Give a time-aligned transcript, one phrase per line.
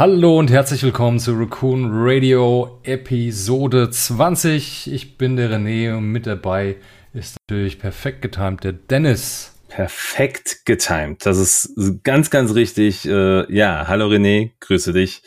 [0.00, 4.90] Hallo und herzlich willkommen zu Raccoon Radio Episode 20.
[4.90, 6.76] Ich bin der René und mit dabei
[7.12, 9.60] ist natürlich perfekt getimt der Dennis.
[9.68, 11.26] Perfekt getimt.
[11.26, 13.06] Das ist ganz, ganz richtig.
[13.06, 15.22] Äh, ja, hallo René, grüße dich.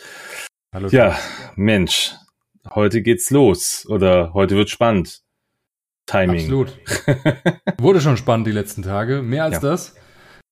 [0.74, 0.88] Hallo.
[0.88, 1.20] Ja,
[1.56, 2.16] Mensch,
[2.74, 5.22] heute geht's los oder heute wird spannend.
[6.08, 6.40] Timing.
[6.40, 6.80] Absolut.
[7.78, 9.22] Wurde schon spannend die letzten Tage.
[9.22, 9.60] Mehr als ja.
[9.60, 9.94] das.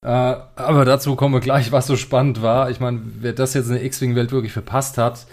[0.04, 2.70] Äh, aber dazu kommen wir gleich, was so spannend war.
[2.72, 5.28] Ich meine, wer das jetzt in der X-Wing-Welt wirklich verpasst hat,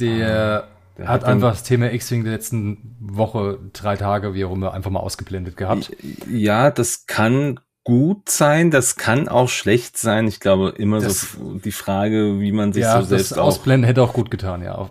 [0.00, 4.44] der, ah, der hat, hat einfach das Thema X-Wing der letzten Woche, drei Tage, wie
[4.44, 5.92] auch immer, einfach mal ausgeblendet gehabt.
[6.28, 10.26] Ja, das kann gut sein, das kann auch schlecht sein.
[10.26, 13.84] Ich glaube immer das, so die Frage, wie man sich ja, so selbst das Ausblenden
[13.84, 14.90] auch, hätte auch gut getan, ja.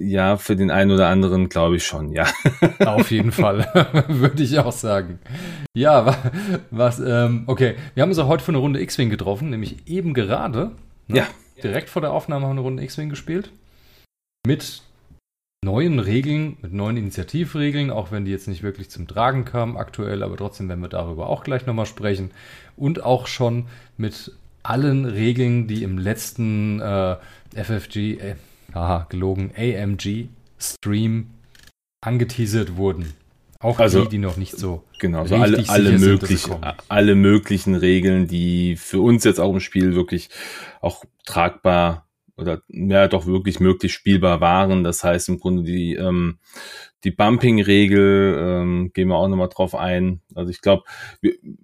[0.00, 2.26] Ja, für den einen oder anderen glaube ich schon, ja.
[2.84, 3.64] Auf jeden Fall,
[4.08, 5.20] würde ich auch sagen.
[5.72, 6.16] Ja,
[6.72, 10.12] was, ähm, okay, wir haben uns auch heute für eine Runde X-Wing getroffen, nämlich eben
[10.12, 10.72] gerade.
[11.06, 11.18] Ne?
[11.18, 11.26] Ja.
[11.62, 13.52] Direkt vor der Aufnahme haben wir eine Runde X-Wing gespielt.
[14.44, 14.82] Mit
[15.64, 20.22] neuen Regeln, mit neuen Initiativregeln, auch wenn die jetzt nicht wirklich zum Tragen kamen aktuell,
[20.22, 22.32] aber trotzdem werden wir darüber auch gleich nochmal sprechen.
[22.76, 24.32] Und auch schon mit
[24.64, 27.16] allen Regeln, die im letzten äh,
[27.54, 28.34] FFG, äh,
[28.74, 31.30] haha, gelogen, AMG Stream
[32.00, 33.12] angeteasert wurden.
[33.60, 34.82] Auch also, die, die noch nicht so.
[34.98, 36.48] Genau, so alle, alle, möglich,
[36.88, 40.30] alle möglichen Regeln, die für uns jetzt auch im Spiel wirklich
[40.80, 42.08] auch tragbar
[42.42, 44.84] oder ja doch wirklich möglich spielbar waren.
[44.84, 46.38] Das heißt im Grunde die, ähm,
[47.04, 50.20] die Bumping-Regel, ähm, gehen wir auch nochmal drauf ein.
[50.34, 50.84] Also ich glaube,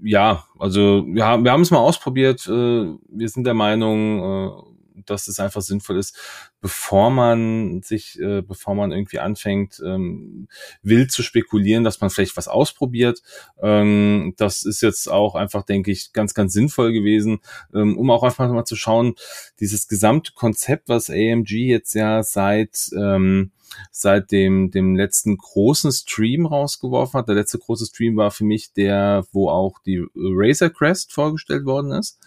[0.03, 2.47] ja, also wir haben wir haben es mal ausprobiert.
[2.47, 8.43] Äh, wir sind der Meinung, äh, dass es einfach sinnvoll ist, bevor man sich, äh,
[8.43, 10.49] bevor man irgendwie anfängt, ähm,
[10.83, 13.23] wild zu spekulieren, dass man vielleicht was ausprobiert.
[13.63, 17.41] Ähm, das ist jetzt auch einfach, denke ich, ganz, ganz sinnvoll gewesen,
[17.75, 19.15] ähm, um auch einfach mal zu schauen,
[19.61, 23.53] dieses gesamte Konzept, was AMG jetzt ja seit ähm,
[23.91, 27.29] seit dem, dem letzten großen Stream rausgeworfen hat.
[27.29, 31.93] Der letzte große Stream war für mich der, wo auch die Razor Crest vorgestellt worden
[31.93, 32.19] ist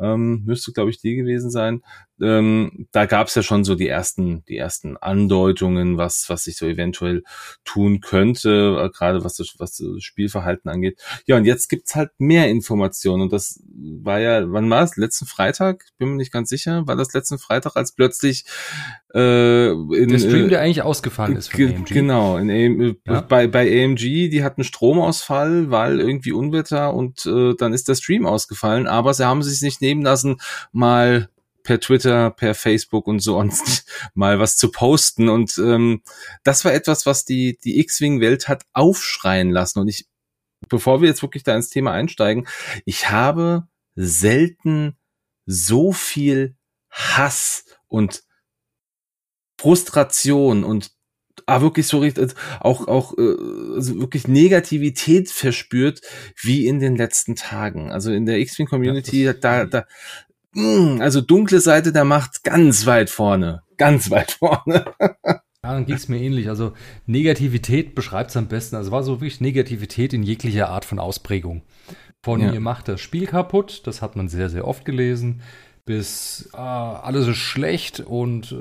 [0.00, 1.82] ähm, müsste, glaube ich, die gewesen sein.
[2.22, 6.56] Ähm, da gab es ja schon so die ersten, die ersten Andeutungen, was, was sich
[6.56, 7.22] so eventuell
[7.64, 11.00] tun könnte, äh, gerade was das, was das Spielverhalten angeht.
[11.26, 13.22] Ja, und jetzt gibt's halt mehr Informationen.
[13.22, 14.96] Und das war ja, wann war es?
[14.96, 15.84] Letzten Freitag?
[15.98, 16.86] Bin mir nicht ganz sicher.
[16.86, 18.44] War das letzten Freitag, als plötzlich
[19.14, 21.92] äh, in, der Stream, der eigentlich ausgefallen ist von AMG.
[21.92, 23.20] Genau, in AM, ja?
[23.22, 28.26] bei, bei AMG, die hatten Stromausfall, weil irgendwie Unwetter und äh, dann ist der Stream
[28.26, 30.36] ausgefallen, aber sie haben sich nicht nehmen lassen,
[30.72, 31.28] mal
[31.70, 35.28] per Twitter, per Facebook und so sonst mal was zu posten.
[35.28, 36.02] Und ähm,
[36.42, 39.78] das war etwas, was die, die X-Wing-Welt hat aufschreien lassen.
[39.78, 40.08] Und ich,
[40.68, 42.48] bevor wir jetzt wirklich da ins Thema einsteigen,
[42.86, 44.96] ich habe selten
[45.46, 46.56] so viel
[46.90, 48.24] Hass und
[49.60, 50.90] Frustration und
[51.46, 56.00] ah, wirklich so richtig, also auch, auch äh, also wirklich Negativität verspürt,
[56.42, 57.92] wie in den letzten Tagen.
[57.92, 59.86] Also in der X-Wing-Community, ja, da, da,
[60.54, 63.62] mh, mm, also dunkle Seite der Macht ganz weit vorne.
[63.76, 64.84] Ganz weit vorne.
[65.24, 66.48] ja, dann ging es mir ähnlich.
[66.48, 66.72] Also
[67.06, 68.76] Negativität beschreibt es am besten.
[68.76, 71.62] Also war so wirklich Negativität in jeglicher Art von Ausprägung.
[72.22, 72.52] Von ja.
[72.52, 75.40] ihr macht das Spiel kaputt, das hat man sehr, sehr oft gelesen,
[75.86, 78.56] bis ah, alles ist schlecht und äh,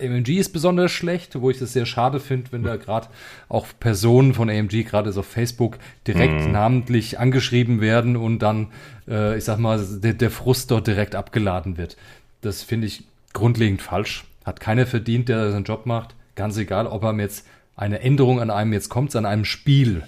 [0.00, 3.08] AMG ist besonders schlecht, wo ich das sehr schade finde, wenn da gerade
[3.48, 6.52] auch Personen von AMG, gerade so auf Facebook, direkt mhm.
[6.52, 8.68] namentlich angeschrieben werden und dann,
[9.08, 11.96] äh, ich sag mal, der, der Frust dort direkt abgeladen wird.
[12.42, 14.24] Das finde ich grundlegend falsch.
[14.44, 16.14] Hat keiner verdient, der seinen Job macht.
[16.36, 17.44] Ganz egal, ob er jetzt
[17.74, 20.04] eine Änderung an einem jetzt kommt, an einem Spiel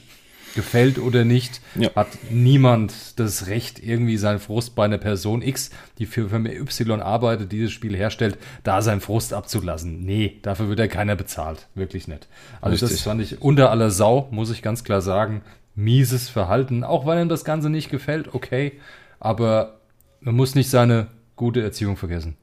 [0.55, 1.91] gefällt oder nicht, ja.
[1.94, 7.00] hat niemand das Recht, irgendwie seinen Frust bei einer Person X, die für Firma Y
[7.00, 10.05] arbeitet, dieses Spiel herstellt, da seinen Frust abzulassen.
[10.05, 11.69] Nee, dafür wird ja keiner bezahlt.
[11.75, 12.29] Wirklich nicht.
[12.61, 12.99] Also Richtig.
[12.99, 15.43] das fand ich unter aller Sau, muss ich ganz klar sagen.
[15.75, 18.81] Mieses Verhalten, auch weil ihm das Ganze nicht gefällt, okay.
[19.19, 19.81] Aber
[20.20, 22.37] man muss nicht seine gute Erziehung vergessen.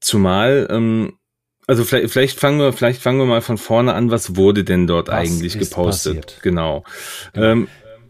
[0.00, 1.12] Zumal ähm,
[1.66, 4.10] also vielleicht, vielleicht fangen wir, vielleicht fangen wir mal von vorne an.
[4.10, 6.26] Was wurde denn dort was eigentlich gepostet?
[6.26, 6.42] Passiert?
[6.42, 6.84] Genau.
[7.32, 7.46] genau.
[7.46, 7.68] Ähm,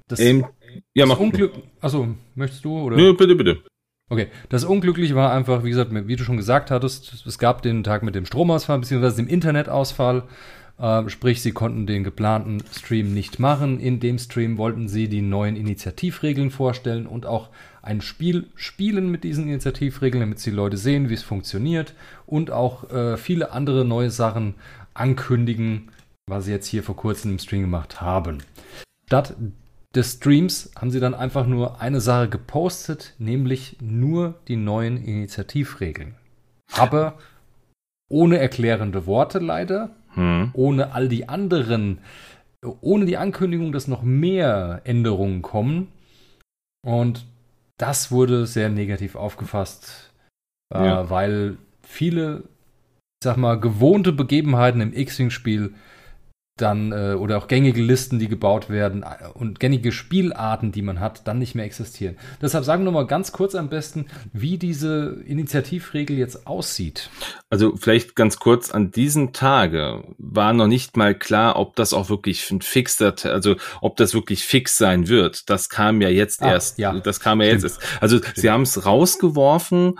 [0.08, 0.46] das, ähm,
[0.94, 1.52] ja, mach Unglück.
[1.80, 2.96] Also möchtest du oder?
[2.96, 3.62] Nö, bitte, bitte.
[4.08, 7.82] Okay, das Unglückliche war einfach, wie gesagt, wie du schon gesagt hattest, es gab den
[7.82, 10.24] Tag mit dem Stromausfall beziehungsweise dem Internetausfall.
[10.78, 13.80] Äh, sprich, sie konnten den geplanten Stream nicht machen.
[13.80, 17.48] In dem Stream wollten sie die neuen Initiativregeln vorstellen und auch
[17.86, 21.94] ein Spiel spielen mit diesen Initiativregeln, damit die Leute sehen, wie es funktioniert
[22.26, 24.56] und auch äh, viele andere neue Sachen
[24.92, 25.92] ankündigen,
[26.28, 28.38] was sie jetzt hier vor kurzem im Stream gemacht haben.
[29.06, 29.36] Statt
[29.94, 36.16] des Streams haben sie dann einfach nur eine Sache gepostet, nämlich nur die neuen Initiativregeln.
[36.72, 37.16] Aber
[38.08, 40.50] ohne erklärende Worte leider, hm.
[40.54, 41.98] ohne all die anderen,
[42.80, 45.86] ohne die Ankündigung, dass noch mehr Änderungen kommen.
[46.84, 47.26] Und
[47.78, 50.12] das wurde sehr negativ aufgefasst,
[50.74, 51.10] äh, ja.
[51.10, 52.44] weil viele,
[53.20, 55.74] ich sag mal, gewohnte Begebenheiten im X-Wing-Spiel
[56.56, 61.00] dann äh, oder auch gängige Listen, die gebaut werden äh, und gängige Spielarten, die man
[61.00, 62.16] hat, dann nicht mehr existieren.
[62.40, 67.10] Deshalb sagen wir mal ganz kurz am besten, wie diese Initiativregel jetzt aussieht.
[67.50, 72.08] Also vielleicht ganz kurz, an diesen Tage war noch nicht mal klar, ob das auch
[72.08, 75.50] wirklich ein fixer, also ob das wirklich fix sein wird.
[75.50, 76.98] Das kam ja jetzt ah, erst, ja.
[76.98, 77.62] das kam ja Stimmt.
[77.64, 78.02] jetzt erst.
[78.02, 78.36] Also Stimmt.
[78.36, 79.98] sie haben es rausgeworfen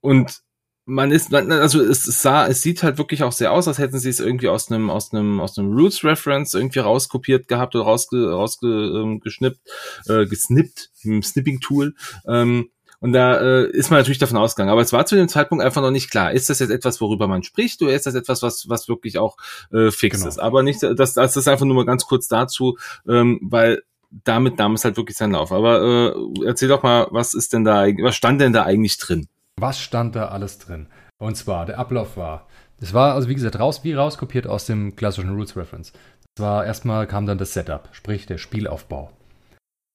[0.00, 0.41] und
[0.84, 4.08] man ist, also es sah, es sieht halt wirklich auch sehr aus, als hätten sie
[4.08, 8.30] es irgendwie aus einem, aus einem, aus einem Roots Reference irgendwie rauskopiert gehabt oder rausge,
[8.30, 9.60] rausgeschnippt,
[10.08, 11.94] ähm, äh, gesnippt, im Snipping Tool.
[12.26, 14.70] Ähm, und da äh, ist man natürlich davon ausgegangen.
[14.70, 16.32] Aber es war zu dem Zeitpunkt einfach noch nicht klar.
[16.32, 19.36] Ist das jetzt etwas, worüber man spricht, oder ist das etwas, was, was wirklich auch
[19.72, 20.28] äh, fix genau.
[20.28, 20.38] ist?
[20.38, 23.82] Aber nicht, das, das ist einfach nur mal ganz kurz dazu, ähm, weil
[24.24, 25.50] damit nahm es halt wirklich seinen Lauf.
[25.50, 29.26] Aber äh, erzähl doch mal, was ist denn da, was stand denn da eigentlich drin?
[29.62, 30.88] Was stand da alles drin?
[31.18, 32.48] Und zwar, der Ablauf war,
[32.80, 35.92] es war also wie gesagt raus, wie rauskopiert aus dem klassischen Rules Reference.
[36.34, 39.12] Es war erstmal kam dann das Setup, sprich der Spielaufbau.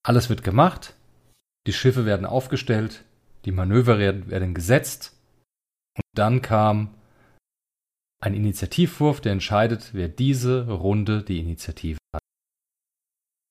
[0.05, 0.93] Alles wird gemacht,
[1.67, 3.03] die Schiffe werden aufgestellt,
[3.43, 5.17] die Manöver werden gesetzt
[5.97, 6.93] und dann kam
[8.23, 12.23] ein Initiativwurf, der entscheidet, wer diese Runde die Initiative hat.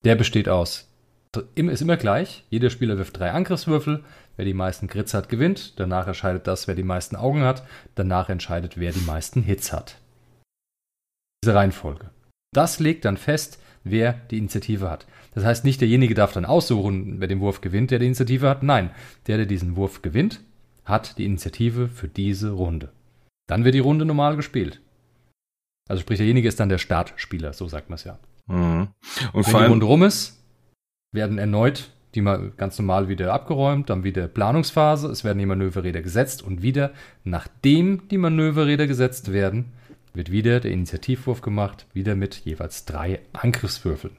[0.02, 0.88] Der besteht aus,
[1.54, 4.02] ist immer gleich, jeder Spieler wirft drei Angriffswürfel,
[4.36, 5.80] Wer die meisten Grits hat, gewinnt.
[5.80, 7.66] Danach entscheidet das, wer die meisten Augen hat.
[7.94, 9.98] Danach entscheidet, wer die meisten Hits hat.
[11.42, 12.10] Diese Reihenfolge.
[12.52, 15.06] Das legt dann fest, wer die Initiative hat.
[15.34, 18.62] Das heißt, nicht derjenige darf dann aussuchen, wer den Wurf gewinnt, der die Initiative hat.
[18.62, 18.90] Nein,
[19.26, 20.40] der, der diesen Wurf gewinnt,
[20.84, 22.92] hat die Initiative für diese Runde.
[23.48, 24.80] Dann wird die Runde normal gespielt.
[25.88, 28.18] Also sprich, derjenige ist dann der Startspieler, so sagt man es ja.
[28.46, 28.88] Mhm.
[29.32, 30.42] Und Wenn die Runde rum ist,
[31.16, 36.00] werden erneut die mal ganz normal wieder abgeräumt, dann wieder Planungsphase, es werden die Manöverräder
[36.00, 36.92] gesetzt und wieder,
[37.24, 39.72] nachdem die Manöverräder gesetzt werden,
[40.14, 44.16] wird wieder der Initiativwurf gemacht, wieder mit jeweils drei Angriffswürfeln.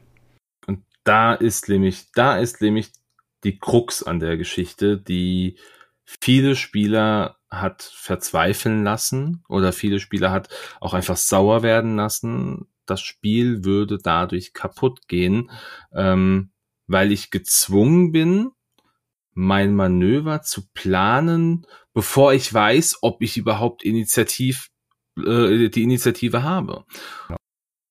[0.67, 2.91] Und da ist nämlich, da ist nämlich
[3.43, 5.57] die Krux an der Geschichte, die
[6.05, 10.49] viele Spieler hat verzweifeln lassen oder viele Spieler hat
[10.81, 12.67] auch einfach sauer werden lassen.
[12.85, 15.49] Das Spiel würde dadurch kaputt gehen.
[15.93, 16.51] Ähm,
[16.87, 18.51] weil ich gezwungen bin,
[19.33, 24.69] mein Manöver zu planen, bevor ich weiß, ob ich überhaupt Initiativ,
[25.17, 26.85] äh, die Initiative habe.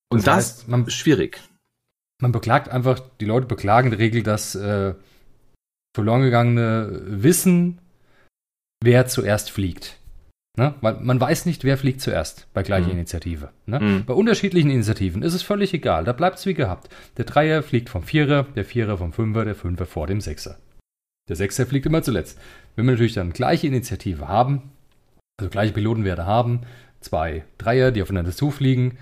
[0.09, 1.41] Und das, das heißt, man, ist schwierig.
[2.19, 4.95] Man beklagt einfach, die Leute beklagen in der Regel, dass äh,
[5.95, 7.79] verloren gegangene Wissen,
[8.83, 9.96] wer zuerst fliegt.
[10.57, 10.73] Ne?
[10.81, 12.93] Weil man weiß nicht, wer fliegt zuerst bei gleicher mhm.
[12.93, 13.51] Initiative.
[13.67, 13.79] Ne?
[13.79, 14.05] Mhm.
[14.05, 16.03] Bei unterschiedlichen Initiativen ist es völlig egal.
[16.03, 16.89] Da bleibt es wie gehabt.
[17.17, 20.57] Der Dreier fliegt vom Vierer, der Vierer vom Fünfer, der Fünfer vor dem Sechser.
[21.29, 22.39] Der Sechser fliegt immer zuletzt.
[22.75, 24.71] Wenn wir natürlich dann gleiche Initiative haben,
[25.39, 26.61] also gleiche Pilotenwerte haben,
[27.01, 28.97] zwei Dreier, die aufeinander zufliegen,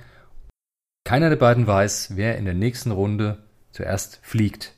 [1.06, 3.38] keiner der beiden weiß, wer in der nächsten Runde
[3.72, 4.74] zuerst fliegt.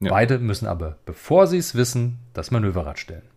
[0.00, 0.10] Ja.
[0.10, 3.31] Beide müssen aber, bevor sie es wissen, das Manöverrad stellen.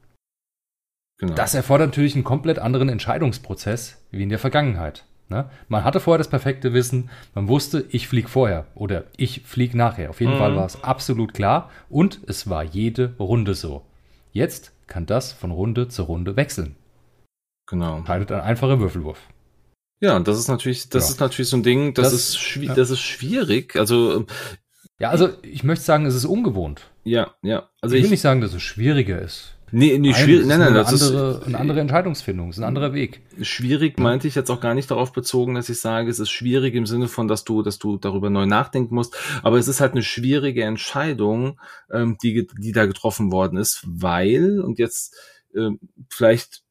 [1.18, 1.34] Genau.
[1.34, 5.06] Das erfordert natürlich einen komplett anderen Entscheidungsprozess wie in der Vergangenheit.
[5.30, 5.50] Ne?
[5.70, 10.10] Man hatte vorher das perfekte Wissen, man wusste, ich fliege vorher oder ich fliege nachher.
[10.10, 10.38] Auf jeden mhm.
[10.38, 13.86] Fall war es absolut klar und es war jede Runde so.
[14.32, 16.76] Jetzt kann das von Runde zu Runde wechseln.
[17.68, 17.98] Genau.
[17.98, 19.20] Entscheidet ein einfacher Würfelwurf.
[20.02, 21.14] Ja, und das ist natürlich, das ja.
[21.14, 22.76] ist natürlich so ein Ding, das, das ist, ja.
[22.76, 23.76] das ist schwierig.
[23.78, 24.26] Also
[25.00, 26.90] ja, also ich möchte sagen, es ist ungewohnt.
[27.04, 27.70] Ja, ja.
[27.82, 29.55] Also ich will ich, nicht sagen, dass es schwieriger ist.
[29.78, 30.48] Nee, nee, schwierig.
[30.48, 33.20] Nein, nein, das andere, ist eine andere Entscheidungsfindung, ist ein anderer Weg.
[33.42, 36.76] Schwierig meinte ich jetzt auch gar nicht darauf bezogen, dass ich sage, es ist schwierig
[36.76, 39.18] im Sinne von, dass du, dass du darüber neu nachdenken musst.
[39.44, 41.60] Aber es ist halt eine schwierige Entscheidung,
[41.92, 45.14] ähm, die, die da getroffen worden ist, weil und jetzt
[45.54, 45.72] äh,
[46.08, 46.64] vielleicht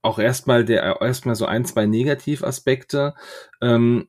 [0.00, 3.12] auch erstmal der erstmal so ein, zwei Negativaspekte.
[3.60, 4.08] Ähm,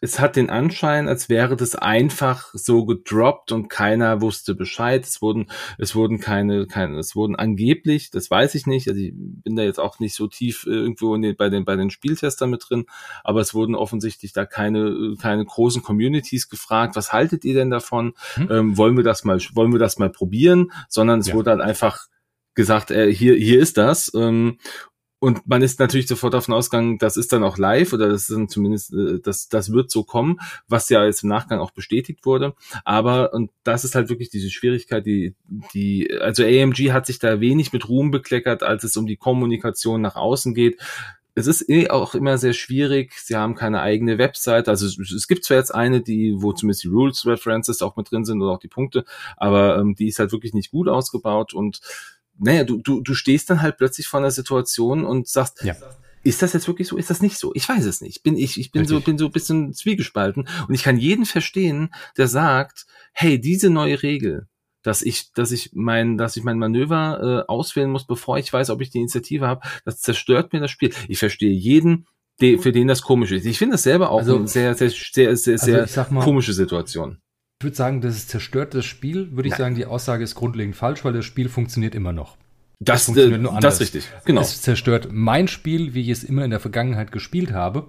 [0.00, 5.04] es hat den Anschein, als wäre das einfach so gedroppt und keiner wusste Bescheid.
[5.04, 9.12] Es wurden, es wurden keine, keine, es wurden angeblich, das weiß ich nicht, also ich
[9.14, 11.90] bin da jetzt auch nicht so tief äh, irgendwo in den, bei den, bei den
[11.90, 12.86] Spieltestern mit drin,
[13.24, 18.14] aber es wurden offensichtlich da keine, keine großen Communities gefragt, was haltet ihr denn davon?
[18.34, 18.48] Hm?
[18.50, 20.70] Ähm, wollen wir das mal, wollen wir das mal probieren?
[20.88, 21.34] Sondern es ja.
[21.34, 22.06] wurde dann einfach
[22.54, 24.12] gesagt, äh, hier, hier ist das.
[24.14, 24.58] Ähm,
[25.20, 28.30] und man ist natürlich sofort davon ausgegangen, das ist dann auch live oder das ist
[28.30, 32.24] dann zumindest, äh, das, das wird so kommen, was ja jetzt im Nachgang auch bestätigt
[32.24, 32.54] wurde.
[32.84, 35.34] Aber, und das ist halt wirklich diese Schwierigkeit, die,
[35.74, 40.00] die, also AMG hat sich da wenig mit Ruhm bekleckert, als es um die Kommunikation
[40.00, 40.80] nach außen geht
[41.38, 43.12] es ist eh auch immer sehr schwierig.
[43.16, 44.68] Sie haben keine eigene Website.
[44.68, 48.10] Also es, es, gibt zwar jetzt eine, die, wo zumindest die Rules References auch mit
[48.10, 49.04] drin sind oder auch die Punkte,
[49.36, 51.80] aber ähm, die ist halt wirklich nicht gut ausgebaut und
[52.38, 55.74] naja, du, du, du stehst dann halt plötzlich vor einer Situation und sagst, ja.
[56.24, 56.96] Ist das jetzt wirklich so?
[56.96, 57.52] Ist das nicht so?
[57.54, 58.22] Ich weiß es nicht.
[58.22, 58.98] Bin ich, ich bin Richtig.
[58.98, 63.70] so, bin so ein bisschen zwiegespalten und ich kann jeden verstehen, der sagt, hey, diese
[63.70, 64.48] neue Regel,
[64.82, 68.70] dass ich, dass ich mein, dass ich mein Manöver äh, auswählen muss, bevor ich weiß,
[68.70, 70.92] ob ich die Initiative habe, das zerstört mir das Spiel.
[71.08, 72.06] Ich verstehe jeden,
[72.40, 73.46] de, für den das komisch ist.
[73.46, 76.52] Ich finde das selber auch also, eine sehr, sehr, sehr, sehr, sehr also mal, komische
[76.52, 77.20] Situation.
[77.60, 79.32] Ich würde sagen, das ist zerstört das Spiel.
[79.32, 79.58] Würde ich Nein.
[79.58, 82.36] sagen, die Aussage ist grundlegend falsch, weil das Spiel funktioniert immer noch.
[82.78, 83.78] Das, das funktioniert äh, nur anders.
[83.78, 84.42] Das ist richtig, genau.
[84.42, 87.86] Es zerstört mein Spiel, wie ich es immer in der Vergangenheit gespielt habe.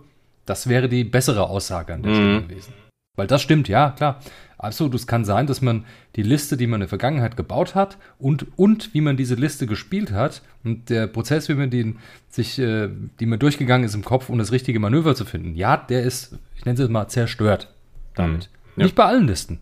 [0.47, 2.15] Das wäre die bessere Aussage an der mhm.
[2.15, 2.73] Stelle gewesen.
[3.15, 4.19] Weil das stimmt, ja, klar.
[4.57, 5.85] Also, es kann sein, dass man
[6.15, 9.67] die Liste, die man in der Vergangenheit gebaut hat und, und wie man diese Liste
[9.67, 11.99] gespielt hat und der Prozess, wie man den
[12.29, 15.77] sich, äh, die man durchgegangen ist im Kopf, um das richtige Manöver zu finden, ja,
[15.77, 17.71] der ist, ich nenne es jetzt mal, zerstört
[18.15, 18.49] damit.
[18.51, 18.58] Mhm.
[18.79, 18.85] Ja.
[18.85, 19.59] Nicht bei allen Listen.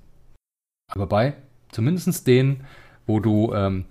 [0.92, 1.36] Aber bei
[1.72, 2.66] zumindest denen,
[3.06, 3.86] wo du, ähm,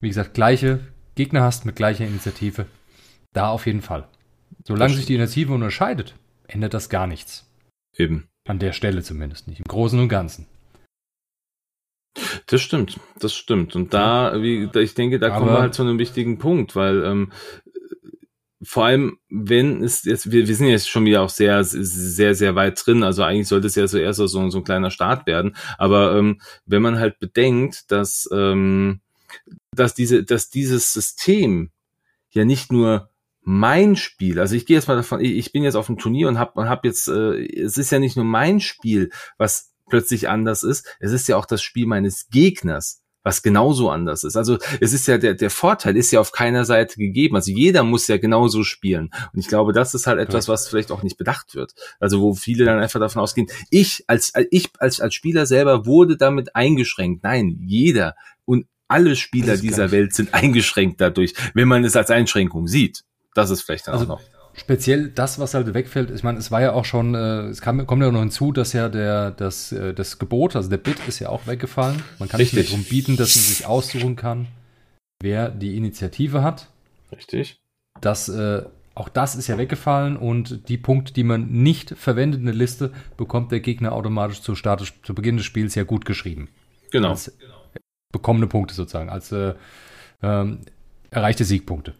[0.00, 0.80] wie gesagt, gleiche
[1.14, 2.66] Gegner hast mit gleicher Initiative,
[3.32, 4.06] da auf jeden Fall.
[4.64, 6.14] Solange sich die Initiative unterscheidet,
[6.46, 7.50] ändert das gar nichts.
[7.96, 8.28] Eben.
[8.46, 10.46] An der Stelle zumindest nicht, im Großen und Ganzen.
[12.46, 13.76] Das stimmt, das stimmt.
[13.76, 17.04] Und da, wie, ich denke, da Aber kommen wir halt zu einem wichtigen Punkt, weil
[17.04, 17.32] ähm,
[18.62, 22.54] vor allem, wenn es jetzt, wir, wir sind jetzt schon wieder auch sehr, sehr, sehr
[22.56, 25.56] weit drin, also eigentlich sollte es ja so erst so, so ein kleiner Start werden.
[25.76, 29.00] Aber ähm, wenn man halt bedenkt, dass, ähm,
[29.72, 31.70] dass diese, dass dieses System
[32.30, 33.10] ja nicht nur
[33.42, 36.38] mein Spiel, also ich gehe jetzt mal davon, ich bin jetzt auf dem Turnier und
[36.38, 40.86] habe hab jetzt, äh, es ist ja nicht nur mein Spiel, was plötzlich anders ist,
[41.00, 44.36] es ist ja auch das Spiel meines Gegners, was genauso anders ist.
[44.36, 47.36] Also es ist ja der, der Vorteil ist ja auf keiner Seite gegeben.
[47.36, 49.10] Also jeder muss ja genauso spielen.
[49.34, 51.74] Und ich glaube, das ist halt etwas, was vielleicht auch nicht bedacht wird.
[52.00, 56.16] Also wo viele dann einfach davon ausgehen, ich als, ich als, als Spieler selber wurde
[56.16, 57.22] damit eingeschränkt.
[57.22, 58.16] Nein, jeder
[58.46, 63.04] und alle Spieler dieser Welt sind eingeschränkt dadurch, wenn man es als Einschränkung sieht.
[63.34, 64.37] Das ist vielleicht dann also, auch noch.
[64.58, 67.86] Speziell das, was halt wegfällt, ich meine, es war ja auch schon, äh, es kam,
[67.86, 71.20] kommt ja noch hinzu, dass ja der, das, äh, das Gebot, also der Bit ist
[71.20, 72.02] ja auch weggefallen.
[72.18, 72.58] Man kann Richtig.
[72.58, 74.48] nicht mehr darum bieten, dass man sich aussuchen kann,
[75.22, 76.68] wer die Initiative hat.
[77.12, 77.60] Richtig.
[78.00, 78.64] Das, äh,
[78.96, 82.92] auch das ist ja weggefallen und die Punkte, die man nicht verwendet in der Liste,
[83.16, 86.48] bekommt der Gegner automatisch zu, Start, zu Beginn des Spiels ja gut geschrieben.
[86.90, 87.10] Genau.
[87.10, 87.32] Als
[88.12, 89.54] bekommene Punkte sozusagen, als äh,
[90.20, 90.62] ähm,
[91.10, 91.94] erreichte Siegpunkte.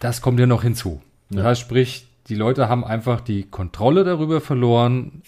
[0.00, 1.02] Das kommt ja noch hinzu.
[1.30, 5.22] Das heißt, sprich, die Leute haben einfach die Kontrolle darüber verloren.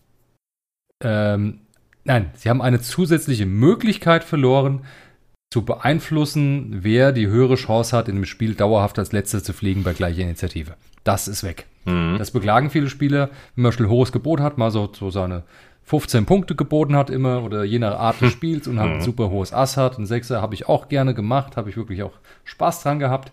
[1.02, 1.60] Ähm,
[2.04, 4.82] nein, sie haben eine zusätzliche Möglichkeit verloren,
[5.52, 9.82] zu beeinflussen, wer die höhere Chance hat, in dem Spiel dauerhaft als Letzter zu fliegen
[9.82, 10.74] bei gleicher Initiative.
[11.02, 11.66] Das ist weg.
[11.86, 12.16] Mhm.
[12.18, 15.42] Das beklagen viele Spieler, wenn man schon ein hohes Gebot hat, mal so, so seine
[15.84, 19.02] 15 Punkte geboten hat immer oder je nach Art des Spiels und halt ein mhm.
[19.02, 19.98] super hohes Ass hat.
[19.98, 22.12] Ein Sechser habe ich auch gerne gemacht, habe ich wirklich auch
[22.44, 23.32] Spaß dran gehabt.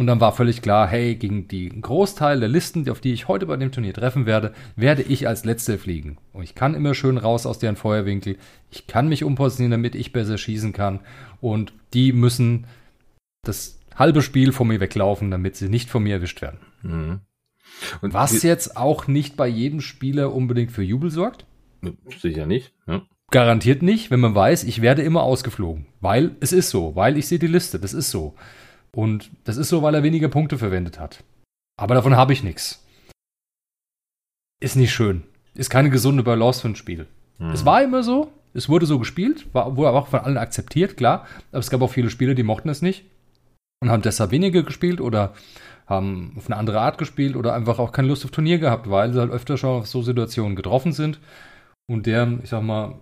[0.00, 3.44] Und dann war völlig klar, hey, gegen den Großteil der Listen, auf die ich heute
[3.44, 6.16] bei dem Turnier treffen werde, werde ich als Letzter fliegen.
[6.32, 8.38] Und ich kann immer schön raus aus deren Feuerwinkel.
[8.70, 11.00] Ich kann mich umpositionieren, damit ich besser schießen kann.
[11.42, 12.66] Und die müssen
[13.42, 16.60] das halbe Spiel von mir weglaufen, damit sie nicht von mir erwischt werden.
[16.80, 17.20] Mhm.
[18.00, 21.44] Und Was jetzt auch nicht bei jedem Spieler unbedingt für Jubel sorgt.
[22.18, 22.72] Sicher nicht.
[22.86, 23.02] Ja.
[23.30, 25.84] Garantiert nicht, wenn man weiß, ich werde immer ausgeflogen.
[26.00, 28.34] Weil es ist so, weil ich sehe die Liste, das ist so.
[28.94, 31.22] Und das ist so, weil er weniger Punkte verwendet hat.
[31.78, 32.84] Aber davon habe ich nichts.
[34.60, 35.22] Ist nicht schön.
[35.54, 37.06] Ist keine gesunde Balance für ein Spiel.
[37.38, 37.50] Hm.
[37.50, 40.96] Es war immer so, es wurde so gespielt, war, wurde aber auch von allen akzeptiert,
[40.96, 41.26] klar.
[41.50, 43.04] Aber es gab auch viele Spieler, die mochten es nicht
[43.80, 45.34] und haben deshalb weniger gespielt oder
[45.86, 49.12] haben auf eine andere Art gespielt oder einfach auch keine Lust auf Turnier gehabt, weil
[49.12, 51.18] sie halt öfter schon auf so Situationen getroffen sind
[51.88, 52.94] und deren, ich sag mal,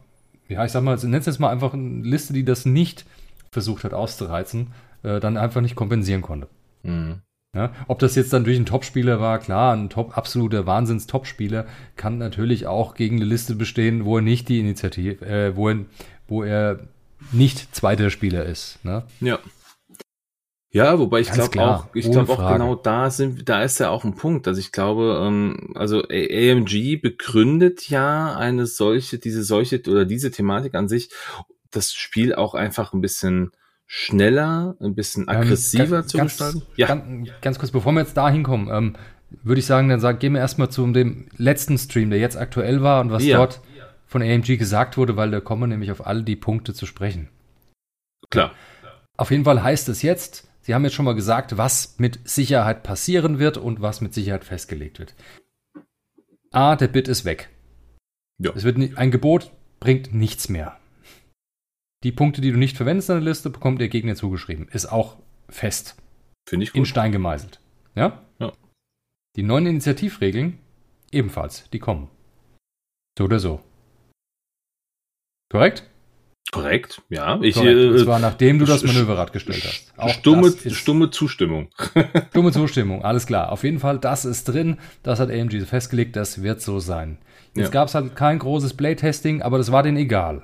[0.49, 3.04] ja, ich sag mal, nennt es jetzt mal einfach eine Liste, die das nicht
[3.52, 4.68] versucht hat auszureizen,
[5.02, 6.49] äh, dann einfach nicht kompensieren konnte.
[6.83, 7.23] Mhm.
[7.55, 12.19] Ja, ob das jetzt dann durch einen Topspieler war, klar, ein Top, absoluter Wahnsinns-Topspieler kann
[12.19, 15.78] natürlich auch gegen eine Liste bestehen, wo er nicht die Initiative, äh, wo, er,
[16.28, 16.81] wo er
[17.33, 18.85] nicht zweiter Spieler ist.
[18.85, 19.05] Ne?
[19.21, 19.38] Ja.
[20.71, 24.05] Ja, wobei ich glaube auch, ich glaube auch genau da sind, da ist ja auch
[24.05, 24.47] ein Punkt.
[24.47, 30.75] Also ich glaube, ähm, also AMG begründet ja eine solche, diese solche oder diese Thematik
[30.75, 31.09] an sich,
[31.71, 33.52] das Spiel auch einfach ein bisschen
[33.88, 36.62] schneller, ein bisschen ähm, aggressiver ähm, zu ganz, gestalten?
[36.76, 36.87] Ja.
[36.87, 38.97] Ganz, ganz, kurz, bevor wir jetzt da hinkommen, ähm,
[39.42, 42.83] würde ich sagen, dann sag, gehen wir erstmal zu dem letzten Stream, der jetzt aktuell
[42.83, 43.38] war und was ja.
[43.38, 43.61] dort
[44.07, 47.28] von AMG gesagt wurde, weil da kommen wir nämlich auf all die Punkte zu sprechen.
[48.30, 48.52] Klar.
[49.16, 52.83] Auf jeden Fall heißt es jetzt, Sie haben jetzt schon mal gesagt, was mit Sicherheit
[52.83, 55.14] passieren wird und was mit Sicherheit festgelegt wird.
[56.52, 57.49] A, der Bit ist weg.
[58.38, 58.52] Ja.
[58.54, 60.77] Es wird ein Gebot bringt nichts mehr.
[62.05, 64.69] Die Punkte, die du nicht verwendest in der Liste, bekommt der Gegner zugeschrieben.
[64.69, 65.17] Ist auch
[65.49, 65.97] fest.
[66.49, 66.78] Finde ich gut.
[66.78, 67.61] In Stein gemeißelt.
[67.95, 68.23] Ja?
[68.38, 68.52] Ja.
[69.37, 70.59] Die neuen Initiativregeln
[71.11, 72.09] ebenfalls, die kommen.
[73.19, 73.61] So oder so.
[75.50, 75.88] Korrekt?
[76.50, 77.38] Korrekt, ja.
[77.43, 77.78] Ich, Korrekt.
[77.78, 79.93] Und äh, zwar nachdem du das Manöverrad gestellt hast.
[79.99, 81.69] Auch stumme, stumme Zustimmung.
[82.31, 83.52] stumme Zustimmung, alles klar.
[83.52, 84.78] Auf jeden Fall, das ist drin.
[85.02, 87.19] Das hat AMG festgelegt, das wird so sein.
[87.55, 87.71] Jetzt ja.
[87.73, 90.43] gab es halt kein großes Playtesting, aber das war denen egal.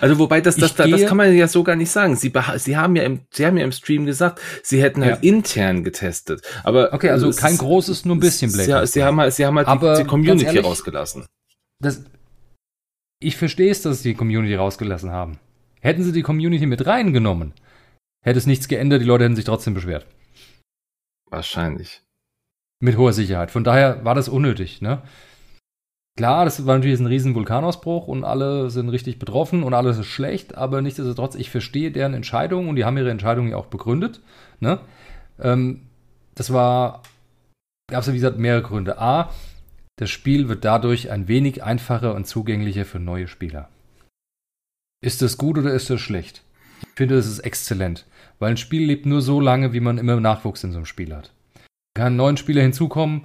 [0.00, 2.16] Also wobei das das, das, das kann man ja so gar nicht sagen.
[2.16, 5.28] Sie, sie haben ja im sie haben ja im Stream gesagt, sie hätten halt ja.
[5.30, 6.42] intern getestet.
[6.64, 8.86] Aber okay, also kein ist, großes, nur ein bisschen Playtesting.
[8.86, 11.26] Sie, sie haben halt, sie haben halt aber die, die Community ehrlich, rausgelassen.
[11.80, 12.04] Das,
[13.20, 15.38] ich verstehe es, dass sie die Community rausgelassen haben.
[15.80, 17.54] Hätten sie die Community mit reingenommen,
[18.24, 20.06] hätte es nichts geändert, die Leute hätten sich trotzdem beschwert.
[21.30, 22.02] Wahrscheinlich.
[22.80, 23.50] Mit hoher Sicherheit.
[23.50, 25.02] Von daher war das unnötig, ne?
[26.18, 30.08] Klar, das war natürlich ein riesen Vulkanausbruch und alle sind richtig betroffen und alles ist
[30.08, 34.20] schlecht, aber nichtsdestotrotz, ich verstehe deren Entscheidung und die haben ihre Entscheidung ja auch begründet.
[34.58, 34.80] Ne?
[35.38, 35.82] Ähm,
[36.34, 37.04] das war,
[37.88, 38.98] gab es ja wie gesagt mehrere Gründe.
[38.98, 39.32] A,
[39.94, 43.68] das Spiel wird dadurch ein wenig einfacher und zugänglicher für neue Spieler.
[45.00, 46.42] Ist das gut oder ist das schlecht?
[46.82, 48.06] Ich finde, das ist exzellent,
[48.40, 51.14] weil ein Spiel lebt nur so lange, wie man immer Nachwuchs in so einem Spiel
[51.14, 51.32] hat.
[51.94, 53.22] Kann ein neuer Spieler hinzukommen,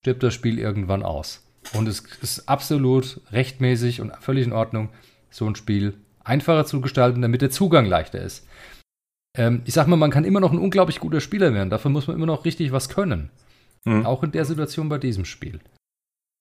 [0.00, 1.43] stirbt das Spiel irgendwann aus.
[1.72, 4.90] Und es ist absolut rechtmäßig und völlig in Ordnung,
[5.30, 8.46] so ein Spiel einfacher zu gestalten, damit der Zugang leichter ist.
[9.36, 11.70] Ähm, ich sag mal, man kann immer noch ein unglaublich guter Spieler werden.
[11.70, 13.30] Dafür muss man immer noch richtig was können.
[13.84, 14.06] Mhm.
[14.06, 15.60] Auch in der Situation bei diesem Spiel.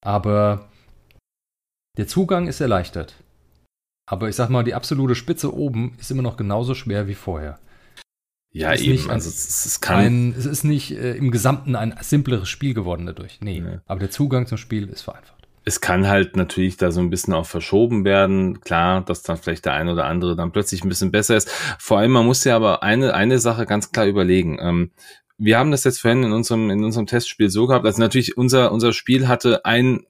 [0.04, 0.70] Aber
[1.98, 3.16] der Zugang ist erleichtert.
[4.10, 7.60] Aber ich sag mal, die absolute Spitze oben ist immer noch genauso schwer wie vorher.
[8.54, 9.10] Ja, eben.
[9.10, 13.08] also es, es, kann ein, es ist nicht äh, im Gesamten ein simpleres Spiel geworden
[13.08, 13.39] dadurch.
[13.42, 13.60] Nee.
[13.60, 13.80] nee.
[13.88, 15.48] Aber der Zugang zum Spiel ist vereinfacht.
[15.66, 18.62] Es kann halt natürlich da so ein bisschen auch verschoben werden.
[18.62, 21.50] Klar, dass dann vielleicht der eine oder andere dann plötzlich ein bisschen besser ist.
[21.80, 24.60] Vor allem, man muss ja aber eine, eine Sache ganz klar überlegen.
[24.62, 24.92] Ähm,
[25.38, 28.72] wir haben das jetzt vorhin in unserem, in unserem Testspiel so gehabt, also natürlich unser,
[28.72, 30.06] unser Spiel hatte ein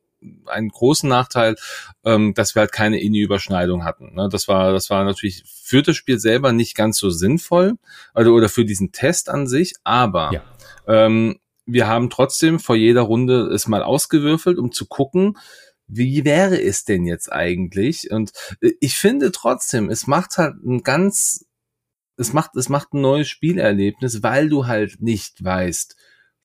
[0.45, 1.55] einen großen Nachteil,
[2.03, 4.13] ähm, dass wir halt keine INI-Überschneidung hatten.
[4.15, 4.29] Ne?
[4.31, 7.73] Das war, das war natürlich für das Spiel selber nicht ganz so sinnvoll,
[8.13, 10.43] also oder für diesen Test an sich, aber ja.
[10.87, 15.37] ähm, wir haben trotzdem vor jeder Runde es mal ausgewürfelt, um zu gucken,
[15.87, 18.11] wie wäre es denn jetzt eigentlich?
[18.11, 18.31] Und
[18.61, 21.45] äh, ich finde trotzdem, es macht halt ein ganz
[22.15, 25.95] es macht, es macht ein neues Spielerlebnis, weil du halt nicht weißt,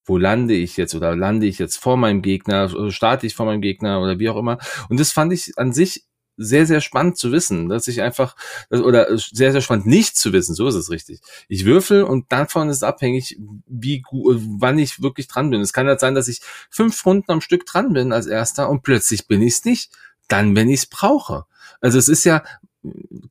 [0.08, 3.60] wo lande ich jetzt oder lande ich jetzt vor meinem Gegner, starte ich vor meinem
[3.60, 4.58] Gegner oder wie auch immer.
[4.88, 6.04] Und das fand ich an sich
[6.38, 8.36] sehr, sehr spannend zu wissen, dass ich einfach,
[8.70, 11.20] oder sehr, sehr spannend nicht zu wissen, so ist es richtig.
[11.48, 15.60] Ich würfel und davon ist abhängig, wie wann ich wirklich dran bin.
[15.60, 16.40] Es kann halt sein, dass ich
[16.70, 19.92] fünf Runden am Stück dran bin als erster und plötzlich bin ich es nicht.
[20.28, 21.46] Dann, wenn ich es brauche.
[21.80, 22.44] Also es ist ja,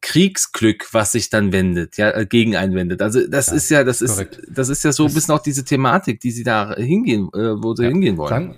[0.01, 3.01] Kriegsglück, was sich dann wendet, ja, äh, gegen einwendet.
[3.01, 4.41] Also das ja, ist ja, das ist, korrekt.
[4.49, 7.73] das ist ja so ein bisschen auch diese Thematik, die sie da hingehen, äh, wo
[7.73, 8.29] sie ja, hingehen wollen.
[8.29, 8.55] Sagen,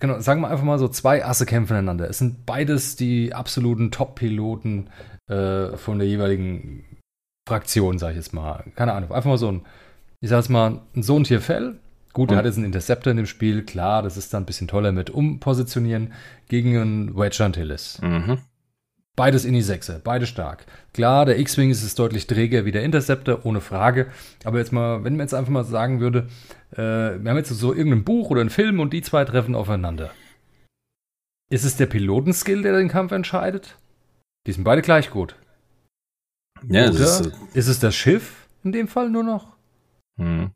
[0.00, 2.10] genau, sagen wir einfach mal so, zwei Asse kämpfen einander.
[2.10, 4.90] Es sind beides die absoluten Top-Piloten
[5.28, 6.84] äh, von der jeweiligen
[7.48, 8.64] Fraktion, sag ich jetzt mal.
[8.74, 9.62] Keine Ahnung, einfach mal so ein,
[10.20, 11.78] ich sag jetzt mal, ein Sohn Tierfell.
[12.12, 14.68] Gut, er hat jetzt einen Interceptor in dem Spiel, klar, das ist dann ein bisschen
[14.68, 16.12] toller mit Umpositionieren
[16.48, 18.00] gegen einen Wedge Antilles.
[18.02, 18.38] Mhm.
[19.16, 20.66] Beides in die Sechse, beide stark.
[20.92, 24.08] Klar, der X-Wing ist es deutlich träger wie der Interceptor, ohne Frage.
[24.42, 26.28] Aber jetzt mal, wenn man jetzt einfach mal sagen würde,
[26.72, 30.10] äh, wir haben jetzt so irgendein Buch oder einen Film und die zwei treffen aufeinander.
[31.48, 33.76] Ist es der Pilotenskill, der den Kampf entscheidet?
[34.48, 35.36] Die sind beide gleich gut.
[36.68, 39.56] Ja, oder ist, ist, es das Schiff in dem Fall nur noch?
[40.18, 40.50] Hm.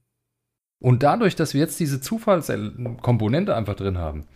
[0.82, 4.26] Und dadurch, dass wir jetzt diese Zufallskomponente einfach drin haben,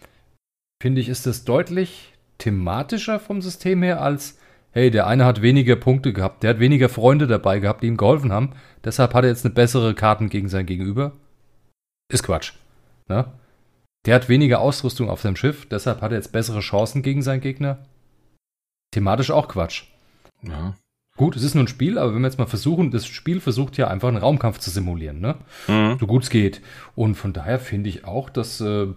[0.80, 2.12] finde ich, ist das deutlich
[2.42, 4.38] thematischer vom System her als,
[4.72, 7.96] hey, der eine hat weniger Punkte gehabt, der hat weniger Freunde dabei gehabt, die ihm
[7.96, 8.50] geholfen haben,
[8.85, 11.12] deshalb hat er jetzt eine bessere Karten gegen sein Gegenüber.
[12.12, 12.55] Ist Quatsch.
[13.09, 13.33] Ne?
[14.07, 17.40] Der hat weniger Ausrüstung auf seinem Schiff, deshalb hat er jetzt bessere Chancen gegen seinen
[17.40, 17.87] Gegner.
[18.92, 19.85] Thematisch auch Quatsch.
[20.42, 20.74] Ja.
[21.16, 23.76] Gut, es ist nur ein Spiel, aber wenn wir jetzt mal versuchen, das Spiel versucht
[23.76, 25.37] ja einfach einen Raumkampf zu simulieren, ne?
[25.68, 25.98] Mhm.
[26.00, 26.61] So gut es geht.
[26.96, 28.88] Und von daher finde ich auch, dass äh,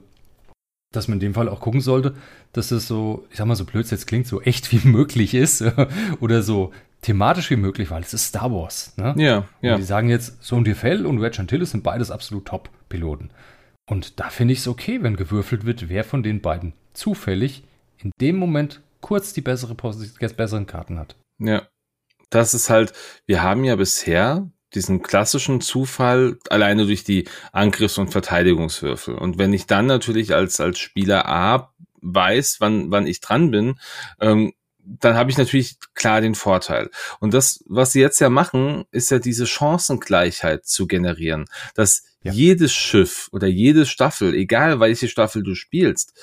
[0.95, 2.15] dass man in dem Fall auch gucken sollte,
[2.53, 5.63] dass es so, ich sag mal so blöd, jetzt klingt, so echt wie möglich ist
[6.19, 8.93] oder so thematisch wie möglich, weil es ist Star Wars.
[8.97, 9.13] Ne?
[9.17, 9.73] Ja, ja.
[9.73, 13.29] Und die sagen jetzt, Sohn Fell und Wedge Antilles sind beides absolut Top-Piloten.
[13.87, 17.63] Und da finde ich es okay, wenn gewürfelt wird, wer von den beiden zufällig
[17.99, 21.15] in dem Moment kurz die bessere besseren Karten hat.
[21.39, 21.67] Ja.
[22.31, 22.93] Das ist halt,
[23.27, 29.15] wir haben ja bisher diesen klassischen Zufall alleine durch die Angriffs- und Verteidigungswürfel.
[29.15, 33.79] Und wenn ich dann natürlich als, als Spieler A weiß, wann, wann ich dran bin,
[34.19, 34.53] ähm,
[34.85, 36.91] dann habe ich natürlich klar den Vorteil.
[37.19, 42.31] Und das, was sie jetzt ja machen, ist ja diese Chancengleichheit zu generieren, dass ja.
[42.31, 46.13] jedes Schiff oder jede Staffel, egal welche Staffel du spielst,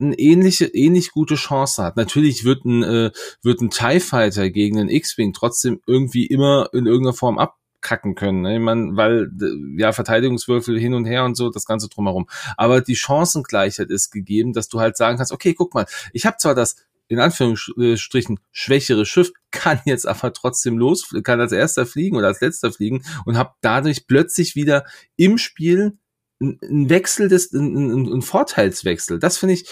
[0.00, 1.96] eine ähnliche, ähnlich gute Chance hat.
[1.96, 3.10] Natürlich wird ein, äh,
[3.42, 7.38] wird ein TIE Fighter gegen einen X-Wing trotzdem irgendwie immer in irgendeiner Form
[7.84, 8.42] abkacken können.
[8.42, 8.54] Ne?
[8.54, 9.30] Ich meine, weil,
[9.76, 12.26] ja, Verteidigungswürfel hin und her und so, das Ganze drumherum.
[12.56, 16.38] Aber die Chancengleichheit ist gegeben, dass du halt sagen kannst, okay, guck mal, ich habe
[16.38, 22.16] zwar das in Anführungsstrichen schwächere Schiff, kann jetzt aber trotzdem los, kann als erster fliegen
[22.16, 25.98] oder als letzter fliegen und habe dadurch plötzlich wieder im Spiel
[26.40, 29.18] ein Wechsel des, ein, ein Vorteilswechsel.
[29.18, 29.68] Das finde ich,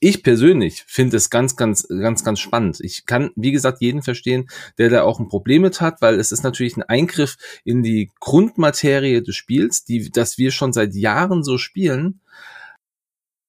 [0.00, 2.78] ich persönlich finde es ganz, ganz, ganz, ganz spannend.
[2.80, 6.30] Ich kann, wie gesagt, jeden verstehen, der da auch ein Problem mit hat, weil es
[6.32, 11.42] ist natürlich ein Eingriff in die Grundmaterie des Spiels, die, dass wir schon seit Jahren
[11.42, 12.20] so spielen.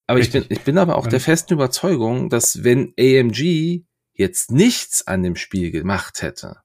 [0.06, 5.06] Aber ich bin, ich bin aber auch der festen Überzeugung, dass wenn AMG jetzt nichts
[5.06, 6.56] an dem Spiel gemacht hätte,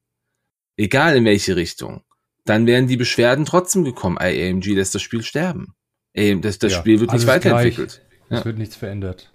[0.77, 2.03] egal in welche Richtung,
[2.43, 4.17] dann wären die Beschwerden trotzdem gekommen.
[4.17, 5.75] AMG lässt das Spiel sterben.
[6.15, 8.01] Das, das ja, Spiel wird nicht weiterentwickelt.
[8.29, 8.45] Es ja.
[8.45, 9.31] wird nichts verändert.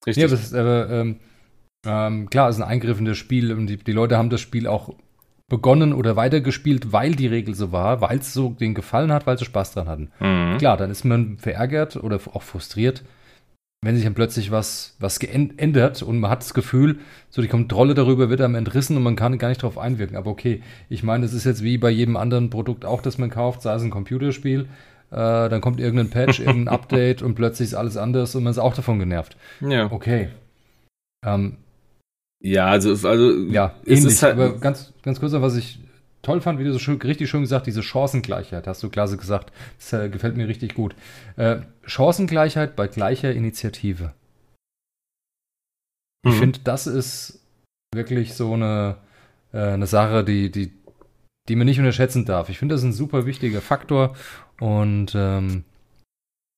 [0.00, 0.06] Ja.
[0.06, 0.22] Richtig.
[0.22, 1.16] Ja, aber, ist, aber ähm,
[1.86, 4.40] ähm, klar, es ist ein Eingriff in das Spiel und die, die Leute haben das
[4.40, 4.94] Spiel auch
[5.48, 9.36] begonnen oder weitergespielt, weil die Regel so war, weil es so denen gefallen hat, weil
[9.36, 10.10] sie Spaß dran hatten.
[10.20, 10.58] Mhm.
[10.58, 13.02] Klar, dann ist man verärgert oder auch frustriert,
[13.82, 17.94] wenn sich dann plötzlich was, was geändert und man hat das Gefühl, so die Kontrolle
[17.94, 20.16] darüber wird einem entrissen und man kann gar nicht darauf einwirken.
[20.16, 23.30] Aber okay, ich meine, das ist jetzt wie bei jedem anderen Produkt auch, das man
[23.30, 24.68] kauft, sei es ein Computerspiel,
[25.10, 28.58] äh, dann kommt irgendein Patch, irgendein Update und plötzlich ist alles anders und man ist
[28.58, 29.36] auch davon genervt.
[29.60, 29.90] Ja.
[29.90, 30.28] Okay.
[31.24, 31.56] Ähm,
[32.42, 34.22] ja, also, also ja, ähnlich.
[34.22, 35.78] Halt aber ganz, ganz kurz, was ich
[36.22, 39.52] toll fand, wie du so schön, richtig schön gesagt, diese Chancengleichheit, hast du klasse gesagt.
[39.78, 40.94] Das äh, gefällt mir richtig gut.
[41.36, 44.14] Äh, Chancengleichheit bei gleicher Initiative.
[46.24, 46.30] Mhm.
[46.30, 47.40] Ich finde, das ist
[47.94, 48.96] wirklich so eine,
[49.52, 50.72] äh, eine Sache, die, die,
[51.48, 52.48] die man nicht unterschätzen darf.
[52.48, 54.14] Ich finde, das ist ein super wichtiger Faktor
[54.60, 55.64] und ähm,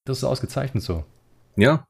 [0.04, 1.04] das ist ausgezeichnet so.
[1.56, 1.86] Ja,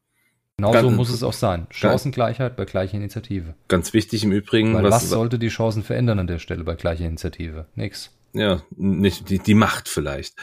[0.57, 1.67] Genauso muss es auch sein.
[1.71, 3.55] Chancengleichheit bei gleicher Initiative.
[3.69, 4.75] Ganz wichtig im Übrigen.
[4.75, 7.67] Weil was, was sollte die Chancen verändern an der Stelle bei gleicher Initiative?
[7.75, 8.11] Nix.
[8.35, 10.37] Ja, nicht die, die Macht vielleicht.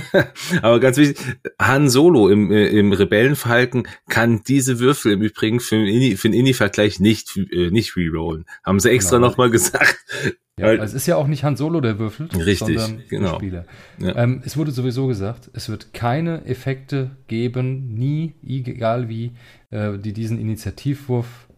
[0.62, 1.24] Aber ganz wichtig,
[1.58, 7.36] Han Solo im, äh, im Rebellenfalken kann diese Würfel im Übrigen für, den Indie-Vergleich nicht,
[7.36, 8.44] äh, nicht rerollen.
[8.64, 9.28] Haben sie extra genau.
[9.28, 9.96] nochmal gesagt.
[10.60, 13.36] Ja, Weil, es ist ja auch nicht Han Solo, der würfelt, richtig, sondern genau.
[13.36, 13.64] Spieler.
[13.98, 14.16] Ja.
[14.16, 19.32] Ähm, es wurde sowieso gesagt, es wird keine Effekte geben, nie, egal wie,
[19.70, 21.48] äh, die diesen Initiativwurf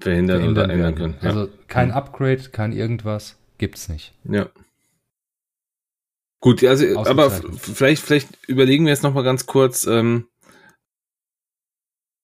[0.00, 1.16] verhindern, oder ändern können.
[1.22, 1.28] Ja.
[1.28, 4.14] Also kein Upgrade, kein irgendwas, gibt's nicht.
[4.24, 4.48] Ja.
[6.42, 10.26] Gut, also, aber vielleicht, vielleicht überlegen wir jetzt noch mal ganz kurz, ähm,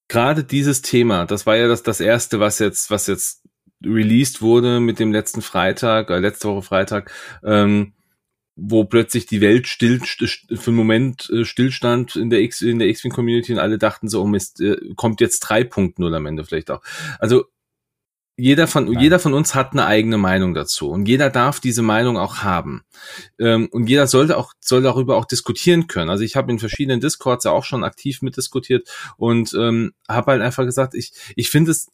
[0.08, 3.46] gerade dieses Thema, das war ja das, das erste, was jetzt, was jetzt
[3.86, 7.12] released wurde mit dem letzten Freitag, äh, letzte Woche Freitag,
[7.44, 7.92] ähm,
[8.56, 12.88] wo plötzlich die Welt still für einen Moment äh, stillstand in der X in der
[12.88, 16.70] X-Wing Community und alle dachten so, oh Mist, äh, kommt jetzt 3.0 am Ende vielleicht
[16.70, 16.82] auch.
[17.18, 17.44] Also
[18.38, 19.02] jeder von, Nein.
[19.02, 22.84] jeder von uns hat eine eigene Meinung dazu und jeder darf diese Meinung auch haben.
[23.38, 26.10] Ähm, und jeder sollte auch, soll darüber auch diskutieren können.
[26.10, 30.42] Also ich habe in verschiedenen Discords ja auch schon aktiv mitdiskutiert und ähm, habe halt
[30.42, 31.88] einfach gesagt, ich, ich finde es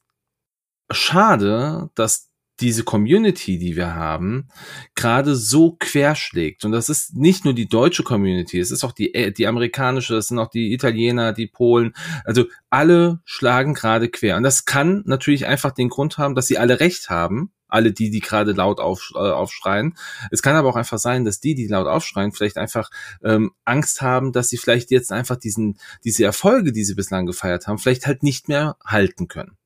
[0.95, 4.49] schade, dass diese Community, die wir haben,
[4.95, 6.65] gerade so querschlägt.
[6.65, 10.15] Und das ist nicht nur die deutsche Community, es ist auch die, äh, die amerikanische,
[10.15, 11.93] das sind auch die Italiener, die Polen.
[12.25, 14.37] Also alle schlagen gerade quer.
[14.37, 17.53] Und das kann natürlich einfach den Grund haben, dass sie alle recht haben.
[17.67, 19.97] Alle die, die gerade laut auf, äh, aufschreien.
[20.31, 22.91] Es kann aber auch einfach sein, dass die, die laut aufschreien, vielleicht einfach
[23.25, 27.67] ähm, Angst haben, dass sie vielleicht jetzt einfach diesen, diese Erfolge, die sie bislang gefeiert
[27.67, 29.57] haben, vielleicht halt nicht mehr halten können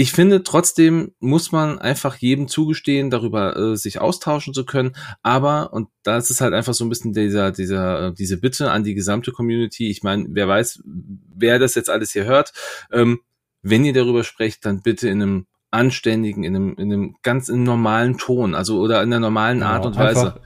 [0.00, 4.92] ich finde, trotzdem muss man einfach jedem zugestehen, darüber äh, sich austauschen zu können.
[5.22, 8.70] Aber, und da ist es halt einfach so ein bisschen dieser, dieser, äh, diese Bitte
[8.70, 9.90] an die gesamte Community.
[9.90, 12.54] Ich meine, wer weiß, wer das jetzt alles hier hört.
[12.90, 13.20] Ähm,
[13.60, 17.62] wenn ihr darüber sprecht, dann bitte in einem anständigen, in einem, in einem ganz in
[17.62, 20.40] normalen Ton, also oder in einer normalen genau, Art und Weise.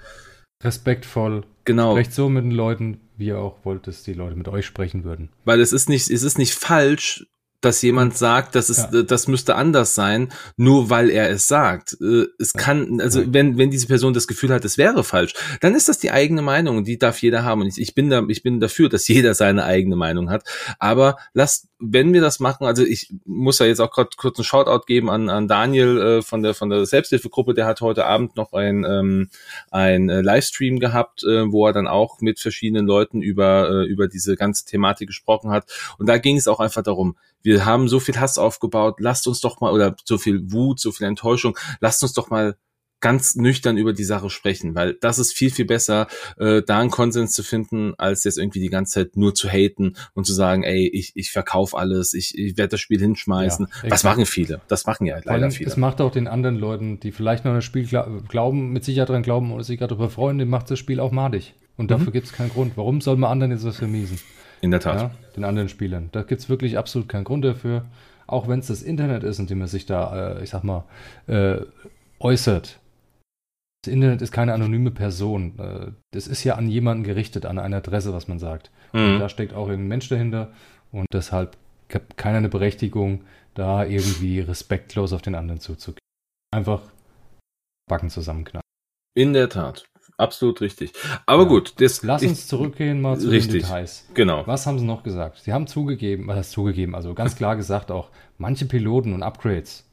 [0.65, 1.45] Respektvoll.
[1.65, 1.93] Genau.
[1.93, 5.05] Sprecht so mit den Leuten, wie ihr auch wollt, dass die Leute mit euch sprechen
[5.05, 5.31] würden.
[5.45, 7.25] Weil es ist nicht, es ist nicht falsch,
[7.65, 9.03] dass jemand sagt, das ist, ja.
[9.03, 11.97] das müsste anders sein, nur weil er es sagt.
[12.01, 15.75] Äh, es kann, also wenn, wenn diese Person das Gefühl hat, es wäre falsch, dann
[15.75, 17.63] ist das die eigene Meinung und die darf jeder haben.
[17.63, 20.45] Und ich, ich bin da, ich bin dafür, dass jeder seine eigene Meinung hat.
[20.79, 24.45] Aber lasst wenn wir das machen, also ich muss ja jetzt auch gerade kurz einen
[24.45, 28.37] Shoutout geben an, an Daniel äh, von der von der Selbsthilfegruppe, der hat heute Abend
[28.37, 29.29] noch ein ähm,
[29.71, 34.09] ein äh, Livestream gehabt, äh, wo er dann auch mit verschiedenen Leuten über äh, über
[34.09, 38.01] diese ganze Thematik gesprochen hat und da ging es auch einfach darum, wir haben so
[38.01, 42.03] viel Hass aufgebaut, lasst uns doch mal oder so viel Wut, so viel Enttäuschung, lasst
[42.03, 42.57] uns doch mal
[43.05, 46.07] ganz nüchtern über die Sache sprechen, weil das ist viel, viel besser,
[46.39, 49.97] äh, da einen Konsens zu finden, als jetzt irgendwie die ganze Zeit nur zu haten
[50.15, 53.69] und zu sagen, ey, ich, ich verkaufe alles, ich, ich werde das Spiel hinschmeißen.
[53.83, 54.63] Ja, das machen viele.
[54.69, 55.69] Das machen ja leider viele.
[55.69, 59.11] Es macht auch den anderen Leuten, die vielleicht noch an das Spiel glauben, mit Sicherheit
[59.11, 61.53] dran glauben oder sich gerade darüber freuen, dem macht das Spiel auch madig.
[61.77, 62.13] Und dafür mhm.
[62.13, 62.73] gibt es keinen Grund.
[62.77, 64.19] Warum soll man anderen jetzt was vermiesen?
[64.65, 65.01] In der Tat.
[65.01, 66.09] Ja, den anderen Spielern.
[66.13, 67.85] Da gibt es wirklich absolut keinen Grund dafür.
[68.27, 70.85] Auch wenn es das Internet ist, in dem man sich da, äh, ich sag mal,
[71.27, 71.59] äh,
[72.19, 72.81] äußert
[73.85, 75.59] das Internet ist keine anonyme Person.
[75.59, 78.71] Äh, das ist ja an jemanden gerichtet, an eine Adresse, was man sagt.
[78.93, 79.15] Mhm.
[79.15, 80.53] Und da steckt auch ein Mensch dahinter
[80.91, 81.57] und deshalb
[82.17, 86.01] keiner eine Berechtigung, da irgendwie respektlos auf den anderen zuzugehen.
[86.51, 86.83] Einfach
[87.89, 88.65] Backen zusammenknallen.
[89.15, 89.85] In der Tat.
[90.17, 90.93] Absolut richtig.
[91.27, 91.49] Aber ja.
[91.49, 92.03] gut, das.
[92.03, 94.07] Lass ich, uns zurückgehen mal zu richtig, den Details.
[94.15, 94.47] Genau.
[94.47, 95.39] Was haben sie noch gesagt?
[95.39, 99.85] Sie haben zugegeben, was zugegeben, also ganz klar gesagt auch, manche Piloten und Upgrades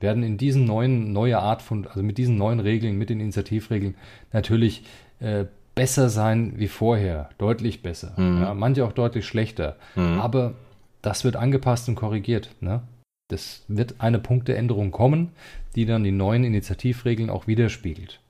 [0.00, 3.96] werden in diesen neuen, neue Art von, also mit diesen neuen Regeln, mit den Initiativregeln
[4.32, 4.84] natürlich
[5.18, 8.14] äh, besser sein wie vorher, deutlich besser.
[8.16, 8.42] Mhm.
[8.42, 9.76] Ja, manche auch deutlich schlechter.
[9.96, 10.20] Mhm.
[10.20, 10.54] Aber
[11.02, 12.50] das wird angepasst und korrigiert.
[12.60, 12.82] Ne?
[13.28, 15.32] Das wird eine Punkteänderung kommen,
[15.74, 18.20] die dann die neuen Initiativregeln auch widerspiegelt.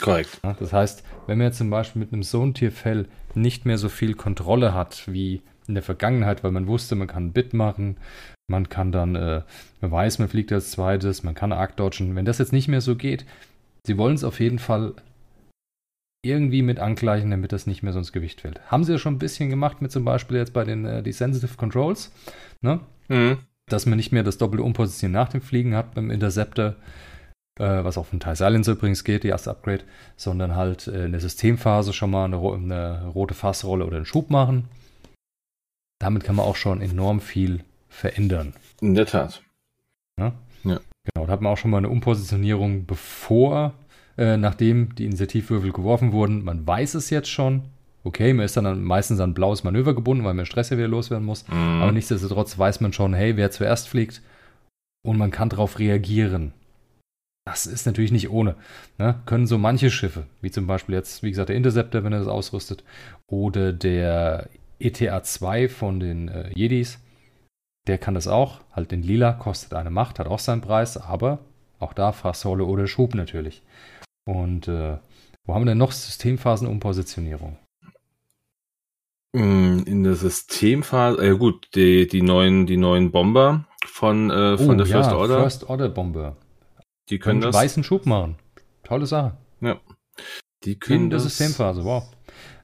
[0.00, 0.40] Korrekt.
[0.44, 4.14] Ja, das heißt, wenn man jetzt zum Beispiel mit einem Sohntierfell nicht mehr so viel
[4.14, 7.96] Kontrolle hat wie in der Vergangenheit, weil man wusste, man kann ein Bit machen,
[8.48, 9.42] man kann dann, äh,
[9.80, 12.16] man weiß, man fliegt als zweites, man kann arc dodgen.
[12.16, 13.24] Wenn das jetzt nicht mehr so geht,
[13.86, 14.94] sie wollen es auf jeden Fall
[16.22, 18.60] irgendwie mit angleichen, damit das nicht mehr so ins Gewicht fällt.
[18.70, 21.12] Haben sie ja schon ein bisschen gemacht mit zum Beispiel jetzt bei den äh, die
[21.12, 22.12] Sensitive Controls,
[22.60, 22.80] ne?
[23.08, 23.38] Mhm.
[23.66, 26.76] dass man nicht mehr das doppelte Umpositionieren nach dem Fliegen hat beim Interceptor,
[27.62, 29.84] was auch von Thai Silence übrigens geht, die erste Upgrade,
[30.16, 34.30] sondern halt äh, in der Systemphase schon mal eine, eine rote Fassrolle oder einen Schub
[34.30, 34.68] machen.
[35.98, 38.54] Damit kann man auch schon enorm viel verändern.
[38.80, 39.42] In der Tat.
[40.18, 40.32] Ja?
[40.64, 40.80] ja.
[41.04, 43.74] Genau, da hat man auch schon mal eine Umpositionierung bevor,
[44.16, 46.44] äh, nachdem die Initiativwürfel geworfen wurden.
[46.44, 47.64] Man weiß es jetzt schon.
[48.02, 51.26] Okay, man ist dann meistens an blaues Manöver gebunden, weil man Stress ja wieder loswerden
[51.26, 51.46] muss.
[51.48, 51.82] Mhm.
[51.82, 54.22] Aber nichtsdestotrotz weiß man schon, hey, wer zuerst fliegt
[55.02, 56.54] und man kann darauf reagieren.
[57.50, 58.54] Das ist natürlich nicht ohne.
[58.96, 59.20] Ne?
[59.26, 62.28] Können so manche Schiffe, wie zum Beispiel jetzt, wie gesagt, der Interceptor, wenn er das
[62.28, 62.84] ausrüstet,
[63.26, 67.00] oder der ETA 2 von den äh, Jedis,
[67.88, 68.60] der kann das auch.
[68.70, 71.40] Halt den Lila kostet eine Macht, hat auch seinen Preis, aber
[71.80, 73.62] auch da Fassrolle oder Schub natürlich.
[74.24, 74.98] Und äh,
[75.44, 77.56] wo haben wir denn noch Systemphasenumpositionierung?
[79.32, 84.70] Mm, in der Systemphase, äh, gut, die, die neuen, die neuen Bomber von, äh, von
[84.70, 85.40] oh, der First ja, Order.
[85.40, 86.36] First Order Bomber.
[87.10, 87.54] Die können das.
[87.54, 88.36] weißen Schub machen.
[88.82, 89.36] Tolle Sache.
[89.60, 89.78] Ja.
[90.64, 92.04] Die können in der Systemphase, wow.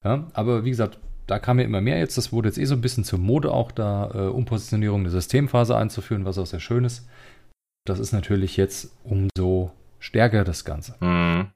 [0.05, 2.17] Ja, aber wie gesagt, da kam ja immer mehr jetzt.
[2.17, 5.77] Das wurde jetzt eh so ein bisschen zur Mode auch da, äh, Umpositionierung der Systemphase
[5.77, 7.09] einzuführen, was auch sehr schön ist.
[7.85, 10.95] Das ist natürlich jetzt umso stärker das Ganze.
[11.01, 11.49] Mhm.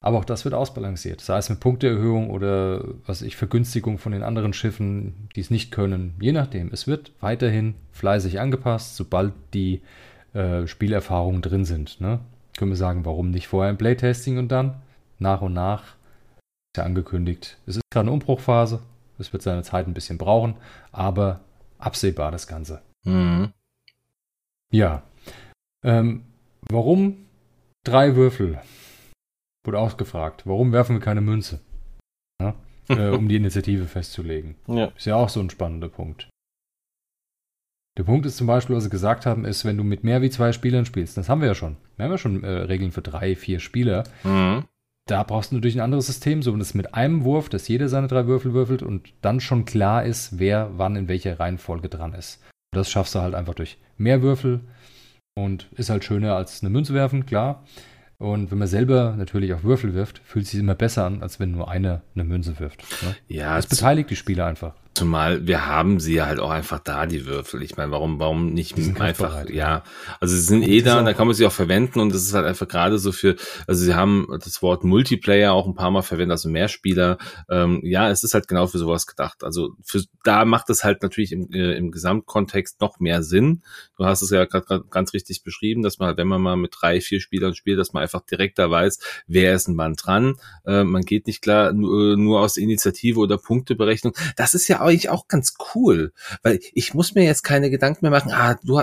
[0.00, 1.20] Aber auch das wird ausbalanciert.
[1.20, 5.72] Sei es mit Punkteerhöhung oder was ich Vergünstigung von den anderen Schiffen, die es nicht
[5.72, 6.14] können.
[6.20, 6.70] Je nachdem.
[6.72, 9.82] Es wird weiterhin fleißig angepasst, sobald die
[10.36, 12.00] äh, Spielerfahrungen drin sind.
[12.00, 12.20] Ne?
[12.58, 14.82] Können wir sagen, warum nicht vorher im Playtesting und dann
[15.18, 17.58] nach und nach ist ja angekündigt.
[17.66, 18.82] Es ist gerade eine Umbruchphase.
[19.18, 20.56] Es wird seine Zeit ein bisschen brauchen,
[20.92, 21.40] aber
[21.78, 22.82] absehbar das Ganze.
[23.04, 23.52] Mhm.
[24.70, 25.02] Ja.
[25.82, 26.24] Ähm,
[26.68, 27.26] warum
[27.82, 28.60] drei Würfel?
[29.64, 30.46] Wurde ausgefragt.
[30.46, 31.60] Warum werfen wir keine Münze?
[32.40, 32.54] Ja?
[32.88, 34.56] äh, um die Initiative festzulegen.
[34.66, 34.86] Ja.
[34.96, 36.28] Ist ja auch so ein spannender Punkt.
[37.96, 40.30] Der Punkt ist zum Beispiel, was sie gesagt haben, ist, wenn du mit mehr wie
[40.30, 41.76] zwei Spielern spielst, das haben wir ja schon.
[41.96, 44.04] Wir haben ja schon äh, Regeln für drei, vier Spieler.
[44.22, 44.64] Mhm.
[45.08, 48.08] Da brauchst du natürlich ein anderes System, so dass mit einem Wurf, dass jeder seine
[48.08, 52.42] drei Würfel würfelt und dann schon klar ist, wer wann in welcher Reihenfolge dran ist.
[52.72, 54.60] Und das schaffst du halt einfach durch mehr Würfel
[55.34, 57.64] und ist halt schöner als eine Münze werfen, klar.
[58.18, 61.38] Und wenn man selber natürlich auch Würfel wirft, fühlt es sich immer besser an, als
[61.38, 62.82] wenn nur einer eine Münze wirft.
[63.02, 63.14] Ne?
[63.28, 64.74] Ja, das beteiligt die Spieler einfach.
[64.96, 67.62] Zumal wir haben sie ja halt auch einfach da, die Würfel.
[67.62, 69.82] Ich meine, warum, warum nicht einfach, ja.
[70.20, 72.46] Also sie sind eh da, da kann man sie auch verwenden und das ist halt
[72.46, 76.32] einfach gerade so für, also sie haben das Wort Multiplayer auch ein paar Mal verwendet,
[76.32, 77.18] also Mehrspieler.
[77.50, 79.44] Ähm, ja, es ist halt genau für sowas gedacht.
[79.44, 83.62] Also für, da macht es halt natürlich im, äh, im Gesamtkontext noch mehr Sinn.
[83.98, 86.74] Du hast es ja gerade ganz richtig beschrieben, dass man halt, wenn man mal mit
[86.80, 90.36] drei, vier Spielern spielt, dass man einfach direkt da weiß, wer ist ein Mann dran.
[90.64, 94.14] Äh, man geht nicht klar nur, nur aus Initiative oder Punkteberechnung.
[94.36, 98.10] Das ist ja eigentlich auch ganz cool, weil ich muss mir jetzt keine Gedanken mehr
[98.10, 98.80] machen, ah, du,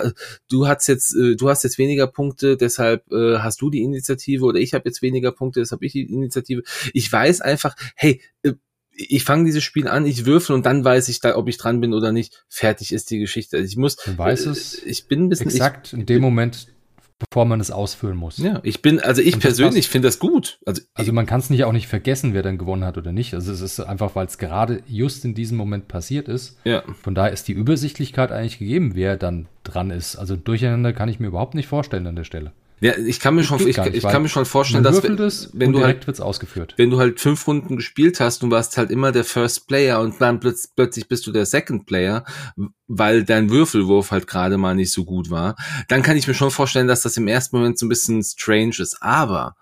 [0.50, 4.46] du hast jetzt, äh, du hast jetzt weniger Punkte, deshalb äh, hast du die Initiative
[4.46, 6.64] oder ich habe jetzt weniger Punkte, deshalb ich die Initiative.
[6.94, 8.54] Ich weiß einfach, hey, äh,
[8.96, 11.82] ich fange dieses Spiel an, ich würfel und dann weiß ich da, ob ich dran
[11.82, 12.46] bin oder nicht.
[12.48, 13.58] Fertig ist die Geschichte.
[13.58, 13.96] Also ich muss.
[13.96, 14.84] Du weißt es.
[14.84, 15.50] Ich bin ein bisschen.
[15.50, 16.68] Exakt ich, in dem Moment,
[17.20, 18.38] bevor man es ausfüllen muss.
[18.38, 20.60] Ja, ich bin, also ich persönlich finde das gut.
[20.66, 23.34] Also, also man kann es nicht auch nicht vergessen, wer dann gewonnen hat oder nicht.
[23.34, 26.58] Also es ist einfach, weil es gerade just in diesem Moment passiert ist.
[26.64, 26.84] Ja.
[27.02, 30.16] Von daher ist die Übersichtlichkeit eigentlich gegeben, wer dann dran ist.
[30.16, 32.52] Also durcheinander kann ich mir überhaupt nicht vorstellen an der Stelle.
[32.84, 35.72] Ja, ich kann mir schon, ich, ich kann mir schon vorstellen, dass wenn, es wenn
[35.72, 36.74] du halt, wird's ausgeführt.
[36.76, 40.20] Wenn du halt fünf Runden gespielt hast und warst halt immer der First Player und
[40.20, 42.26] dann plötzlich, plötzlich bist du der Second Player,
[42.88, 45.56] weil dein Würfelwurf halt gerade mal nicht so gut war,
[45.88, 48.76] dann kann ich mir schon vorstellen, dass das im ersten Moment so ein bisschen strange
[48.80, 48.98] ist.
[49.02, 49.56] Aber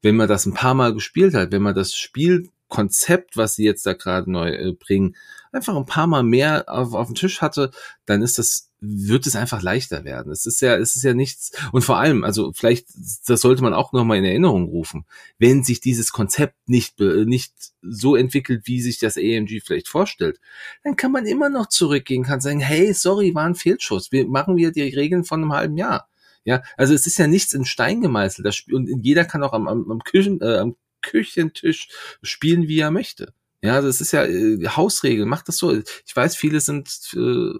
[0.00, 3.84] wenn man das ein paar Mal gespielt hat, wenn man das Spielkonzept, was sie jetzt
[3.84, 5.16] da gerade neu äh, bringen,
[5.50, 7.72] einfach ein paar Mal mehr auf, auf dem Tisch hatte,
[8.06, 10.32] dann ist das wird es einfach leichter werden.
[10.32, 11.52] Es ist ja, es ist ja nichts.
[11.72, 12.86] Und vor allem, also vielleicht,
[13.26, 15.04] das sollte man auch nochmal in Erinnerung rufen.
[15.38, 20.40] Wenn sich dieses Konzept nicht, nicht so entwickelt, wie sich das AMG vielleicht vorstellt,
[20.82, 24.12] dann kann man immer noch zurückgehen, kann sagen, hey, sorry, war ein Fehlschuss.
[24.12, 26.08] Wir machen wieder die Regeln von einem halben Jahr.
[26.44, 28.46] Ja, also es ist ja nichts in Stein gemeißelt.
[28.46, 31.88] Das und jeder kann auch am, am, am Küchen, äh, am Küchentisch
[32.22, 33.34] spielen, wie er möchte.
[33.62, 35.72] Ja, das ist ja äh, Hausregel, macht das so.
[35.72, 37.52] Ich weiß, viele sind äh,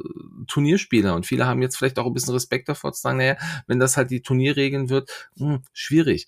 [0.46, 3.36] Turnierspieler und viele haben jetzt vielleicht auch ein bisschen Respekt davor zu sagen, naja,
[3.66, 6.26] wenn das halt die Turnierregeln wird, mh, hm, schwierig.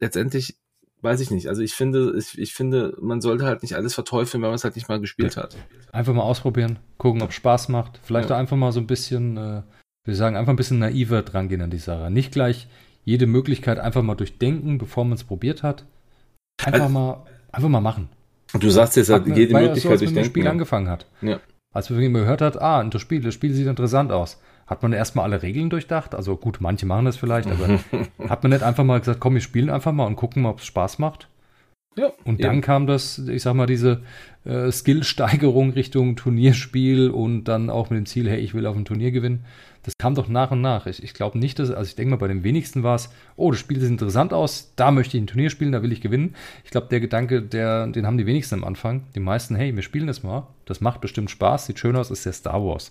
[0.00, 0.56] Letztendlich
[1.02, 1.48] weiß ich nicht.
[1.48, 4.64] Also ich finde, ich, ich finde, man sollte halt nicht alles verteufeln, wenn man es
[4.64, 5.56] halt nicht mal gespielt hat.
[5.92, 8.00] Einfach mal ausprobieren, gucken, ob Spaß macht.
[8.02, 8.36] Vielleicht ja.
[8.36, 9.62] einfach mal so ein bisschen, äh,
[10.04, 12.10] wir sagen, einfach ein bisschen naiver drangehen an die Sache.
[12.10, 12.66] Nicht gleich
[13.04, 15.86] jede Möglichkeit einfach mal durchdenken, bevor man es probiert hat.
[16.64, 18.08] Einfach also, mal, einfach mal machen.
[18.52, 20.16] Du sagst jetzt, hat jede Möglichkeit so, als durchdenken.
[20.16, 20.50] das Spiel ja.
[20.50, 21.06] angefangen hat.
[21.20, 21.40] Ja.
[21.72, 24.40] Als man gehört hat, ah, das Spiel, das Spiel sieht interessant aus.
[24.66, 26.14] Hat man erstmal alle Regeln durchdacht?
[26.14, 27.78] Also gut, manche machen das vielleicht, aber
[28.28, 30.60] hat man nicht einfach mal gesagt, komm, wir spielen einfach mal und gucken mal, ob
[30.60, 31.28] es Spaß macht?
[31.96, 32.12] Ja.
[32.24, 32.60] Und dann eben.
[32.60, 34.02] kam das, ich sag mal, diese
[34.44, 38.84] äh, Skillsteigerung Richtung Turnierspiel und dann auch mit dem Ziel, hey, ich will auf ein
[38.84, 39.44] Turnier gewinnen.
[39.82, 40.86] Das kam doch nach und nach.
[40.86, 43.50] Ich, ich glaube nicht, dass, also ich denke mal, bei den wenigsten war es, oh,
[43.50, 46.34] das Spiel sieht interessant aus, da möchte ich ein Turnier spielen, da will ich gewinnen.
[46.64, 49.04] Ich glaube, der Gedanke, der, den haben die wenigsten am Anfang.
[49.14, 52.26] Die meisten, hey, wir spielen das mal, das macht bestimmt Spaß, sieht schön aus, ist
[52.26, 52.90] ja Star Wars.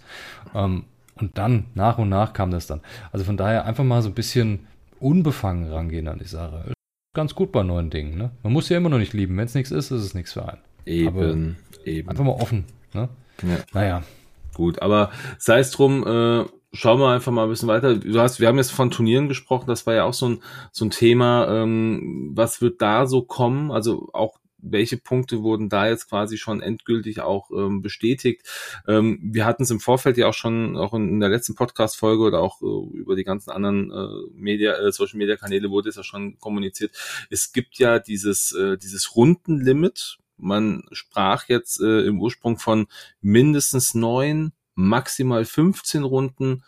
[0.55, 2.81] Ähm, und dann, nach und nach kam das dann.
[3.11, 4.67] Also von daher einfach mal so ein bisschen
[4.99, 6.74] unbefangen rangehen an die Sache.
[7.15, 8.17] Ganz gut bei neuen Dingen.
[8.17, 8.31] Ne?
[8.43, 9.37] Man muss ja immer noch nicht lieben.
[9.37, 10.61] Wenn es nichts ist, ist es nichts für einen.
[10.85, 12.09] Eben, Aber eben.
[12.09, 12.65] Einfach mal offen.
[12.93, 13.09] Ne?
[13.41, 13.57] Ja.
[13.73, 14.03] Naja.
[14.53, 17.95] Gut, aber sei es drum, äh, schauen wir einfach mal ein bisschen weiter.
[17.95, 20.85] Du hast, wir haben jetzt von Turnieren gesprochen, das war ja auch so ein, so
[20.85, 21.47] ein Thema.
[21.49, 23.71] Ähm, was wird da so kommen?
[23.71, 24.37] Also auch
[24.71, 28.41] welche Punkte wurden da jetzt quasi schon endgültig auch ähm, bestätigt?
[28.87, 32.23] Ähm, wir hatten es im Vorfeld ja auch schon, auch in, in der letzten Podcast-Folge
[32.23, 35.95] oder auch äh, über die ganzen anderen äh, Media, äh, Social Media Kanäle wurde es
[35.95, 36.91] ja schon kommuniziert.
[37.29, 40.17] Es gibt ja dieses, äh, dieses Rundenlimit.
[40.37, 42.87] Man sprach jetzt äh, im Ursprung von
[43.21, 46.63] mindestens neun maximal 15 Runden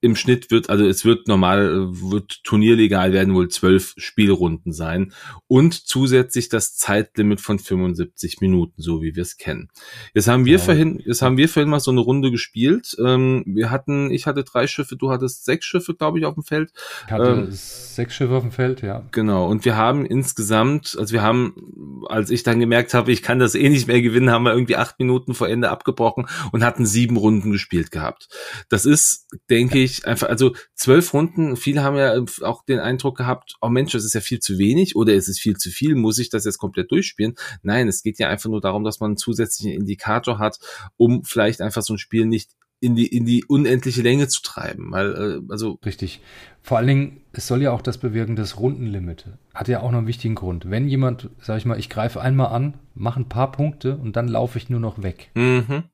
[0.00, 5.12] im Schnitt wird, also es wird normal, wird turnierlegal werden wohl zwölf Spielrunden sein
[5.48, 9.68] und zusätzlich das Zeitlimit von 75 Minuten, so wie wir es kennen.
[10.14, 10.58] Jetzt haben wir ja.
[10.58, 12.96] vorhin, jetzt haben wir vorhin mal so eine Runde gespielt.
[13.04, 16.44] Ähm, wir hatten, ich hatte drei Schiffe, du hattest sechs Schiffe, glaube ich, auf dem
[16.44, 16.70] Feld.
[17.06, 19.04] Ich hatte ähm, sechs Schiffe auf dem Feld, ja.
[19.10, 19.48] Genau.
[19.48, 23.56] Und wir haben insgesamt, also wir haben, als ich dann gemerkt habe, ich kann das
[23.56, 27.16] eh nicht mehr gewinnen, haben wir irgendwie acht Minuten vor Ende abgebrochen und hatten sieben
[27.16, 28.28] Runden gespielt gehabt.
[28.68, 33.16] Das ist, denke ich, wirklich einfach, also zwölf Runden, viele haben ja auch den Eindruck
[33.16, 35.94] gehabt, oh Mensch, das ist ja viel zu wenig oder ist es viel zu viel,
[35.94, 37.34] muss ich das jetzt komplett durchspielen?
[37.62, 40.58] Nein, es geht ja einfach nur darum, dass man einen zusätzlichen Indikator hat,
[40.96, 44.92] um vielleicht einfach so ein Spiel nicht in die, in die unendliche Länge zu treiben.
[44.92, 46.20] Weil, äh, also Richtig.
[46.62, 49.24] Vor allen Dingen, es soll ja auch das bewirken, das Rundenlimit.
[49.52, 50.70] Hat ja auch noch einen wichtigen Grund.
[50.70, 54.28] Wenn jemand, sag ich mal, ich greife einmal an, mache ein paar Punkte und dann
[54.28, 55.30] laufe ich nur noch weg.
[55.34, 55.84] Mhm.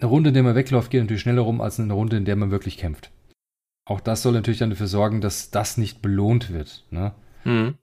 [0.00, 2.36] Eine Runde, in der man wegläuft, geht natürlich schneller rum als eine Runde, in der
[2.36, 3.10] man wirklich kämpft.
[3.84, 6.86] Auch das soll natürlich dann dafür sorgen, dass das nicht belohnt wird.
[6.90, 7.12] Ne?
[7.44, 7.76] Mhm.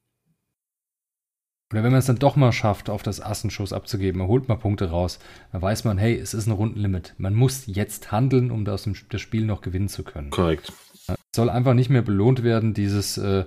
[1.71, 4.55] Oder wenn man es dann doch mal schafft, auf das Assenschuss abzugeben, man holt mal
[4.55, 5.19] Punkte raus,
[5.51, 7.13] dann weiß man, hey, es ist ein Rundenlimit.
[7.17, 10.29] Man muss jetzt handeln, um das, das Spiel noch gewinnen zu können.
[10.29, 10.71] Korrekt.
[11.07, 13.45] Es soll einfach nicht mehr belohnt werden, dieses, äh,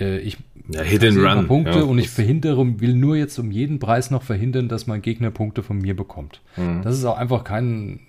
[0.00, 0.38] äh, ich
[0.68, 1.46] ja, Hit and Run.
[1.46, 5.02] Punkte ja, und ich verhindere, will nur jetzt um jeden Preis noch verhindern, dass mein
[5.02, 6.40] Gegner Punkte von mir bekommt.
[6.56, 6.82] Mhm.
[6.82, 8.00] Das ist auch einfach kein,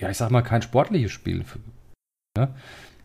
[0.00, 1.44] ja, ich sag mal, kein sportliches Spiel.
[2.36, 2.54] Ja?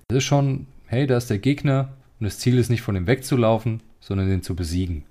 [0.07, 3.07] Das ist schon, hey, da ist der Gegner und das Ziel ist nicht von ihm
[3.07, 5.03] wegzulaufen, sondern den zu besiegen.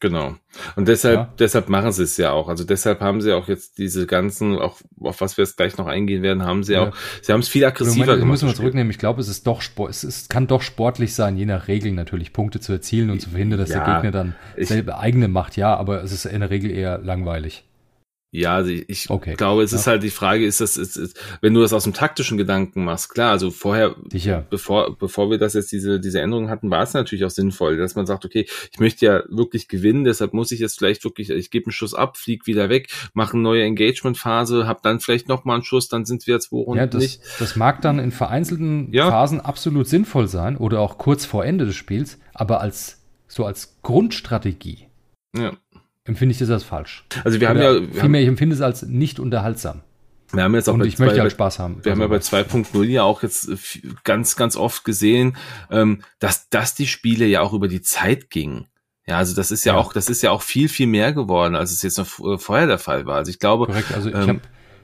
[0.00, 0.36] Genau.
[0.76, 1.34] Und deshalb, ja.
[1.40, 2.48] deshalb machen sie es ja auch.
[2.48, 5.88] Also deshalb haben sie auch jetzt diese ganzen, auch auf was wir jetzt gleich noch
[5.88, 6.88] eingehen werden, haben sie ja.
[6.88, 8.30] auch, sie haben es viel aggressiver Moment, gemacht.
[8.32, 8.90] Müssen wir zurücknehmen.
[8.90, 11.96] Ich glaube, es ist doch Sport, es ist, kann doch sportlich sein, je nach Regeln
[11.96, 15.56] natürlich Punkte zu erzielen und zu verhindern, dass ja, der Gegner dann selber eigene macht.
[15.56, 17.64] Ja, aber es ist in der Regel eher langweilig.
[18.30, 19.34] Ja, also ich okay.
[19.36, 19.78] glaube, es ja.
[19.78, 22.84] ist halt die Frage, ist das, ist, ist, wenn du das aus dem taktischen Gedanken
[22.84, 24.46] machst, klar, also vorher, Sicher.
[24.50, 27.94] bevor, bevor wir das jetzt diese, diese Änderungen hatten, war es natürlich auch sinnvoll, dass
[27.94, 31.50] man sagt, okay, ich möchte ja wirklich gewinnen, deshalb muss ich jetzt vielleicht wirklich, ich
[31.50, 35.56] gebe einen Schuss ab, flieg wieder weg, mache eine neue Engagement-Phase, hab dann vielleicht nochmal
[35.56, 37.20] einen Schuss, dann sind wir jetzt wo ja, das, nicht.
[37.38, 39.08] Das mag dann in vereinzelten ja.
[39.08, 43.78] Phasen absolut sinnvoll sein oder auch kurz vor Ende des Spiels, aber als, so als
[43.80, 44.86] Grundstrategie.
[45.34, 45.52] Ja
[46.08, 47.04] empfinde ich das als falsch.
[47.24, 48.00] Also wir Oder haben ja.
[48.00, 49.82] Vielmehr, ich empfinde es als nicht unterhaltsam.
[50.32, 51.84] Wir haben jetzt auch und ich zwei, möchte halt Spaß haben.
[51.84, 53.50] Wir also haben ja bei 2.0 ja auch jetzt
[54.04, 55.36] ganz, ganz oft gesehen,
[55.70, 58.66] ähm, dass, dass die Spiele ja auch über die Zeit gingen.
[59.06, 61.54] Ja, also das ist ja, ja, auch, das ist ja auch viel, viel mehr geworden,
[61.54, 63.16] als es jetzt noch äh, vorher der Fall war.
[63.16, 63.66] Also ich glaube.
[63.66, 64.40] Korrekt, also ich ähm, habe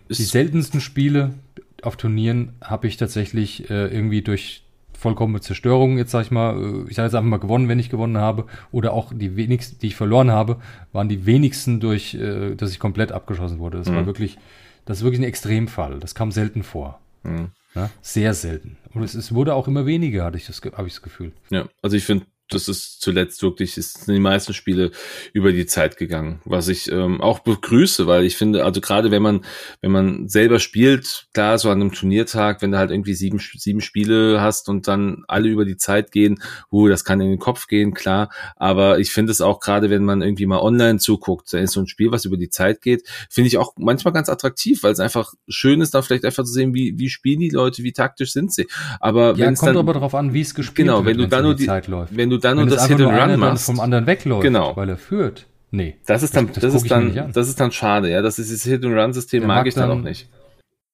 [0.09, 1.35] die seltensten Spiele
[1.83, 4.65] auf Turnieren habe ich tatsächlich äh, irgendwie durch
[4.97, 7.91] vollkommene Zerstörung, jetzt sag ich mal, äh, ich sage jetzt einfach mal gewonnen, wenn ich
[7.91, 10.59] gewonnen habe, oder auch die wenigsten, die ich verloren habe,
[10.93, 13.79] waren die wenigsten durch, äh, dass ich komplett abgeschossen wurde.
[13.79, 13.97] Das mhm.
[13.97, 14.39] war wirklich,
[14.85, 16.01] das ist wirklich ein Extremfall.
[16.01, 17.01] Das kam selten vor.
[17.23, 17.49] Mhm.
[17.75, 18.77] Ja, sehr selten.
[18.93, 21.33] Und es, es wurde auch immer weniger, hatte ich das, habe ich das Gefühl.
[21.51, 24.91] Ja, also ich finde das ist zuletzt wirklich, ist in die meisten Spiele
[25.33, 29.23] über die Zeit gegangen, was ich ähm, auch begrüße, weil ich finde, also gerade wenn
[29.23, 29.45] man,
[29.81, 33.81] wenn man selber spielt, klar, so an einem Turniertag, wenn du halt irgendwie sieben, sieben
[33.81, 37.67] Spiele hast und dann alle über die Zeit gehen, uh, das kann in den Kopf
[37.67, 41.59] gehen, klar, aber ich finde es auch gerade, wenn man irgendwie mal online zuguckt, da
[41.59, 44.83] ist so ein Spiel, was über die Zeit geht, finde ich auch manchmal ganz attraktiv,
[44.83, 47.83] weil es einfach schön ist, da vielleicht einfach zu sehen, wie, wie spielen die Leute,
[47.83, 48.67] wie taktisch sind sie.
[49.01, 51.19] Aber ja, wenn es kommt dann, aber darauf an, wie es gespielt genau, wird, wenn
[51.19, 52.17] du dann nur die, Zeit läuft.
[52.17, 54.77] wenn du dann nur das Hit and Run machst, vom anderen wegläuft, genau.
[54.77, 55.47] weil er führt.
[55.71, 55.97] Nee.
[56.07, 58.23] Das ist dann, das, das ist dann, das ist dann schade, ja.
[58.23, 60.29] Das ist dieses Hit and Run System mag, ich dann, auch nicht.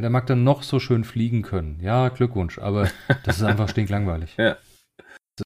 [0.01, 1.79] Der mag dann noch so schön fliegen können.
[1.83, 2.89] Ja, Glückwunsch, aber
[3.25, 4.35] das ist einfach stinklangweilig.
[4.39, 4.57] ja.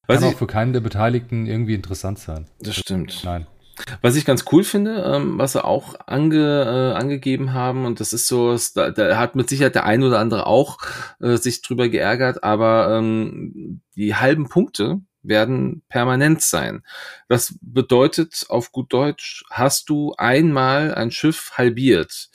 [0.09, 2.47] Das kann ich, auch für keinen der Beteiligten irgendwie interessant sein.
[2.61, 3.23] Das stimmt.
[3.25, 3.47] Nein.
[4.03, 8.13] Was ich ganz cool finde, ähm, was sie auch ange, äh, angegeben haben, und das
[8.13, 10.79] ist so, da, da hat mit Sicherheit der ein oder andere auch
[11.21, 16.85] äh, sich drüber geärgert, aber ähm, die halben Punkte werden permanent sein.
[17.29, 22.31] Das bedeutet auf gut Deutsch, hast du einmal ein Schiff halbiert,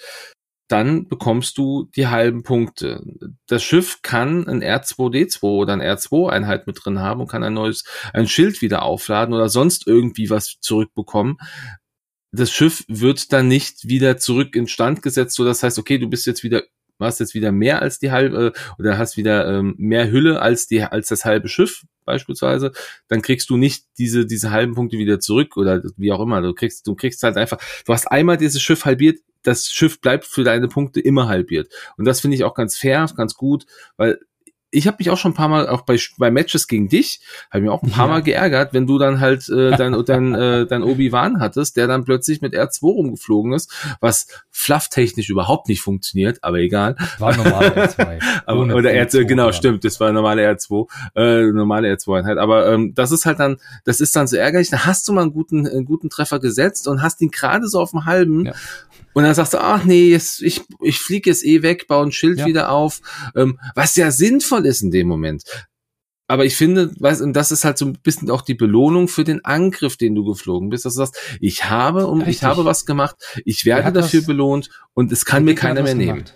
[0.69, 3.01] dann bekommst du die halben Punkte.
[3.47, 7.83] Das Schiff kann ein R2D2 oder ein R2-Einheit mit drin haben und kann ein neues,
[8.13, 11.37] ein Schild wieder aufladen oder sonst irgendwie was zurückbekommen.
[12.31, 16.27] Das Schiff wird dann nicht wieder zurück instand gesetzt, so das heißt, okay, du bist
[16.27, 16.61] jetzt wieder
[17.05, 20.81] hast jetzt wieder mehr als die halbe oder hast wieder ähm, mehr Hülle als die
[20.83, 22.71] als das halbe Schiff beispielsweise,
[23.07, 26.41] dann kriegst du nicht diese diese halben Punkte wieder zurück oder wie auch immer.
[26.41, 30.25] Du kriegst du kriegst halt einfach, du hast einmal dieses Schiff halbiert, das Schiff bleibt
[30.25, 31.71] für deine Punkte immer halbiert.
[31.97, 33.65] Und das finde ich auch ganz fair, ganz gut,
[33.97, 34.19] weil
[34.71, 37.61] ich habe mich auch schon ein paar Mal, auch bei, bei Matches gegen dich, habe
[37.61, 38.13] mich auch ein paar ja.
[38.13, 42.05] Mal geärgert, wenn du dann halt äh, dein, dein, äh, dein Obi-Wan hattest, der dann
[42.05, 46.95] plötzlich mit R2 rumgeflogen ist, was flufftechnisch überhaupt nicht funktioniert, aber egal.
[47.17, 48.21] War normale R2.
[48.45, 49.53] aber, oder R2, genau, oder?
[49.53, 52.37] stimmt, das war normale R2, äh, normale R2-Einheit.
[52.37, 55.21] Aber ähm, das ist halt dann, das ist dann so ärgerlich, da hast du mal
[55.21, 58.53] einen guten, einen guten Treffer gesetzt und hast ihn gerade so auf dem halben ja.
[59.13, 62.11] Und dann sagst du, ach nee, jetzt, ich, ich fliege jetzt eh weg, baue ein
[62.11, 62.45] Schild ja.
[62.45, 63.01] wieder auf,
[63.35, 65.43] ähm, was ja sinnvoll ist in dem Moment.
[66.27, 69.23] Aber ich finde, weißt, und das ist halt so ein bisschen auch die Belohnung für
[69.23, 72.85] den Angriff, den du geflogen bist, dass du sagst, ich habe und ich habe was
[72.85, 76.17] gemacht, ich werde dafür was, belohnt und es kann mir keiner mehr nehmen.
[76.17, 76.35] Gemacht.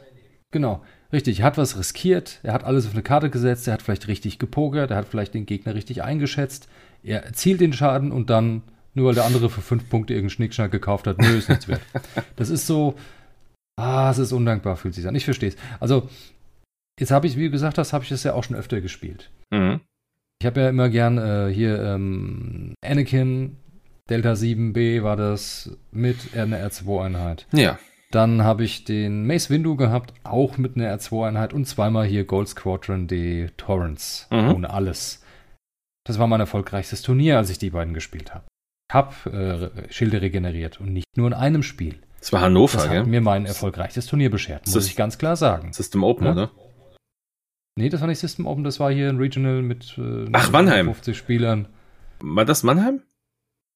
[0.49, 0.83] Genau.
[1.11, 4.07] Richtig, er hat was riskiert, er hat alles auf eine Karte gesetzt, er hat vielleicht
[4.07, 6.67] richtig gepokert, er hat vielleicht den Gegner richtig eingeschätzt,
[7.03, 8.63] er erzielt den Schaden und dann
[8.95, 11.19] nur weil der andere für fünf Punkte irgendeinen Schnickschnack gekauft hat.
[11.19, 11.81] Nö, ist nichts wert.
[12.35, 12.95] Das ist so,
[13.75, 15.15] ah, es ist undankbar, fühlt sich an.
[15.15, 15.55] Ich verstehe es.
[15.79, 16.09] Also,
[16.99, 19.31] jetzt habe ich, wie du gesagt hast, habe ich das ja auch schon öfter gespielt.
[19.51, 19.81] Mhm.
[20.39, 23.57] Ich habe ja immer gern äh, hier ähm, Anakin
[24.09, 27.47] Delta 7B war das mit einer R2-Einheit.
[27.53, 27.79] Ja.
[28.11, 32.49] Dann habe ich den Mace Windu gehabt, auch mit einer R2-Einheit und zweimal hier Gold
[32.49, 34.27] Squadron D Torrents.
[34.29, 34.55] Mhm.
[34.55, 35.23] Ohne alles.
[36.05, 38.45] Das war mein erfolgreichstes Turnier, als ich die beiden gespielt habe
[38.93, 41.95] habe äh, Schilde regeneriert und nicht nur in einem Spiel.
[42.19, 43.05] Das war Hannover, das hat gell?
[43.05, 45.73] mir mein erfolgreiches Turnier beschert, muss ich ganz klar sagen.
[45.73, 46.31] System Open, ja?
[46.31, 46.51] oder?
[47.75, 50.85] Nee, das war nicht System Open, das war hier ein Regional mit äh, Ach, Mannheim.
[50.85, 51.67] 50 Spielern.
[52.21, 53.01] War das Mannheim?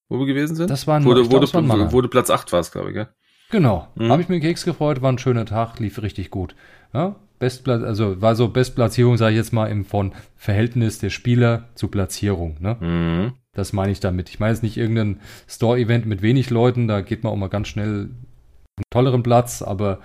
[0.08, 0.70] Wo wir gewesen sind?
[0.70, 3.08] Das war ein wurde, wurde, glaub, wurde, wurde Platz 8 war es, glaube ich, gell?
[3.50, 3.88] Genau.
[3.94, 4.10] Mhm.
[4.10, 6.54] Habe ich mir einen Keks gefreut, war ein schöner Tag, lief richtig gut.
[6.92, 7.16] Ja?
[7.38, 11.88] Bestplatz, also war so Bestplatzierung, sage ich jetzt mal, im von Verhältnis der Spieler zu
[11.88, 12.56] Platzierung.
[12.60, 12.76] Ne?
[12.80, 13.32] Mhm.
[13.52, 14.28] Das meine ich damit.
[14.28, 17.68] Ich meine jetzt nicht irgendein Store-Event mit wenig Leuten, da geht man auch mal ganz
[17.68, 20.00] schnell einen tolleren Platz, aber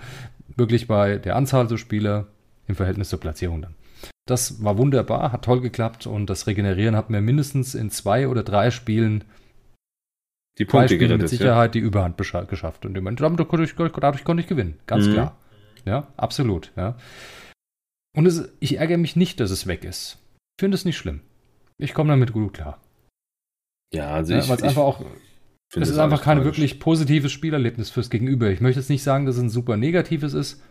[0.56, 2.26] wirklich bei der Anzahl der Spieler
[2.66, 3.74] im Verhältnis zur Platzierung dann.
[4.26, 8.42] Das war wunderbar, hat toll geklappt und das Regenerieren hat mir mindestens in zwei oder
[8.42, 9.24] drei Spielen
[10.58, 11.80] die Punkte gerettet, mit Sicherheit ja.
[11.80, 12.86] die Überhand geschafft.
[12.86, 15.12] Und dadurch, dadurch konnte ich gewinnen, ganz mhm.
[15.12, 15.36] klar.
[15.84, 16.72] Ja, absolut.
[16.76, 16.96] Ja.
[18.16, 20.18] Und es, ich ärgere mich nicht, dass es weg ist.
[20.56, 21.20] Ich finde es nicht schlimm.
[21.78, 22.80] Ich komme damit gut klar.
[23.92, 24.48] Ja, also ja, ich.
[24.48, 25.04] Es einfach auch.
[25.76, 28.48] Es ist einfach kein wirklich positives Spielerlebnis fürs Gegenüber.
[28.50, 30.62] Ich möchte jetzt nicht sagen, dass es ein super negatives ist,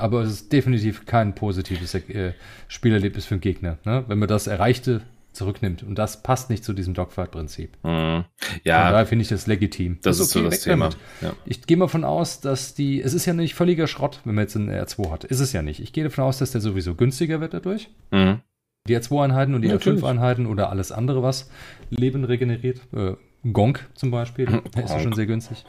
[0.00, 2.32] aber es ist definitiv kein positives äh,
[2.68, 3.78] Spielerlebnis für den Gegner.
[3.84, 4.04] Ne?
[4.06, 5.82] Wenn man das Erreichte zurücknimmt.
[5.82, 7.76] Und das passt nicht zu diesem Dogfight-Prinzip.
[7.84, 8.24] Mhm.
[8.64, 8.82] Ja.
[8.82, 9.98] Von daher finde ich das legitim.
[10.02, 10.90] Das, das ist, okay, so das Thema.
[11.20, 11.32] Ja.
[11.44, 14.42] Ich gehe mal von aus, dass die, es ist ja nicht völliger Schrott, wenn man
[14.42, 15.24] jetzt einen R2 hat.
[15.24, 15.80] Ist es ja nicht.
[15.80, 17.90] Ich gehe davon aus, dass der sowieso günstiger wird dadurch.
[18.10, 18.40] Mhm.
[18.88, 21.50] Die R2-Einheiten und die R5-Einheiten oder alles andere, was
[21.90, 22.80] Leben regeneriert.
[22.92, 23.14] Äh,
[23.52, 25.64] Gonk zum Beispiel, der ist ja schon sehr günstig.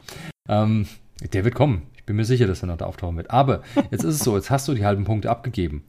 [0.47, 0.87] Ähm,
[1.33, 1.83] der wird kommen.
[2.01, 3.31] Ich bin mir sicher, dass er noch da auftauchen wird.
[3.31, 5.85] Aber jetzt ist es so, jetzt hast du die halben Punkte abgegeben.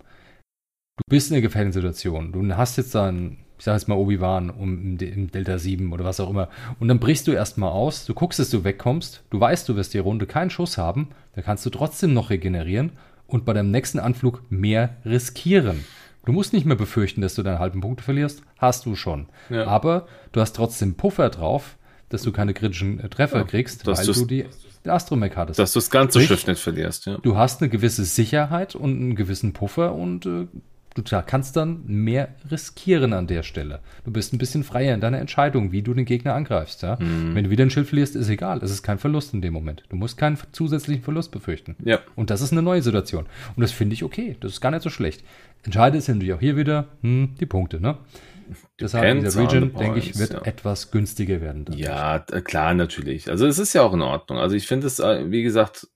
[0.99, 2.33] Du bist in einer gefährlichen Situation.
[2.33, 6.19] Du hast jetzt dann ich sage jetzt mal Obi-Wan um im Delta 7 oder was
[6.19, 6.49] auch immer.
[6.81, 9.95] Und dann brichst du erstmal aus, du guckst, dass du wegkommst, du weißt, du wirst
[9.95, 12.91] die Runde keinen Schuss haben, dann kannst du trotzdem noch regenerieren
[13.29, 15.85] und bei deinem nächsten Anflug mehr riskieren.
[16.25, 19.29] Du musst nicht mehr befürchten, dass du deine halben Punkte verlierst, hast du schon.
[19.49, 19.69] Ja.
[19.69, 21.77] Aber du hast trotzdem Puffer drauf,
[22.13, 24.47] dass du keine kritischen äh, Treffer ja, kriegst, weil du die
[24.85, 25.59] Astromech hattest.
[25.59, 27.19] Dass du das ganze Sprich, Schiff nicht verlierst, ja.
[27.19, 30.47] Du hast eine gewisse Sicherheit und einen gewissen Puffer und äh,
[30.95, 33.81] du kannst dann mehr riskieren an der Stelle.
[34.05, 36.83] Du bist ein bisschen freier in deiner Entscheidung, wie du den Gegner angreifst.
[36.83, 36.97] Ja?
[37.01, 37.35] Mhm.
[37.35, 38.59] Wenn du wieder ein Schild verlierst, ist egal.
[38.63, 39.85] Es ist kein Verlust in dem Moment.
[39.89, 41.77] Du musst keinen zusätzlichen Verlust befürchten.
[41.85, 42.01] Ja.
[42.17, 43.27] Und das ist eine neue Situation.
[43.57, 44.37] Und das finde ich okay.
[44.41, 45.25] Das ist gar nicht so schlecht.
[45.65, 47.81] Entscheidend ist natürlich auch hier wieder hm, die Punkte.
[47.81, 47.97] Ne?
[48.81, 50.43] Deshalb dieser Region, denke ich, wird ja.
[50.43, 51.65] etwas günstiger werden.
[51.65, 51.83] Dadurch.
[51.83, 53.31] Ja, klar, natürlich.
[53.31, 54.39] Also es ist ja auch in Ordnung.
[54.39, 55.87] Also ich finde es, äh, wie gesagt,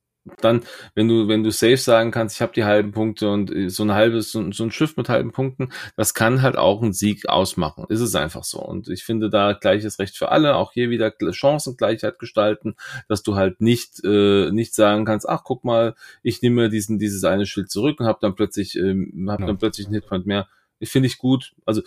[0.41, 0.63] dann,
[0.95, 3.85] wenn du, wenn du safe sagen kannst, ich habe die halben Punkte und äh, so
[3.85, 7.29] ein halbes, so, so, ein Schiff mit halben Punkten, das kann halt auch einen Sieg
[7.29, 7.85] ausmachen.
[7.89, 8.61] Ist es einfach so.
[8.61, 12.77] Und ich finde da gleiches Recht für alle, auch hier wieder Chancengleichheit gestalten,
[13.09, 17.25] dass du halt nicht, äh, nicht sagen kannst, ach guck mal, ich nehme diesen, dieses
[17.25, 20.49] eine Schild zurück und habe dann plötzlich, ähm, hab dann plötzlich einen Hitpoint mehr.
[20.83, 21.55] Finde ich gut.
[21.65, 21.83] Also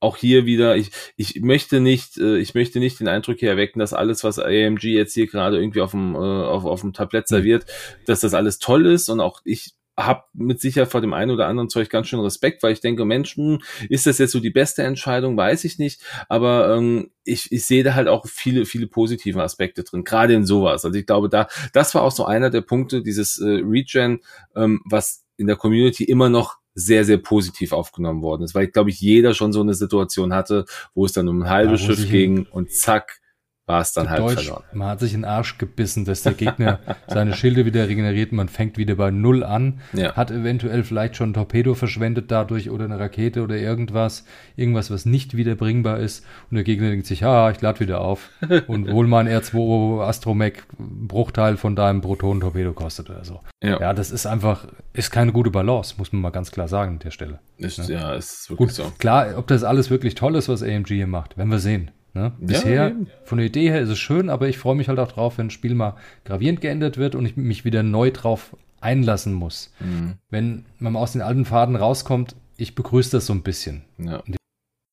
[0.00, 3.78] auch hier wieder, ich, ich möchte nicht, äh, ich möchte nicht den Eindruck hier erwecken,
[3.78, 7.28] dass alles, was AMG jetzt hier gerade irgendwie auf dem, äh, auf, auf dem Tablett
[7.28, 7.66] serviert,
[8.06, 11.46] dass das alles toll ist und auch ich habe mit Sicherheit vor dem einen oder
[11.46, 14.50] anderen Zeug ganz schön Respekt, weil ich denke, Mensch, hm, ist das jetzt so die
[14.50, 18.86] beste Entscheidung, weiß ich nicht, aber ähm, ich, ich sehe da halt auch viele, viele
[18.86, 20.84] positive Aspekte drin, gerade in sowas.
[20.84, 24.20] Also ich glaube, da, das war auch so einer der Punkte, dieses äh, Regen,
[24.54, 28.90] ähm, was in der Community immer noch sehr, sehr positiv aufgenommen worden ist, weil, glaube
[28.90, 32.10] ich, jeder schon so eine Situation hatte, wo es dann um ein halbes ja, Schiff
[32.10, 33.20] ging und zack,
[33.66, 34.62] war es dann halt Deutsch, verloren.
[34.72, 38.30] Man hat sich in den Arsch gebissen, dass der Gegner seine Schilde wieder regeneriert.
[38.30, 40.14] Man fängt wieder bei Null an, ja.
[40.14, 44.24] hat eventuell vielleicht schon ein Torpedo verschwendet dadurch oder eine Rakete oder irgendwas.
[44.54, 46.24] Irgendwas, was nicht wiederbringbar ist.
[46.50, 48.30] Und der Gegner denkt sich, ah, ich lade wieder auf
[48.68, 53.40] und hol mal ein R2 Astromech Bruchteil von deinem Proton-Torpedo kostet oder so.
[53.62, 53.80] Ja.
[53.80, 56.98] ja, das ist einfach, ist keine gute Balance, muss man mal ganz klar sagen an
[57.00, 57.40] der Stelle.
[57.58, 57.84] Ist, ja.
[57.88, 58.92] ja, ist wirklich Gut, so.
[58.98, 61.90] Klar, ob das alles wirklich toll ist, was AMG hier macht, werden wir sehen.
[62.16, 62.32] Ne?
[62.38, 62.92] Bisher, ja,
[63.24, 65.48] von der Idee her ist es schön, aber ich freue mich halt auch drauf, wenn
[65.48, 69.70] ein Spiel mal gravierend geändert wird und ich mich wieder neu drauf einlassen muss.
[69.80, 70.14] Mhm.
[70.30, 73.82] Wenn man mal aus den alten Faden rauskommt, ich begrüße das so ein bisschen.
[73.98, 74.22] Ja.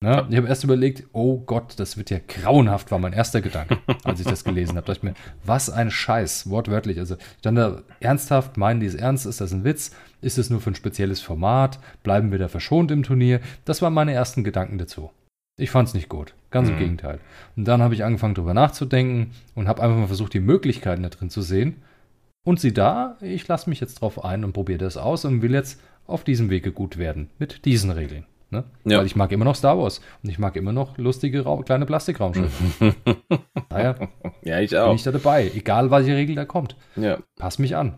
[0.02, 0.28] Ne?
[0.30, 4.20] Ich habe erst überlegt, oh Gott, das wird ja grauenhaft, war mein erster Gedanke, als
[4.20, 4.86] ich das gelesen habe.
[4.86, 5.16] Da dachte ich mir,
[5.46, 7.00] was ein Scheiß, wortwörtlich.
[7.00, 9.92] Also ich dann da ernsthaft, meinen die es ernst, ist das ein Witz?
[10.20, 11.80] Ist es nur für ein spezielles Format?
[12.04, 13.40] Bleiben wir da verschont im Turnier?
[13.64, 15.10] Das waren meine ersten Gedanken dazu.
[15.58, 16.34] Ich fand es nicht gut.
[16.52, 16.74] Ganz mhm.
[16.76, 17.20] im Gegenteil.
[17.56, 21.10] Und dann habe ich angefangen, darüber nachzudenken und habe einfach mal versucht, die Möglichkeiten da
[21.10, 21.84] drin zu sehen.
[22.46, 25.54] Und sie da, ich lasse mich jetzt drauf ein und probiere das aus und will
[25.54, 27.30] jetzt auf diesem Wege gut werden.
[27.40, 28.26] Mit diesen Regeln.
[28.50, 28.66] Ne?
[28.86, 29.00] Ja.
[29.00, 31.86] Weil ich mag immer noch Star Wars und ich mag immer noch lustige Ra kleine
[31.86, 32.96] Plastikraumschiffe.
[33.70, 34.10] Daher
[34.44, 34.88] ja, ich auch.
[34.88, 35.52] bin ich da dabei.
[35.56, 36.76] Egal, welche Regel da kommt.
[36.96, 37.18] Ja.
[37.38, 37.98] Pass mich an.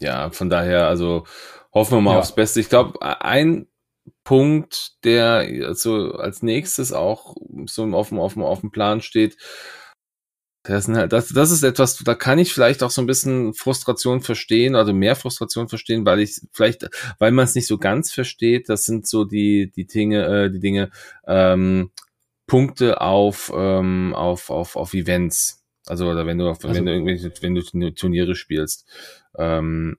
[0.00, 1.24] Ja, von daher, also
[1.72, 2.18] hoffen wir mal ja.
[2.18, 2.60] aufs Beste.
[2.60, 3.66] Ich glaube, ein
[4.24, 9.36] Punkt, der also als nächstes auch so auf dem, auf dem, auf dem Plan steht,
[10.66, 14.22] das, halt, das, das ist etwas, da kann ich vielleicht auch so ein bisschen Frustration
[14.22, 18.70] verstehen, also mehr Frustration verstehen, weil ich vielleicht, weil man es nicht so ganz versteht.
[18.70, 20.90] Das sind so die die Dinge, äh, die Dinge
[21.26, 21.90] ähm,
[22.46, 25.62] Punkte auf ähm, auf auf auf Events.
[25.86, 28.86] Also oder wenn du auf, also, wenn du irgendwelche, wenn du Turniere spielst.
[29.36, 29.98] Ähm,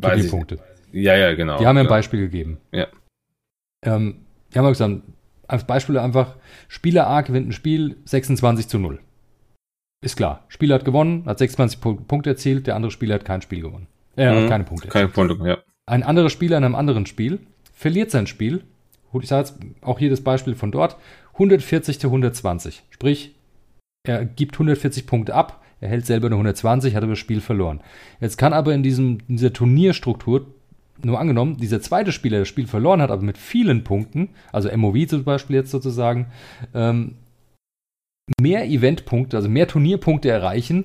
[0.00, 0.58] Turnierpunkte.
[0.92, 1.58] Ja, ja, genau.
[1.58, 2.58] Die haben mir ein Beispiel gegeben.
[2.70, 2.88] Ja.
[3.86, 4.16] Ähm,
[4.52, 5.02] die haben gesagt,
[5.48, 6.36] als Beispiel einfach,
[6.68, 8.98] Spieler A gewinnt ein Spiel 26 zu 0.
[10.04, 10.44] Ist klar.
[10.48, 13.86] Spieler hat gewonnen, hat 26 Punkte erzielt, der andere Spieler hat kein Spiel gewonnen.
[14.16, 14.88] Er mhm, hat keine Punkte.
[14.88, 15.58] Keine Punkte, ja.
[15.86, 17.40] Ein anderer Spieler in einem anderen Spiel
[17.72, 18.64] verliert sein Spiel.
[19.20, 20.96] Ich sage jetzt auch hier das Beispiel von dort.
[21.34, 22.82] 140 zu 120.
[22.90, 23.34] Sprich,
[24.04, 27.80] er gibt 140 Punkte ab, er hält selber eine 120, hat aber das Spiel verloren.
[28.20, 30.46] Jetzt kann aber in diesem, in dieser Turnierstruktur
[31.04, 35.06] nur angenommen, dieser zweite Spieler das Spiel verloren hat, aber mit vielen Punkten, also MOV
[35.08, 36.26] zum Beispiel jetzt sozusagen,
[36.74, 37.16] ähm,
[38.40, 40.84] mehr Eventpunkte, also mehr Turnierpunkte erreichen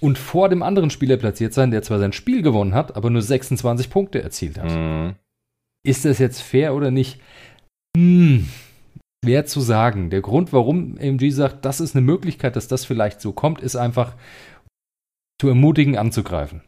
[0.00, 3.22] und vor dem anderen Spieler platziert sein, der zwar sein Spiel gewonnen hat, aber nur
[3.22, 4.70] 26 Punkte erzielt hat.
[4.70, 5.14] Mhm.
[5.86, 7.20] Ist das jetzt fair oder nicht?
[7.96, 8.48] Hm,
[9.24, 10.10] schwer zu sagen.
[10.10, 13.76] Der Grund, warum AMG sagt, das ist eine Möglichkeit, dass das vielleicht so kommt, ist
[13.76, 14.14] einfach
[15.40, 16.62] zu ermutigen, anzugreifen.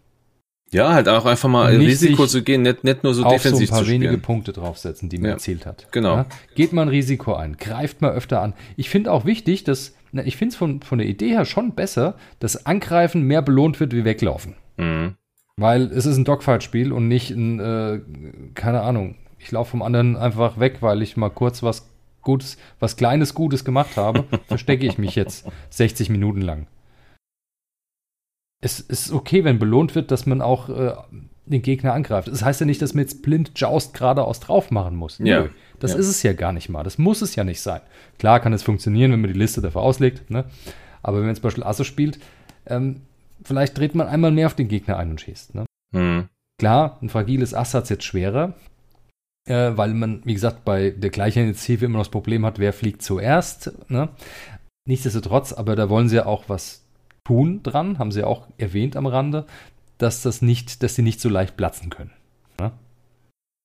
[0.72, 3.74] Ja, halt auch einfach mal ein Risiko zu gehen, nicht, nicht nur so defensiv so
[3.74, 5.86] ein paar wenige Punkte draufsetzen, die man ja, erzielt hat.
[5.92, 6.16] Genau.
[6.16, 6.26] Ja?
[6.54, 8.52] Geht mal ein Risiko ein, greift mal öfter an.
[8.76, 11.74] Ich finde auch wichtig, dass, na, ich finde es von, von der Idee her schon
[11.74, 14.56] besser, dass Angreifen mehr belohnt wird wie Weglaufen.
[14.76, 15.14] Mhm.
[15.56, 18.00] Weil es ist ein Dogfight-Spiel und nicht ein, äh,
[18.54, 21.88] keine Ahnung, ich laufe vom anderen einfach weg, weil ich mal kurz was
[22.22, 26.66] Gutes, was Kleines Gutes gemacht habe, verstecke ich mich jetzt 60 Minuten lang
[28.60, 30.92] es ist okay, wenn belohnt wird, dass man auch äh,
[31.46, 32.28] den Gegner angreift.
[32.28, 35.18] Das heißt ja nicht, dass man jetzt blind Joust geradeaus drauf machen muss.
[35.18, 35.42] Ja.
[35.42, 35.48] Nö,
[35.78, 35.98] das ja.
[35.98, 36.82] ist es ja gar nicht mal.
[36.82, 37.80] Das muss es ja nicht sein.
[38.18, 40.30] Klar kann es funktionieren, wenn man die Liste dafür auslegt.
[40.30, 40.44] Ne?
[41.02, 42.18] Aber wenn man zum Beispiel Asse spielt,
[42.66, 43.02] ähm,
[43.42, 45.54] vielleicht dreht man einmal mehr auf den Gegner ein und schießt.
[45.54, 45.66] Ne?
[45.92, 46.28] Mhm.
[46.58, 48.54] Klar, ein fragiles Ass hat es jetzt schwerer,
[49.46, 52.72] äh, weil man, wie gesagt, bei der gleichen Initiative immer noch das Problem hat, wer
[52.72, 53.72] fliegt zuerst.
[53.90, 54.08] Ne?
[54.88, 56.85] Nichtsdestotrotz, aber da wollen sie ja auch was
[57.26, 59.46] tun dran, haben sie auch erwähnt am Rande,
[59.98, 62.12] dass das nicht, dass sie nicht so leicht platzen können.
[62.60, 62.70] Ne?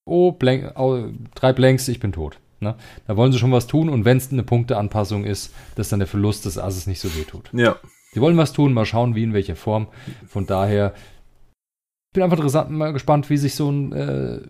[0.04, 2.40] Oh, blank, oh, drei Blanks, ich bin tot.
[2.58, 2.74] Ne?
[3.06, 6.08] Da wollen sie schon was tun und wenn es eine Punkteanpassung ist, dass dann der
[6.08, 7.50] Verlust des Asses nicht so weh tut.
[7.52, 7.76] Ja.
[8.12, 9.86] Sie wollen was tun, mal schauen, wie, in welcher Form.
[10.26, 10.92] Von daher
[12.12, 14.40] bin einfach interessant, mal gespannt, wie sich so ein äh,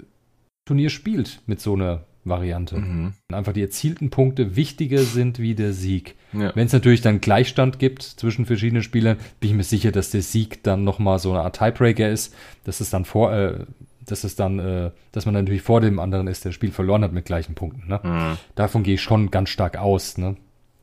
[0.65, 2.77] Turnier spielt mit so einer Variante.
[2.77, 3.15] Mhm.
[3.33, 6.15] Einfach die erzielten Punkte wichtiger sind wie der Sieg.
[6.33, 6.55] Ja.
[6.55, 10.23] Wenn es natürlich dann Gleichstand gibt zwischen verschiedenen Spielern, bin ich mir sicher, dass der
[10.23, 13.67] Sieg dann nochmal so eine Art Tiebreaker ist, dass es dann vor, äh,
[14.07, 17.03] dass es dann, äh, dass man natürlich vor dem anderen ist, der das Spiel verloren
[17.03, 17.89] hat mit gleichen Punkten.
[17.89, 18.01] Ne?
[18.03, 18.39] Mhm.
[18.55, 20.17] Davon gehe ich schon ganz stark aus.
[20.17, 20.37] Ne?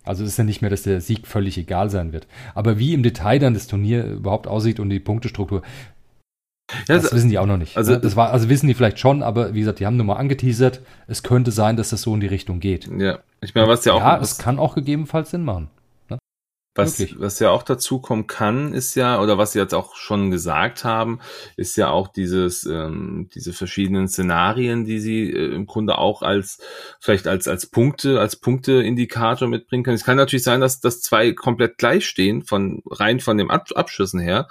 [0.04, 2.28] Also es ist ja nicht mehr, dass der Sieg völlig egal sein wird.
[2.54, 5.62] Aber wie im Detail dann das Turnier überhaupt aussieht und die Punktestruktur,
[6.88, 7.78] ja, das, das wissen die auch noch nicht.
[7.78, 8.00] Also, ne?
[8.00, 10.82] das war, also wissen die vielleicht schon, aber wie gesagt, die haben nur mal angeteasert.
[11.08, 12.90] Es könnte sein, dass das so in die Richtung geht.
[12.98, 14.00] Ja, ich meine, was ja auch.
[14.00, 15.70] Ja, es kann auch gegebenenfalls Sinn machen.
[16.10, 16.20] Ne?
[16.76, 20.32] Was, was ja auch dazu kommen kann, ist ja, oder was sie jetzt auch schon
[20.32, 21.20] gesagt haben,
[21.58, 26.60] ist ja auch dieses, ähm, diese verschiedenen Szenarien, die sie äh, im Grunde auch als,
[27.00, 29.96] vielleicht als, als Punkte, als Punkteindikator mitbringen können.
[29.96, 34.20] Es kann natürlich sein, dass, dass zwei komplett gleich stehen, von, rein von dem Abschüssen
[34.20, 34.48] her.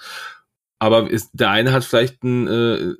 [0.79, 2.95] Aber ist, der eine hat vielleicht ein, äh,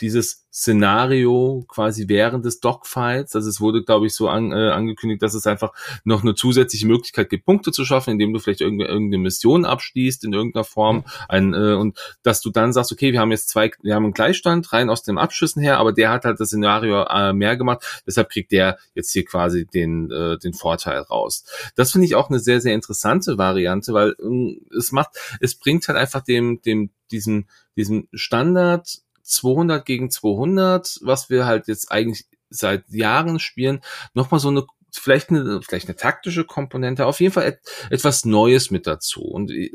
[0.00, 3.36] dieses Szenario quasi während des Dogfights.
[3.36, 5.72] Also es wurde, glaube ich, so an, äh, angekündigt, dass es einfach
[6.04, 10.24] noch eine zusätzliche Möglichkeit gibt, Punkte zu schaffen, indem du vielleicht irgendeine, irgendeine Mission abschließt
[10.24, 11.04] in irgendeiner Form.
[11.28, 14.14] Ein, äh, und dass du dann sagst, okay, wir haben jetzt zwei, wir haben einen
[14.14, 18.02] Gleichstand rein aus den Abschüssen her, aber der hat halt das Szenario äh, mehr gemacht.
[18.06, 21.44] Deshalb kriegt der jetzt hier quasi den, äh, den Vorteil raus.
[21.76, 25.86] Das finde ich auch eine sehr, sehr interessante Variante, weil äh, es macht, es bringt
[25.88, 27.46] halt einfach dem, dem, diesem,
[27.76, 33.80] diesem Standard 200 gegen 200, was wir halt jetzt eigentlich seit Jahren spielen,
[34.14, 37.60] nochmal so eine vielleicht eine, vielleicht eine taktische Komponente, auf jeden Fall et,
[37.90, 39.22] etwas Neues mit dazu.
[39.22, 39.70] Und äh,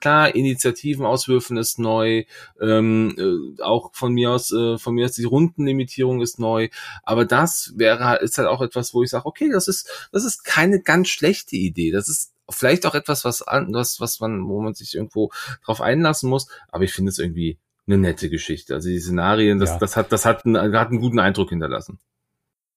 [0.00, 2.24] klar, Initiativen auswürfen ist neu,
[2.60, 6.68] ähm, äh, auch von mir aus, äh, von mir aus die Rundenlimitierung ist neu,
[7.02, 10.24] aber das wäre halt, ist halt auch etwas, wo ich sage, okay, das ist, das
[10.24, 11.90] ist keine ganz schlechte Idee.
[11.90, 15.30] Das ist vielleicht auch etwas, was, was, was man, wo man sich irgendwo
[15.64, 17.58] drauf einlassen muss, aber ich finde es irgendwie
[17.92, 18.74] eine nette Geschichte.
[18.74, 19.78] Also die Szenarien, das, ja.
[19.78, 21.98] das hat, das hat einen, hat einen guten Eindruck hinterlassen.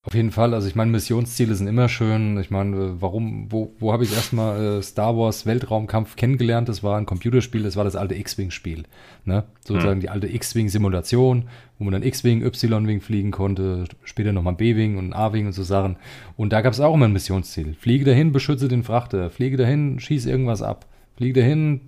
[0.05, 2.37] Auf jeden Fall, also ich meine, Missionsziele sind immer schön.
[2.37, 6.69] Ich meine, warum, wo, wo habe ich erstmal äh, Star Wars Weltraumkampf kennengelernt?
[6.69, 8.83] Das war ein Computerspiel, das war das alte X-Wing-Spiel.
[9.23, 9.45] Ne?
[9.65, 10.01] Sozusagen hm.
[10.01, 11.49] die alte X-Wing-Simulation,
[11.79, 15.95] wo man dann X-Wing, Y-Wing fliegen konnte, später nochmal B-Wing und A-Wing und so Sachen.
[16.37, 17.73] Und da gab es auch immer ein Missionsziel.
[17.73, 20.85] Fliege dahin, beschütze den Frachter, fliege dahin, schieß irgendwas ab.
[21.17, 21.81] Fliege dahin,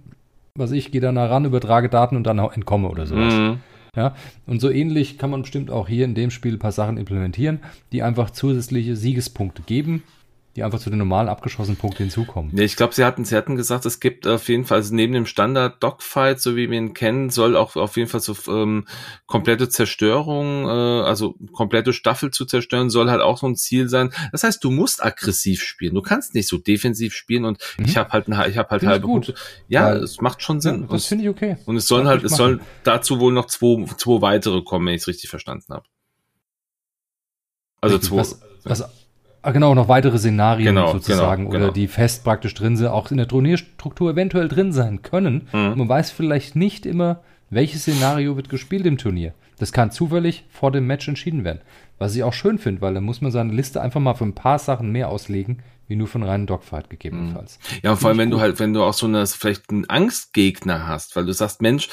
[0.58, 3.34] was ich, gehe da nah ran, übertrage Daten und dann entkomme oder sowas.
[3.34, 3.60] Mhm.
[3.96, 4.14] Ja,
[4.46, 7.62] und so ähnlich kann man bestimmt auch hier in dem Spiel ein paar Sachen implementieren,
[7.92, 10.04] die einfach zusätzliche Siegespunkte geben,
[10.58, 12.52] die einfach zu den normalen abgeschossenen Punkten hinzukommen.
[12.58, 15.14] Ja, ich glaube, sie hatten, sie hatten gesagt, es gibt auf jeden Fall, also neben
[15.14, 18.88] dem Standard Dogfight, so wie wir ihn kennen, soll auch auf jeden Fall so ähm,
[19.28, 24.12] komplette Zerstörung, äh, also komplette Staffel zu zerstören, soll halt auch so ein Ziel sein.
[24.32, 25.94] Das heißt, du musst aggressiv spielen.
[25.94, 27.86] Du kannst nicht so defensiv spielen und mhm.
[27.86, 29.36] ich habe halt, ich habe halt find halbe Punkte.
[29.68, 30.82] Ja, Weil, es macht schon Sinn.
[30.82, 31.58] Ja, das finde ich okay.
[31.68, 35.02] Und es sollen halt, es sollen dazu wohl noch zwei, zwei weitere kommen, wenn ich
[35.02, 35.86] es richtig verstanden habe.
[37.80, 38.18] Also zwei.
[38.18, 38.97] Was, was
[39.48, 41.72] Ah, genau, noch weitere Szenarien genau, sozusagen genau, oder genau.
[41.72, 45.48] die fest praktisch drin sind, auch in der Turnierstruktur eventuell drin sein können.
[45.54, 45.76] Mhm.
[45.78, 49.34] Man weiß vielleicht nicht immer, welches Szenario wird gespielt im Turnier.
[49.58, 51.62] Das kann zufällig vor dem Match entschieden werden.
[51.98, 54.36] Was ich auch schön finde, weil da muss man seine Liste einfach mal für ein
[54.36, 57.58] paar Sachen mehr auslegen, wie nur von reinen Dogfight gegebenenfalls.
[57.58, 57.78] Mhm.
[57.84, 58.40] Ja, und vor allem, wenn gut.
[58.40, 61.88] du halt, wenn du auch so eine, vielleicht einen Angstgegner hast, weil du sagst, Mensch,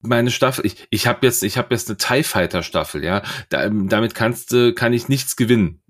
[0.00, 3.68] meine Staffel, ich, ich habe jetzt, ich habe jetzt eine TIE Fighter Staffel, ja, da,
[3.68, 5.80] damit kannst du, kann ich nichts gewinnen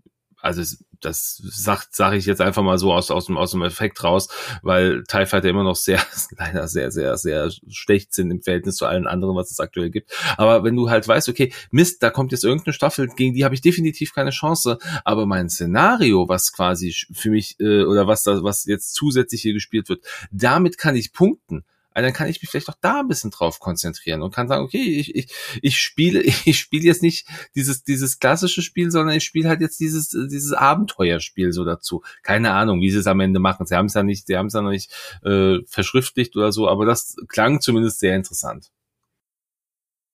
[0.42, 0.62] also
[1.01, 4.28] das sagt sage ich jetzt einfach mal so aus aus dem aus dem Effekt raus,
[4.62, 6.01] weil TIE Fighter immer noch sehr
[6.38, 10.11] leider sehr sehr sehr schlecht sind im Verhältnis zu allen anderen, was es aktuell gibt.
[10.36, 13.55] Aber wenn du halt weißt, okay, Mist, da kommt jetzt irgendeine Staffel, gegen die habe
[13.55, 18.42] ich definitiv keine Chance, aber mein Szenario, was quasi für mich äh, oder was da
[18.42, 22.51] was jetzt zusätzlich hier gespielt wird, damit kann ich punkten also dann kann ich mich
[22.51, 26.20] vielleicht auch da ein bisschen drauf konzentrieren und kann sagen, okay, ich, ich, ich spiele,
[26.45, 30.53] ich spiele jetzt nicht dieses, dieses klassische Spiel, sondern ich spiele halt jetzt dieses, dieses
[30.53, 32.03] Abenteuerspiel so dazu.
[32.22, 33.66] Keine Ahnung, wie sie es am Ende machen.
[33.66, 34.93] Sie haben es ja nicht, sie haben es ja noch nicht
[35.24, 38.70] äh, verschriftlicht oder so, aber das klang zumindest sehr interessant.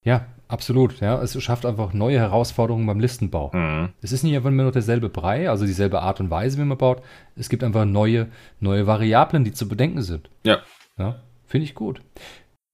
[0.02, 1.00] Ja, absolut.
[1.00, 3.50] Ja, es schafft einfach neue Herausforderungen beim Listenbau.
[3.52, 3.88] Mhm.
[4.00, 7.02] Es ist nicht einfach nur derselbe Brei, also dieselbe Art und Weise, wie man baut.
[7.34, 8.28] Es gibt einfach neue,
[8.60, 10.30] neue Variablen, die zu bedenken sind.
[10.44, 10.60] Ja.
[10.96, 11.25] Ja.
[11.46, 12.00] Finde ich gut.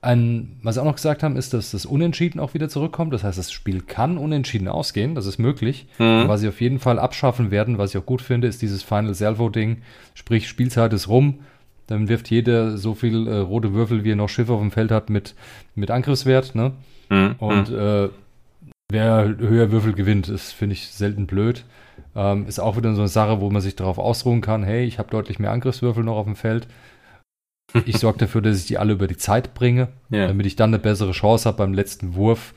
[0.04, 3.14] Ein, was sie auch noch gesagt haben, ist, dass das Unentschieden auch wieder zurückkommt.
[3.14, 5.14] Das heißt, das Spiel kann unentschieden ausgehen.
[5.14, 5.86] Das ist möglich.
[5.98, 6.26] Mhm.
[6.26, 9.14] Was sie auf jeden Fall abschaffen werden, was ich auch gut finde, ist dieses Final
[9.14, 9.82] Salvo-Ding.
[10.14, 11.40] Sprich, Spielzeit ist rum.
[11.86, 14.90] Dann wirft jeder so viel äh, rote Würfel, wie er noch Schiffe auf dem Feld
[14.90, 15.36] hat, mit,
[15.76, 16.56] mit Angriffswert.
[16.56, 16.72] Ne?
[17.08, 17.36] Mhm.
[17.38, 18.08] Und äh,
[18.90, 21.64] wer höher Würfel gewinnt, ist, finde ich, selten blöd.
[22.16, 24.98] Ähm, ist auch wieder so eine Sache, wo man sich darauf ausruhen kann, hey, ich
[24.98, 26.66] habe deutlich mehr Angriffswürfel noch auf dem Feld.
[27.86, 30.28] Ich sorge dafür, dass ich die alle über die Zeit bringe, ja.
[30.28, 32.54] damit ich dann eine bessere Chance habe beim letzten Wurf.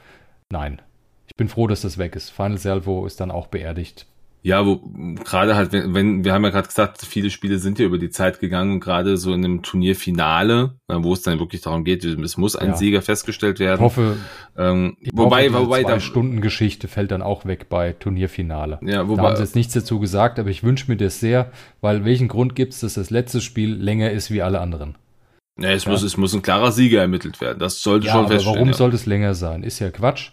[0.49, 0.81] Nein.
[1.27, 2.29] Ich bin froh, dass das weg ist.
[2.29, 4.07] Final Salvo ist dann auch beerdigt.
[4.45, 4.79] Ja, wo
[5.23, 8.11] gerade halt, wenn, wenn, wir haben ja gerade gesagt, viele Spiele sind ja über die
[8.11, 12.37] Zeit gegangen und gerade so in einem Turnierfinale, wo es dann wirklich darum geht, es
[12.37, 12.75] muss ein ja.
[12.75, 13.79] Sieger festgestellt werden.
[13.79, 14.17] Ich hoffe,
[14.55, 18.77] ähm, ich wobei, hoffe, wobei zwei Stunden Geschichte fällt dann auch weg bei Turnierfinale.
[18.83, 21.51] Ja, wobei, da haben sie jetzt nichts dazu gesagt, aber ich wünsche mir das sehr,
[21.81, 24.95] weil welchen Grund gibt es, dass das letzte Spiel länger ist wie alle anderen?
[25.59, 25.91] Ja, es, ja.
[25.91, 27.59] Muss, es muss ein klarer Sieger ermittelt werden.
[27.59, 28.55] Das sollte ja, schon feststehen.
[28.55, 28.73] Warum ja.
[28.73, 29.63] sollte es länger sein?
[29.63, 30.31] Ist ja Quatsch.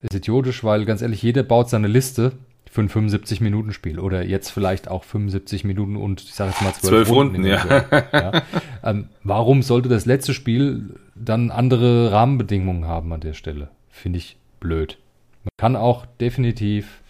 [0.00, 2.32] Ist idiotisch, weil ganz ehrlich, jeder baut seine Liste
[2.70, 7.06] für ein 75-Minuten-Spiel oder jetzt vielleicht auch 75 Minuten und ich sage jetzt mal 12,
[7.06, 7.34] 12 Runden.
[7.36, 7.84] Runden ja.
[8.12, 8.42] ja.
[8.82, 13.70] Ähm, warum sollte das letzte Spiel dann andere Rahmenbedingungen haben an der Stelle?
[13.88, 14.98] Finde ich blöd.
[15.44, 17.02] Man kann auch definitiv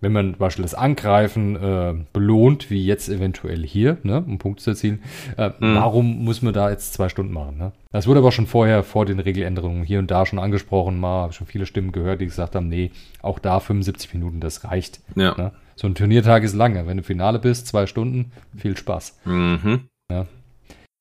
[0.00, 4.64] wenn man zum Beispiel das Angreifen äh, belohnt, wie jetzt eventuell hier, ne, um Punkte
[4.64, 5.02] zu erzielen,
[5.36, 5.74] äh, mhm.
[5.74, 7.58] warum muss man da jetzt zwei Stunden machen?
[7.58, 7.72] Ne?
[7.92, 11.32] Das wurde aber schon vorher, vor den Regeländerungen hier und da schon angesprochen, mal habe
[11.32, 12.90] schon viele Stimmen gehört, die gesagt haben, nee,
[13.22, 15.00] auch da 75 Minuten, das reicht.
[15.16, 15.34] Ja.
[15.36, 15.52] Ne?
[15.76, 16.86] So ein Turniertag ist lange.
[16.86, 19.18] Wenn du Finale bist, zwei Stunden, viel Spaß.
[19.24, 19.88] Mhm.
[20.10, 20.26] Ja.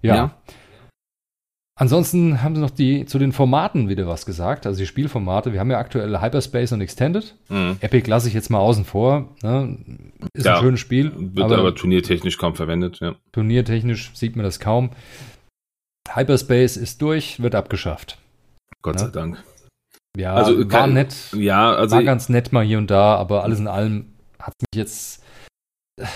[0.02, 0.16] ja.
[0.16, 0.32] ja.
[1.80, 5.54] Ansonsten haben sie noch die zu den Formaten wieder was gesagt, also die Spielformate.
[5.54, 7.36] Wir haben ja aktuell Hyperspace und Extended.
[7.48, 7.78] Mhm.
[7.80, 9.30] Epic lasse ich jetzt mal außen vor.
[9.44, 9.78] Ne?
[10.34, 11.14] Ist ja, ein schönes Spiel.
[11.16, 13.00] Wird aber, aber, turniertechnisch kaum verwendet.
[13.00, 13.16] Ja.
[13.32, 14.90] Turniertechnisch sieht man das kaum.
[16.14, 18.18] Hyperspace ist durch, wird abgeschafft.
[18.82, 19.06] Gott ja?
[19.06, 19.42] sei Dank.
[20.18, 21.16] Ja, also, war kann, nett.
[21.34, 24.78] Ja, also war ganz nett mal hier und da, aber alles in allem hat mich
[24.78, 25.24] jetzt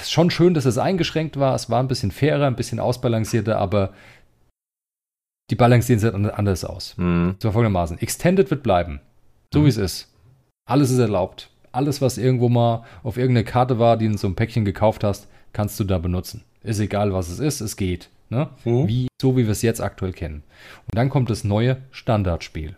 [0.06, 1.56] schon schön, dass es eingeschränkt war.
[1.56, 3.94] Es war ein bisschen fairer, ein bisschen ausbalancierter, aber
[5.50, 6.96] die balancieren sich anders aus.
[6.98, 7.36] Mhm.
[7.40, 8.00] So folgendermaßen.
[8.00, 9.02] Extended wird bleiben.
[9.54, 9.66] So mhm.
[9.66, 10.14] wie es ist.
[10.66, 11.50] Alles ist erlaubt.
[11.72, 15.04] Alles, was irgendwo mal auf irgendeine Karte war, die du in so einem Päckchen gekauft
[15.04, 16.44] hast, kannst du da benutzen.
[16.62, 18.10] Ist egal, was es ist, es geht.
[18.30, 18.50] Ne?
[18.64, 18.88] Mhm.
[18.88, 20.44] Wie, so wie wir es jetzt aktuell kennen.
[20.88, 22.76] Und dann kommt das neue Standardspiel.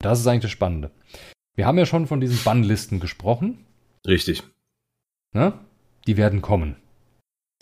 [0.00, 0.90] Das ist eigentlich das Spannende.
[1.56, 3.58] Wir haben ja schon von diesen Bannlisten gesprochen.
[4.06, 4.44] Richtig.
[5.34, 5.52] Ne?
[6.06, 6.76] Die werden kommen.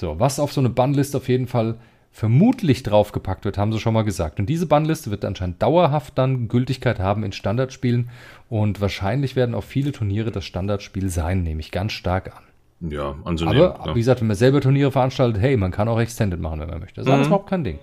[0.01, 1.79] So, was auf so eine Bannliste auf jeden Fall
[2.17, 4.41] vermutlich draufgepackt wird, haben sie schon mal gesagt.
[4.41, 8.09] Und diese Bannliste wird anscheinend dauerhaft dann Gültigkeit haben in Standardspielen
[8.49, 12.91] und wahrscheinlich werden auch viele Turniere das Standardspiel sein, nehme ich ganz stark an.
[12.91, 13.65] Ja, anzunehmen.
[13.65, 13.95] Aber ja.
[13.95, 16.81] wie gesagt, wenn man selber Turniere veranstaltet, hey, man kann auch Extended machen, wenn man
[16.81, 16.95] möchte.
[16.95, 17.15] Das ist mhm.
[17.17, 17.81] alles überhaupt kein Ding.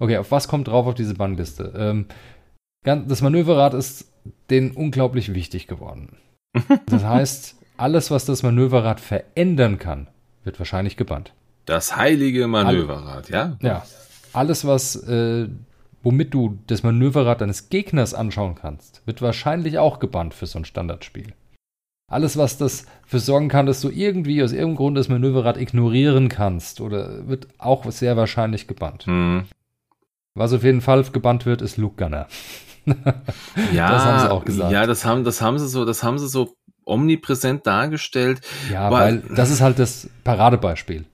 [0.00, 1.72] Okay, auf was kommt drauf auf diese Bannliste?
[1.76, 2.06] Ähm,
[2.82, 4.10] das Manöverrad ist
[4.50, 6.16] denen unglaublich wichtig geworden.
[6.86, 10.08] Das heißt, alles, was das Manöverrad verändern kann,
[10.42, 11.32] wird wahrscheinlich gebannt.
[11.68, 13.58] Das heilige Manöverrad, ja?
[13.60, 13.84] Ja.
[14.32, 15.48] Alles, was, äh,
[16.02, 20.64] womit du das Manöverrad deines Gegners anschauen kannst, wird wahrscheinlich auch gebannt für so ein
[20.64, 21.34] Standardspiel.
[22.10, 26.30] Alles, was das für sorgen kann, dass du irgendwie aus irgendeinem Grund das Manöverrad ignorieren
[26.30, 29.06] kannst, oder wird auch sehr wahrscheinlich gebannt.
[29.06, 29.44] Mhm.
[30.34, 32.28] Was auf jeden Fall gebannt wird, ist Luke Gunner.
[33.74, 34.72] ja, das haben sie auch gesagt.
[34.72, 36.54] Ja, das haben, das haben sie so, das haben sie so
[36.86, 38.40] omnipräsent dargestellt.
[38.72, 41.04] Ja, weil, weil das ist halt das Paradebeispiel.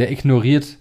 [0.00, 0.78] Der ignoriert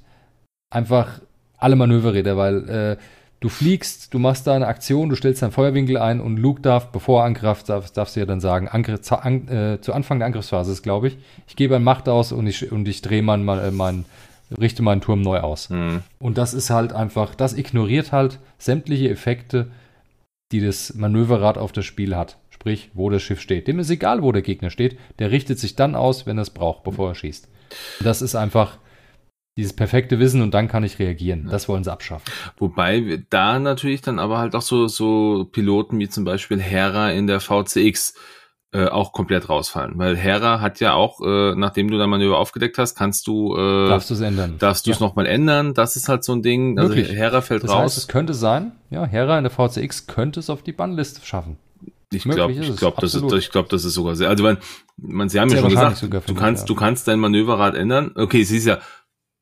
[0.73, 1.19] einfach
[1.57, 2.97] alle Manöverräder, weil äh,
[3.41, 6.93] du fliegst, du machst da eine Aktion, du stellst deinen Feuerwinkel ein und Luke darf,
[6.93, 10.19] bevor er angreift, darf, darfst du ja dann sagen, Angriff, zu, an, äh, zu Anfang
[10.19, 11.17] der Angriffsphase ist, glaube ich,
[11.49, 14.05] ich gebe ein Macht aus und ich, und ich drehe mein, mein, mein,
[14.57, 15.69] richte meinen Turm neu aus.
[15.69, 16.01] Mhm.
[16.19, 19.69] Und das ist halt einfach, das ignoriert halt sämtliche Effekte,
[20.53, 22.37] die das Manöverrad auf das Spiel hat.
[22.51, 23.67] Sprich, wo das Schiff steht.
[23.67, 24.97] Dem ist egal, wo der Gegner steht.
[25.19, 27.49] Der richtet sich dann aus, wenn er es braucht, bevor er schießt.
[28.01, 28.77] Das ist einfach
[29.59, 31.47] dieses perfekte Wissen und dann kann ich reagieren.
[31.51, 32.25] Das wollen sie abschaffen.
[32.57, 37.27] Wobei da natürlich dann aber halt auch so, so Piloten wie zum Beispiel Hera in
[37.27, 38.13] der VCX
[38.71, 39.93] äh, auch komplett rausfallen.
[39.97, 43.89] Weil Hera hat ja auch, äh, nachdem du dein Manöver aufgedeckt hast, kannst du äh,
[43.89, 44.55] darfst du es ändern.
[44.59, 45.05] Darfst du es ja.
[45.05, 45.73] nochmal ändern.
[45.73, 46.79] Das ist halt so ein Ding.
[46.79, 47.17] Also Wirklich?
[47.17, 47.81] Hera fällt das raus.
[47.81, 51.57] Heißt, es könnte sein, ja, Hera in der VCX könnte es auf die Bannliste schaffen.
[52.11, 54.29] Ich glaube, ich glaube, das ist, ich glaube, das ist sogar sehr.
[54.29, 54.57] Also man,
[54.97, 56.65] man, sie haben ja schon gesagt, du kannst, ja.
[56.65, 58.13] du kannst dein Manöverrad ändern.
[58.15, 58.79] Okay, es ist ja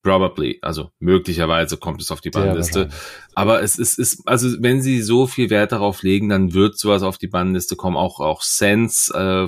[0.04, 2.89] Probably, also möglicherweise kommt es auf die Bannliste.
[3.36, 7.04] Aber es ist, ist, also wenn sie so viel Wert darauf legen, dann wird sowas
[7.04, 7.98] auf die Bannliste kommen.
[7.98, 9.48] Auch auch Sense, äh,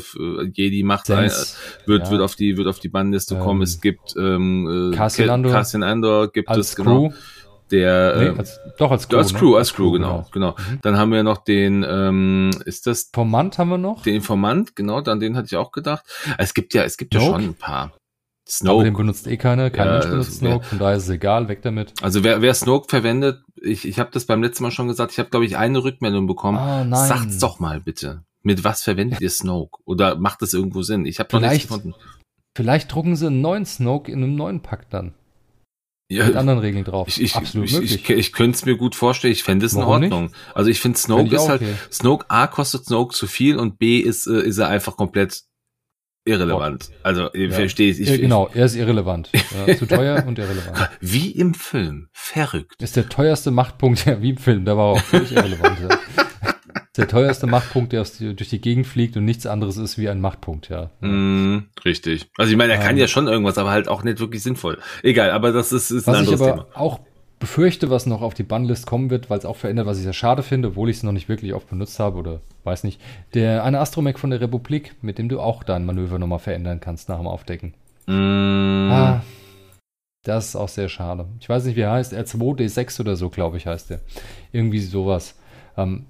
[0.52, 2.12] Jedi macht Sense, ein, wird ja.
[2.12, 3.62] wird auf die wird auf die Bannliste ähm, kommen.
[3.62, 7.10] Es gibt ähm, äh, Cassian Andor, Cassian Andor gibt als es genau.
[7.10, 7.16] Crew.
[7.72, 9.58] Der nee, äh, als, doch als Crew, als Crew, ne?
[9.58, 10.56] als Crew, genau, genau.
[10.56, 10.70] genau.
[10.72, 10.80] Mhm.
[10.82, 14.02] Dann haben wir noch den, ähm, ist das Informant haben wir noch?
[14.02, 16.04] Den Informant, genau, an den hatte ich auch gedacht.
[16.40, 17.94] Es gibt ja, es gibt ja schon ein paar.
[18.50, 18.74] Snoke.
[18.74, 21.48] Aber den benutzt eh keiner, kein ja, Mensch benutzt Snoke, von daher ist es egal,
[21.48, 21.94] weg damit.
[22.02, 25.20] Also wer, wer Snoke verwendet, ich, ich habe das beim letzten Mal schon gesagt, ich
[25.20, 26.58] habe glaube ich eine Rückmeldung bekommen.
[26.58, 27.08] Ah, nein.
[27.08, 28.24] Sagt's doch mal bitte.
[28.42, 29.80] Mit was verwendet ihr Snoke?
[29.86, 31.06] Oder macht das irgendwo Sinn?
[31.06, 31.94] Ich habe noch nichts gefunden.
[32.56, 35.14] Vielleicht drucken sie einen neuen Snoke in einem neuen Pack dann.
[36.12, 37.08] Ja, mit anderen Regeln drauf.
[37.08, 37.96] Ich, ich, Absolut ich, möglich.
[37.96, 39.32] Ich, ich, ich könnte es mir gut vorstellen.
[39.32, 40.24] Ich fände es in Ordnung.
[40.24, 40.36] Nicht?
[40.56, 41.76] Also ich finde Snoke ist halt, okay.
[41.92, 45.44] Snoke A kostet Snoke zu viel und B ist, äh, ist er einfach komplett
[46.30, 46.90] irrelevant.
[47.04, 47.50] Also, ja.
[47.52, 49.30] versteht ich, Genau, er ist irrelevant.
[49.68, 50.90] Ja, zu teuer und irrelevant.
[51.02, 52.08] Wie im Film.
[52.14, 52.82] Verrückt.
[52.82, 55.80] Ist der teuerste Machtpunkt, ja, wie im Film, der war auch völlig irrelevant.
[55.82, 56.00] Ja.
[57.00, 60.70] der teuerste Machtpunkt, der durch die Gegend fliegt und nichts anderes ist wie ein Machtpunkt,
[60.70, 60.92] ja.
[61.02, 62.30] Mm, richtig.
[62.38, 64.80] Also ich meine, er kann ähm, ja schon irgendwas, aber halt auch nicht wirklich sinnvoll.
[65.02, 66.68] Egal, aber das ist, ist ein anderes Thema.
[66.74, 67.00] auch
[67.40, 70.14] befürchte, was noch auf die Bannlist kommen wird, weil es auch verändert, was ich sehr
[70.14, 73.02] schade finde, obwohl ich es noch nicht wirklich oft benutzt habe oder weiß nicht.
[73.34, 77.10] Der eine Astromech von der Republik, mit dem du auch dein Manöver nochmal verändern kannst
[77.10, 77.74] nach dem Aufdecken.
[78.08, 78.92] Mm.
[78.92, 79.22] Ah,
[80.24, 81.28] das ist auch sehr schade.
[81.40, 82.14] Ich weiß nicht, wie er heißt.
[82.14, 84.02] R2D6 oder so, glaube ich, heißt der.
[84.52, 85.36] Irgendwie sowas.
[85.78, 86.06] Ähm,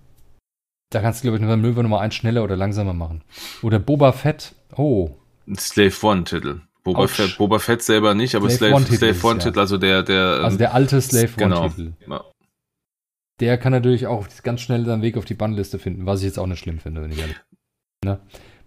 [0.90, 3.24] da kannst du, glaube ich, eine Manöver Nummer 1 schneller oder langsamer machen.
[3.62, 4.56] Oder Boba Fett.
[4.76, 5.12] Oh.
[5.56, 6.62] Slave One-Titel.
[6.84, 9.62] Boba Fett, Boba Fett selber nicht, aber Slave, One-Titel, Slave One Titel, ja.
[9.62, 10.24] also der, der.
[10.44, 11.94] Also der alte Slave One-Titel.
[12.00, 12.16] Genau.
[12.16, 12.26] Ja.
[13.40, 16.40] Der kann natürlich auch ganz schnell seinen Weg auf die Bannliste finden, was ich jetzt
[16.40, 17.38] auch nicht schlimm finde, wenn ich ehrlich
[18.02, 18.12] bin.
[18.12, 18.20] Ne?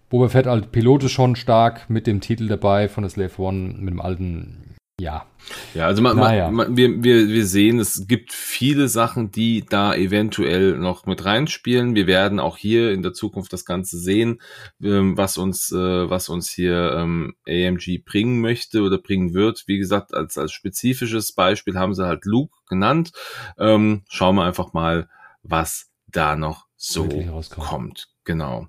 [0.09, 3.73] Boba Fett als Pilot ist schon stark mit dem Titel dabei von der Slave One,
[3.77, 5.25] mit dem alten ja.
[5.73, 6.49] Ja, also man, naja.
[6.51, 11.95] man, wir, wir, wir sehen, es gibt viele Sachen, die da eventuell noch mit reinspielen.
[11.95, 14.41] Wir werden auch hier in der Zukunft das Ganze sehen,
[14.81, 19.63] ähm, was uns, äh, was uns hier ähm, AMG bringen möchte oder bringen wird.
[19.67, 23.11] Wie gesagt, als, als spezifisches Beispiel haben sie halt Luke genannt.
[23.57, 25.09] Ähm, schauen wir einfach mal,
[25.41, 27.09] was da noch so
[27.49, 28.09] kommt.
[28.23, 28.67] Genau.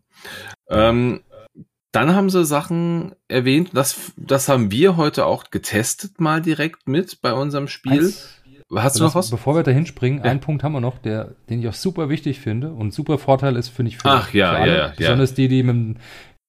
[0.68, 1.22] Ähm,
[1.94, 7.22] dann haben sie Sachen erwähnt, das, das haben wir heute auch getestet mal direkt mit
[7.22, 8.06] bei unserem Spiel.
[8.06, 8.40] Eins,
[8.74, 9.30] Hast du noch was?
[9.30, 10.24] Bevor wir da hinspringen, ja.
[10.24, 13.54] einen Punkt haben wir noch, der, den ich auch super wichtig finde und super Vorteil
[13.56, 14.72] ist, finde ich, für, Ach, ja, für alle.
[14.72, 15.98] Ja, ja, Besonders die, die mit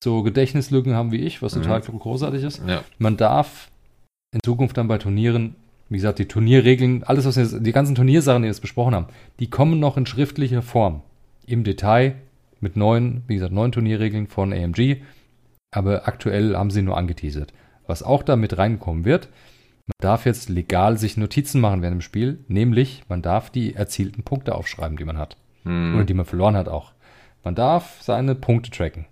[0.04, 2.00] so Gedächtnislücken haben wie ich, was total mhm.
[2.00, 2.62] großartig ist.
[2.98, 3.70] Man darf
[4.34, 5.56] in Zukunft dann bei Turnieren,
[5.89, 9.08] wie gesagt, die Turnierregeln, alles, was wir, die ganzen Turniersachen, die wir jetzt besprochen haben,
[9.39, 11.02] die kommen noch in schriftlicher Form.
[11.46, 12.16] Im Detail
[12.60, 15.02] mit neuen, wie gesagt, neuen Turnierregeln von AMG
[15.76, 17.53] aber aktuell haben sie nur angeteasert.
[17.88, 19.30] Was auch da mit reinkommen wird,
[19.88, 24.23] man darf jetzt legal sich Notizen machen während dem Spiel, nämlich man darf die erzielten
[24.23, 25.38] Punkte aufschreiben, die man hat.
[25.63, 25.95] Hm.
[25.95, 26.93] Oder die man verloren hat auch.
[27.43, 29.05] Man darf seine Punkte tracken.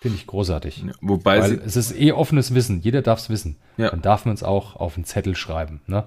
[0.00, 0.84] Finde ich großartig.
[0.86, 2.80] Ja, wobei Weil es ist eh offenes Wissen.
[2.82, 3.56] Jeder darf es wissen.
[3.78, 3.88] Ja.
[3.88, 5.80] Dann darf man es auch auf einen Zettel schreiben.
[5.86, 6.04] Ne?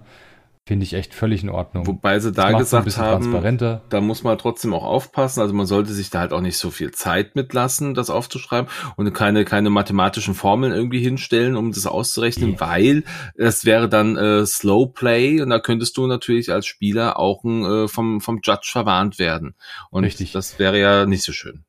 [0.67, 1.87] Finde ich echt völlig in Ordnung.
[1.87, 3.57] Wobei sie da gesagt haben,
[3.89, 5.39] da muss man trotzdem auch aufpassen.
[5.39, 9.13] Also man sollte sich da halt auch nicht so viel Zeit mitlassen, das aufzuschreiben und
[9.13, 12.59] keine, keine mathematischen Formeln irgendwie hinstellen, um das auszurechnen, yeah.
[12.59, 13.03] weil
[13.35, 17.87] es wäre dann äh, Slow Play und da könntest du natürlich als Spieler auch äh,
[17.87, 19.55] vom, vom Judge verwarnt werden.
[19.89, 20.33] Und Richtig.
[20.33, 21.63] das wäre ja nicht so schön.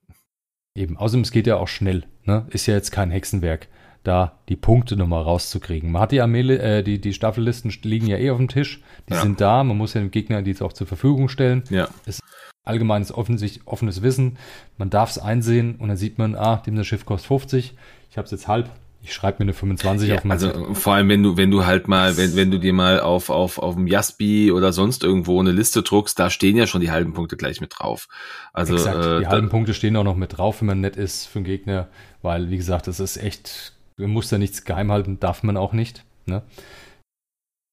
[0.74, 2.02] Eben, außerdem es geht ja auch schnell.
[2.24, 2.48] Ne?
[2.50, 3.68] Ist ja jetzt kein Hexenwerk
[4.04, 5.90] da die Punkte nochmal rauszukriegen.
[5.90, 9.14] Man hat die Armee, äh, die, die Staffellisten liegen ja eh auf dem Tisch, die
[9.14, 9.22] ja.
[9.22, 11.62] sind da, man muss ja dem Gegner die auch zur Verfügung stellen.
[11.70, 11.88] Ja.
[12.06, 12.20] Ist
[12.64, 14.36] allgemeines offensichtlich offenes Wissen.
[14.76, 17.74] Man darf es einsehen und dann sieht man, ah, dem das Schiff kostet 50,
[18.10, 18.70] ich habe es jetzt halb,
[19.00, 20.74] ich schreibe mir eine 25 ja, auf mein Also Zettel.
[20.74, 23.58] vor allem, wenn du, wenn du halt mal, wenn, wenn du dir mal auf, auf,
[23.58, 27.14] auf dem Jaspi oder sonst irgendwo eine Liste druckst, da stehen ja schon die halben
[27.14, 28.08] Punkte gleich mit drauf.
[28.52, 31.26] Also Exakt, äh, die halben Punkte stehen auch noch mit drauf, wenn man nett ist
[31.26, 31.88] für den Gegner,
[32.22, 35.72] weil, wie gesagt, das ist echt man muss da nichts geheim halten, darf man auch
[35.72, 36.04] nicht.
[36.26, 36.42] Ne?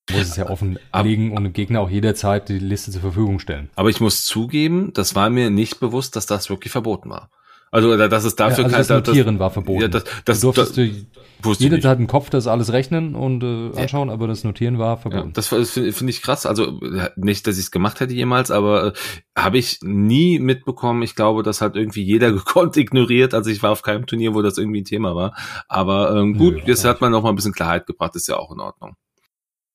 [0.10, 3.70] Man muss es ja offenlegen und dem Gegner auch jederzeit die Liste zur Verfügung stellen.
[3.76, 7.30] Aber ich muss zugeben, das war mir nicht bewusst, dass das wirklich verboten war.
[7.72, 9.82] Also, dass es dafür ja, also kein, das Notieren das, war verboten.
[9.82, 13.44] Ja, das, das, du durftest das, du, jeder hat im Kopf das alles rechnen und
[13.44, 14.14] äh, anschauen, ja.
[14.14, 15.28] aber das Notieren war verboten.
[15.28, 16.46] Ja, das finde find ich krass.
[16.46, 16.80] Also
[17.16, 18.94] nicht, dass ich es gemacht hätte jemals, aber äh,
[19.38, 21.04] habe ich nie mitbekommen.
[21.04, 23.34] Ich glaube, das hat irgendwie jeder gekonnt ignoriert.
[23.34, 25.36] Also ich war auf keinem Turnier, wo das irgendwie ein Thema war.
[25.68, 28.38] Aber ähm, gut, Nö, jetzt hat man noch mal ein bisschen Klarheit gebracht, ist ja
[28.38, 28.96] auch in Ordnung.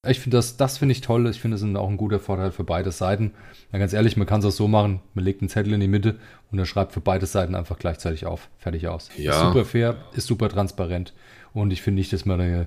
[0.09, 1.29] Ich finde das, das finde ich toll.
[1.29, 3.35] Ich finde, das ist auch ein guter Vorteil für beide Seiten.
[3.71, 5.01] Ja, ganz ehrlich, man kann es auch so machen.
[5.13, 6.19] Man legt einen Zettel in die Mitte
[6.51, 8.49] und er schreibt für beide Seiten einfach gleichzeitig auf.
[8.57, 9.11] Fertig aus.
[9.19, 9.33] Ja.
[9.33, 11.13] Ist super fair, ist super transparent.
[11.53, 12.67] Und ich finde nicht, dass man eine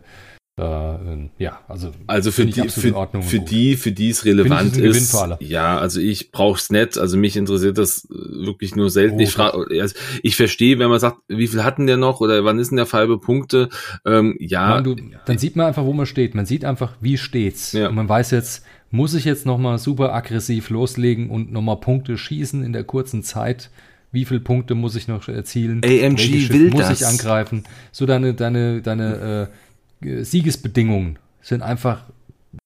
[0.55, 5.15] äh, ja, also also für die für, für die für die es relevant ist.
[5.39, 6.95] Ja, also ich brauch's nicht.
[6.99, 9.17] Also mich interessiert das äh, wirklich nur selten.
[9.17, 12.45] Oh, ich frage, also ich verstehe, wenn man sagt, wie viel hatten der noch oder
[12.45, 13.69] wann ist denn der Fall bei Punkte?
[14.05, 14.95] Ähm, ja, du,
[15.25, 16.35] dann sieht man einfach, wo man steht.
[16.35, 17.71] Man sieht einfach, wie steht's.
[17.71, 17.89] Ja.
[17.89, 21.77] Und man weiß jetzt, muss ich jetzt noch mal super aggressiv loslegen und noch mal
[21.77, 23.71] Punkte schießen in der kurzen Zeit?
[24.11, 25.81] Wie viele Punkte muss ich noch erzielen?
[25.83, 27.01] AMG will muss das.
[27.01, 27.63] ich angreifen?
[27.91, 29.72] So deine deine deine äh,
[30.03, 32.05] Siegesbedingungen sind einfach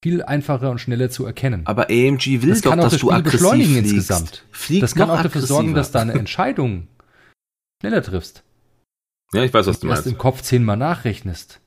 [0.03, 1.61] viel einfacher und schneller zu erkennen.
[1.65, 3.93] Aber AMG will das doch, kann auch dass das du aggressiv beschleunigen fliegst.
[3.93, 4.45] insgesamt.
[4.51, 6.87] Flieg das kann auch dafür sorgen, dass deine Entscheidung
[7.81, 8.43] schneller triffst.
[9.33, 10.01] Ja, ich weiß, was du meinst.
[10.01, 11.59] Erst im Kopf zehnmal nachrechnest.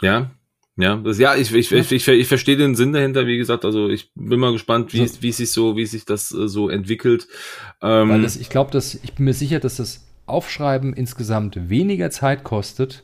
[0.00, 0.30] Ja,
[0.78, 4.12] ja, das, ja, ich, ich, ich, ich, verstehe den Sinn dahinter, wie gesagt, also ich
[4.14, 7.26] bin mal gespannt, wie, wie sich so, wie sich das äh, so entwickelt.
[7.82, 12.12] Ähm, Weil das, ich glaube, dass, ich bin mir sicher, dass das Aufschreiben insgesamt weniger
[12.12, 13.02] Zeit kostet,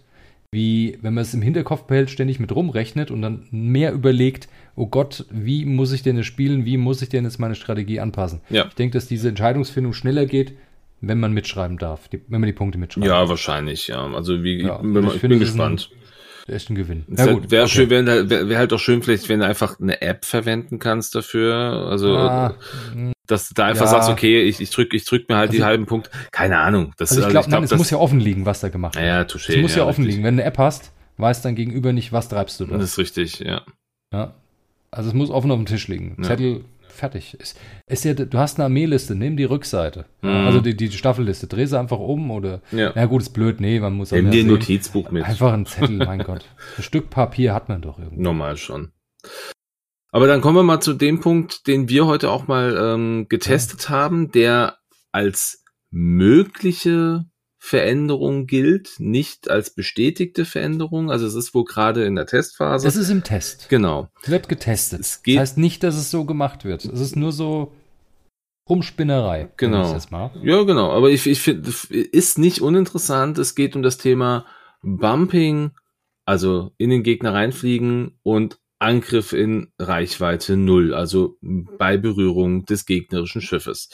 [0.55, 4.87] wie wenn man es im Hinterkopf behält, ständig mit rumrechnet und dann mehr überlegt, oh
[4.87, 8.41] Gott, wie muss ich denn jetzt spielen, wie muss ich denn jetzt meine Strategie anpassen?
[8.49, 8.67] Ja.
[8.67, 10.55] Ich denke, dass diese Entscheidungsfindung schneller geht,
[11.01, 13.07] wenn man mitschreiben darf, die, wenn man die Punkte mitschreibt.
[13.07, 14.07] Ja, wahrscheinlich, ja.
[14.07, 15.91] Also wie, ja, ich, ich bin gespannt.
[16.47, 17.05] Ein, echt ein Gewinn.
[17.09, 17.51] Ja, gut.
[17.51, 17.73] Wäre okay.
[17.73, 21.55] schön, wäre wär halt auch schön, vielleicht, wenn du einfach eine App verwenden kannst dafür.
[21.91, 22.55] Also, ah,
[23.27, 23.91] dass du da einfach ja.
[23.91, 26.11] sagst, okay, ich, ich drück, ich drück mir halt also, die halben Punkte.
[26.31, 26.93] Keine Ahnung.
[26.97, 29.07] Das, also ich glaube, also glaub, es muss ja offen liegen, was da gemacht wird.
[29.07, 29.55] Ja, touché.
[29.55, 30.17] Es muss ja, ja offen richtig.
[30.17, 30.25] liegen.
[30.25, 32.77] Wenn du eine App hast, weiß dein Gegenüber nicht, was treibst du da.
[32.77, 33.63] Das ist richtig, ja.
[34.13, 34.35] Ja.
[34.91, 36.17] Also es muss offen auf dem Tisch liegen.
[36.19, 36.25] Ja.
[36.25, 37.35] Zettel, fertig.
[37.41, 40.05] Ist, ist ja, du hast eine Armeeliste, nimm die Rückseite.
[40.23, 40.29] Mhm.
[40.29, 42.61] Also die, die Staffelliste, dreh sie einfach um oder.
[42.71, 42.93] Ja.
[42.95, 45.25] Na gut, ist blöd, nee, man muss Nimm dir ein Notizbuch mit.
[45.25, 46.45] Einfach ein Zettel, mein Gott.
[46.77, 48.23] Ein Stück Papier hat man doch irgendwie.
[48.23, 48.93] Normal schon.
[50.15, 53.89] Aber dann kommen wir mal zu dem Punkt, den wir heute auch mal ähm, getestet
[53.89, 54.79] haben, der
[55.11, 57.25] als mögliche
[57.59, 61.11] Veränderung gilt, nicht als bestätigte Veränderung.
[61.11, 62.87] Also es ist wohl gerade in der Testphase.
[62.87, 63.69] Es ist im Test.
[63.71, 64.07] Genau.
[64.25, 65.01] Wird getestet.
[65.01, 66.85] Es geht das heißt nicht, dass es so gemacht wird.
[66.85, 67.73] Es ist nur so
[68.69, 69.51] Rumspinnerei.
[69.57, 69.99] Genau.
[70.45, 70.93] Ja, genau.
[70.93, 73.37] Aber ich, ich finde, ist nicht uninteressant.
[73.39, 74.47] Es geht um das Thema
[74.81, 75.73] Bumping,
[76.25, 83.41] also in den Gegner reinfliegen und Angriff in Reichweite null, also bei Berührung des gegnerischen
[83.41, 83.89] Schiffes.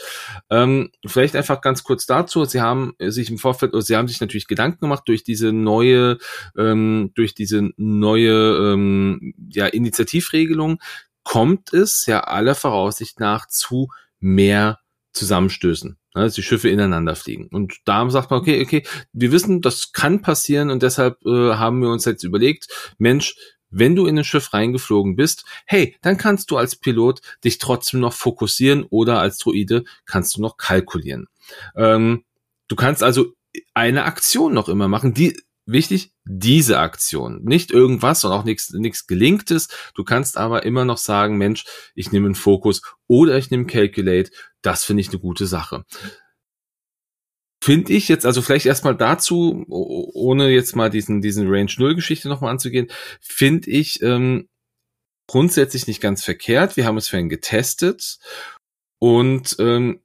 [0.50, 2.44] Ähm, vielleicht einfach ganz kurz dazu.
[2.44, 6.18] Sie haben sich im Vorfeld, Sie haben sich natürlich Gedanken gemacht durch diese neue,
[6.58, 10.80] ähm, durch diese neue ähm, ja, Initiativregelung
[11.22, 13.88] kommt es ja aller Voraussicht nach zu
[14.18, 14.80] mehr
[15.12, 17.48] Zusammenstößen, ne, dass die Schiffe ineinander fliegen.
[17.52, 21.80] Und da sagt man, okay, okay, wir wissen, das kann passieren und deshalb äh, haben
[21.80, 22.66] wir uns jetzt überlegt,
[22.98, 23.36] Mensch,
[23.70, 28.00] wenn du in ein Schiff reingeflogen bist, hey, dann kannst du als Pilot dich trotzdem
[28.00, 31.26] noch fokussieren oder als Droide kannst du noch kalkulieren.
[31.76, 32.24] Ähm,
[32.68, 33.34] du kannst also
[33.74, 37.42] eine Aktion noch immer machen, die wichtig, diese Aktion.
[37.44, 39.68] Nicht irgendwas und auch nichts nichts Gelinktes.
[39.94, 41.64] Du kannst aber immer noch sagen, Mensch,
[41.94, 44.30] ich nehme einen Fokus oder ich nehme Calculate.
[44.62, 45.84] Das finde ich eine gute Sache
[47.62, 52.28] finde ich jetzt, also vielleicht erstmal dazu, ohne jetzt mal diesen, diesen Range 0 Geschichte
[52.28, 52.88] nochmal anzugehen,
[53.20, 54.48] finde ich, ähm,
[55.26, 56.76] grundsätzlich nicht ganz verkehrt.
[56.76, 58.18] Wir haben es vorhin getestet
[58.98, 60.00] und ähm,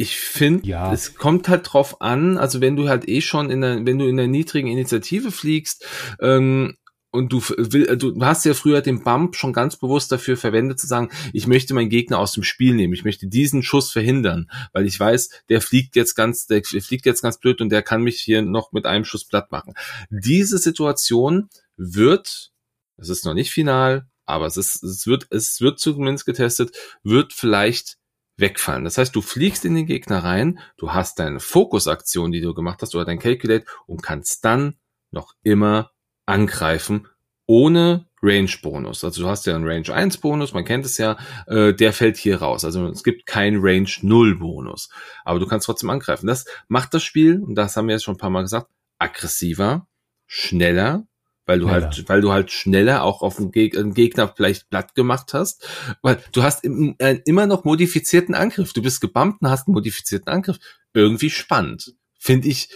[0.00, 0.92] ich finde, ja.
[0.92, 4.06] es kommt halt drauf an, also wenn du halt eh schon in der, wenn du
[4.06, 5.84] in der niedrigen Initiative fliegst,
[6.20, 6.76] ähm,
[7.10, 10.86] und du, will, du hast ja früher den Bump schon ganz bewusst dafür verwendet zu
[10.86, 14.86] sagen, ich möchte meinen Gegner aus dem Spiel nehmen, ich möchte diesen Schuss verhindern, weil
[14.86, 18.20] ich weiß, der fliegt jetzt ganz, der fliegt jetzt ganz blöd und der kann mich
[18.20, 19.74] hier noch mit einem Schuss platt machen.
[20.10, 22.52] Diese Situation wird,
[22.96, 27.32] es ist noch nicht final, aber es ist, es wird, es wird zumindest getestet, wird
[27.32, 27.96] vielleicht
[28.36, 28.84] wegfallen.
[28.84, 32.82] Das heißt, du fliegst in den Gegner rein, du hast deine Fokusaktion, die du gemacht
[32.82, 34.76] hast, oder dein Calculate und kannst dann
[35.10, 35.90] noch immer
[36.28, 37.08] angreifen,
[37.46, 39.04] ohne Range-Bonus.
[39.04, 41.16] Also du hast ja einen Range-1-Bonus, man kennt es ja,
[41.46, 42.64] äh, der fällt hier raus.
[42.64, 44.90] Also es gibt keinen Range-0-Bonus.
[45.24, 46.26] Aber du kannst trotzdem angreifen.
[46.26, 48.68] Das macht das Spiel, und das haben wir jetzt schon ein paar Mal gesagt,
[48.98, 49.86] aggressiver,
[50.26, 51.06] schneller,
[51.46, 54.94] weil du halt, weil du halt schneller auch auf einen, Geg einen, Gegner vielleicht platt
[54.94, 55.66] gemacht hast,
[56.02, 58.74] weil du hast im, äh, immer noch modifizierten Angriff.
[58.74, 60.58] Du bist gebumpt und hast einen modifizierten Angriff.
[60.92, 61.94] Irgendwie spannend.
[62.18, 62.68] Finde ich,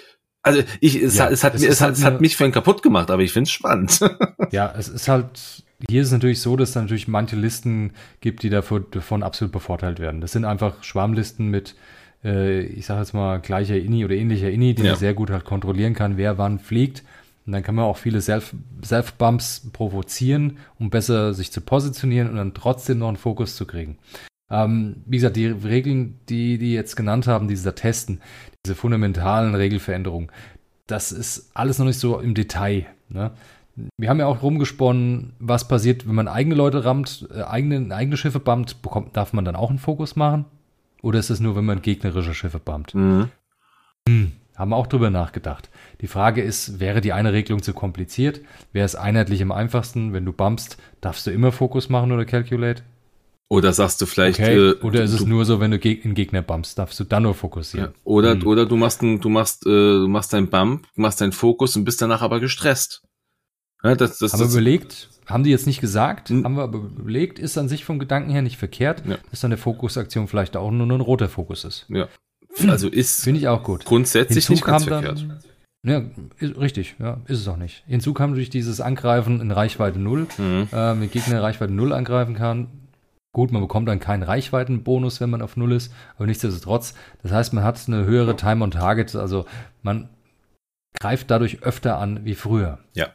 [0.43, 2.53] also ich, es, ja, hat, es, hat, es, es, hat, es hat mich für einen
[2.53, 4.01] kaputt gemacht, aber ich finde es spannend.
[4.51, 8.43] ja, es ist halt, hier ist es natürlich so, dass es natürlich manche Listen gibt,
[8.43, 10.21] die davon, davon absolut bevorteilt werden.
[10.21, 11.77] Das sind einfach Schwarmlisten mit,
[12.25, 14.91] äh, ich sage jetzt mal, gleicher INI oder ähnlicher INI, die ja.
[14.91, 17.05] man sehr gut halt kontrollieren kann, wer wann fliegt.
[17.47, 22.37] Und dann kann man auch viele Self-Bumps Self provozieren, um besser sich zu positionieren und
[22.37, 23.99] dann trotzdem noch einen Fokus zu kriegen.
[24.53, 28.21] Ähm, wie gesagt, die Regeln, die die jetzt genannt haben, dieser Testen,
[28.65, 30.31] diese fundamentalen Regelveränderungen,
[30.87, 32.85] das ist alles noch nicht so im Detail.
[33.09, 33.31] Ne?
[33.97, 38.19] Wir haben ja auch rumgesponnen, was passiert, wenn man eigene Leute rammt, äh, eigene, eigene
[38.19, 40.45] Schiffe bammt, bekommt, darf man dann auch einen Fokus machen?
[41.01, 42.95] Oder ist es nur, wenn man gegnerische Schiffe bammt?
[42.95, 43.31] Mhm.
[44.07, 45.71] Hm, haben wir auch drüber nachgedacht.
[46.03, 48.43] Die Frage ist, wäre die eine Regelung zu kompliziert?
[48.73, 52.83] Wäre es einheitlich am einfachsten, wenn du bumpst, darfst du immer Fokus machen oder Calculate?
[53.53, 54.41] Oder sagst du vielleicht.
[54.41, 54.71] Okay.
[54.71, 57.35] Äh, oder ist es nur so, wenn du einen Gegner bumpst, darfst du dann nur
[57.35, 57.89] fokussieren?
[57.89, 58.01] Ja.
[58.03, 58.47] Oder, hm.
[58.47, 61.85] oder du machst ein, du machst, äh, du machst deinen Bump, machst deinen Fokus und
[61.85, 63.03] bist danach aber gestresst.
[63.85, 66.47] Ja, das, das, haben das, wir überlegt, haben die jetzt nicht gesagt, hm.
[66.47, 69.19] haben wir aber überlegt, ist an sich vom Gedanken her nicht verkehrt, ja.
[69.31, 71.85] dass eine Fokusaktion vielleicht auch nur, nur ein roter Fokus ist.
[71.91, 72.09] Ja.
[72.69, 73.23] Also ist.
[73.23, 73.85] Finde ich auch gut.
[73.85, 75.27] Grundsätzlich Hinzu nicht ganz verkehrt.
[75.83, 76.05] ja,
[76.39, 77.85] ist, richtig, ja, ist es auch nicht.
[77.87, 80.69] Hinzu kam durch dieses Angreifen in Reichweite 0, mhm.
[80.73, 82.69] äh, mit Gegner in Reichweite 0 angreifen kann,
[83.33, 87.55] Gut, man bekommt dann keinen Reichweitenbonus, wenn man auf Null ist, aber nichtsdestotrotz, das heißt,
[87.55, 89.47] man hat eine höhere Time on Target, also
[89.83, 90.11] man
[90.93, 92.79] greift dadurch öfter an wie früher.
[92.95, 93.09] Ja.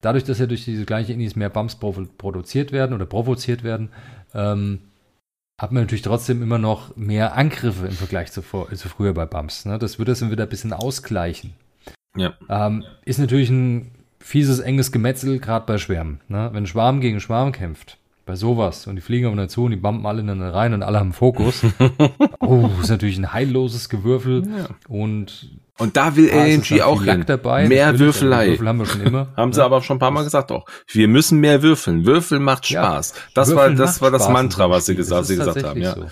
[0.00, 3.90] Dadurch, dass ja durch diese gleiche Indies mehr Bumps produziert werden oder provoziert werden,
[4.34, 4.80] ähm,
[5.60, 9.64] hat man natürlich trotzdem immer noch mehr Angriffe im Vergleich zu, zu früher bei Bumps.
[9.64, 9.78] Ne?
[9.78, 11.54] Das würde das dann wieder ein bisschen ausgleichen.
[12.16, 12.34] Ja.
[12.48, 16.20] Ähm, ist natürlich ein fieses, enges Gemetzel, gerade bei Schwärmen.
[16.28, 16.50] Ne?
[16.52, 18.86] Wenn Schwarm gegen Schwarm kämpft, bei sowas.
[18.86, 21.62] Und die fliegen auf dazu und die bumpen alle dann rein und alle haben Fokus.
[22.40, 24.44] oh, ist natürlich ein heilloses Gewürfel.
[24.46, 24.68] Ja.
[24.88, 27.24] Und, und da will LNG auch hin.
[27.26, 27.68] Dabei.
[27.68, 28.48] Mehr Würfelei.
[28.48, 29.28] Würfel haben wir schon immer.
[29.36, 30.64] haben sie aber schon ein paar Mal gesagt auch.
[30.88, 32.06] Wir müssen mehr würfeln.
[32.06, 33.12] Würfeln macht Spaß.
[33.14, 35.80] Ja, das Würfeln war, das war das Mantra, was sie gesagt, sie gesagt haben.
[35.80, 35.94] Ja.
[35.94, 36.06] So.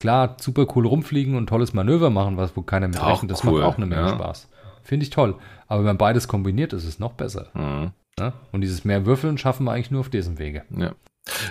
[0.00, 3.30] Klar, super cool rumfliegen und tolles Manöver machen, was wo keiner mit rechnet.
[3.30, 3.60] Das cool.
[3.60, 4.14] macht auch eine Menge ja.
[4.14, 4.48] Spaß.
[4.82, 5.36] Finde ich toll.
[5.68, 7.48] Aber wenn man beides kombiniert, ist es noch besser.
[7.54, 7.92] Mhm.
[8.18, 8.34] Ja?
[8.52, 10.64] Und dieses mehr Würfeln schaffen wir eigentlich nur auf diesem Wege.
[10.76, 10.92] Ja.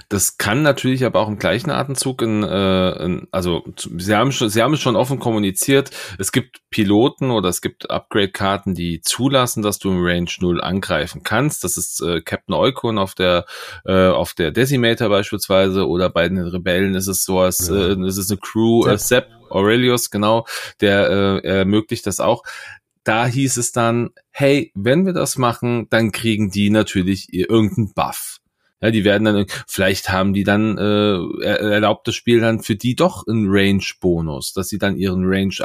[0.09, 3.63] Das kann natürlich aber auch im gleichen Atemzug, in, äh, in, also
[3.97, 7.89] Sie haben, schon, Sie haben es schon offen kommuniziert, es gibt Piloten oder es gibt
[7.89, 11.63] Upgrade-Karten, die zulassen, dass du im Range 0 angreifen kannst.
[11.63, 13.45] Das ist äh, Captain Eukon auf der,
[13.85, 17.75] äh, auf der Decimator beispielsweise oder bei den Rebellen ist es sowas, ja.
[17.75, 20.45] äh, es ist eine Crew, äh, Sepp Aurelius, genau,
[20.81, 22.43] der äh, ermöglicht das auch
[23.05, 28.39] da hieß es dann, hey, wenn wir das machen, dann kriegen die natürlich irgendeinen Buff.
[28.81, 32.95] Ja, die werden dann, vielleicht haben die dann, äh, erlaubt das Spiel dann für die
[32.95, 35.55] doch einen Range-Bonus, dass sie dann ihren Range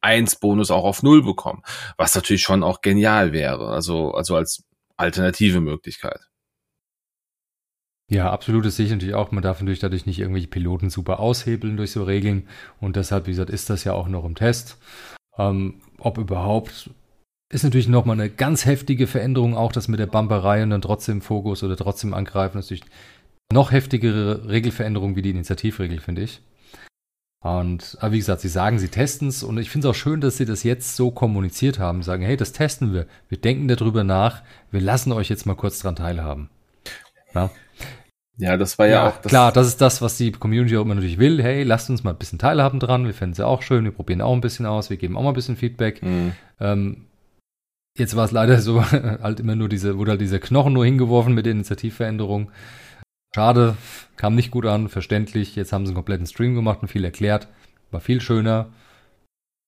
[0.00, 1.62] 1 Bonus auch auf Null bekommen.
[1.96, 3.68] Was natürlich schon auch genial wäre.
[3.68, 4.64] Also, also als
[4.96, 6.20] alternative Möglichkeit.
[8.08, 9.30] Ja, absolut, sehe ich natürlich auch.
[9.30, 12.46] Man darf natürlich dadurch nicht irgendwelche Piloten super aushebeln durch so Regeln.
[12.80, 14.76] Und deshalb, wie gesagt, ist das ja auch noch im Test.
[15.38, 16.90] Ähm, ob überhaupt
[17.52, 21.20] ist natürlich nochmal eine ganz heftige Veränderung, auch das mit der Bumperei und dann trotzdem
[21.20, 22.56] Fokus oder trotzdem angreifen.
[22.56, 22.92] Das ist natürlich
[23.52, 26.40] noch heftigere Regelveränderung wie die Initiativregel, finde ich.
[27.44, 30.20] Und aber wie gesagt, sie sagen, sie testen es und ich finde es auch schön,
[30.20, 32.02] dass sie das jetzt so kommuniziert haben.
[32.02, 33.06] Sagen, hey, das testen wir.
[33.28, 34.42] Wir denken darüber nach.
[34.70, 36.48] Wir lassen euch jetzt mal kurz dran teilhaben.
[37.34, 37.50] Ja,
[38.38, 39.16] ja das war ja, ja auch.
[39.18, 41.42] Das klar, das ist das, was die Community auch immer natürlich will.
[41.42, 43.04] Hey, lasst uns mal ein bisschen teilhaben dran.
[43.04, 43.84] Wir fänden es ja auch schön.
[43.84, 44.88] Wir probieren auch ein bisschen aus.
[44.88, 46.02] Wir geben auch mal ein bisschen Feedback.
[46.02, 46.32] Mhm.
[46.60, 47.06] Ähm,
[47.98, 51.34] Jetzt war es leider so, halt immer nur diese, wurde halt dieser Knochen nur hingeworfen
[51.34, 52.50] mit der Initiativveränderung.
[53.34, 53.76] Schade,
[54.16, 55.56] kam nicht gut an, verständlich.
[55.56, 57.48] Jetzt haben sie einen kompletten Stream gemacht und viel erklärt.
[57.90, 58.70] War viel schöner.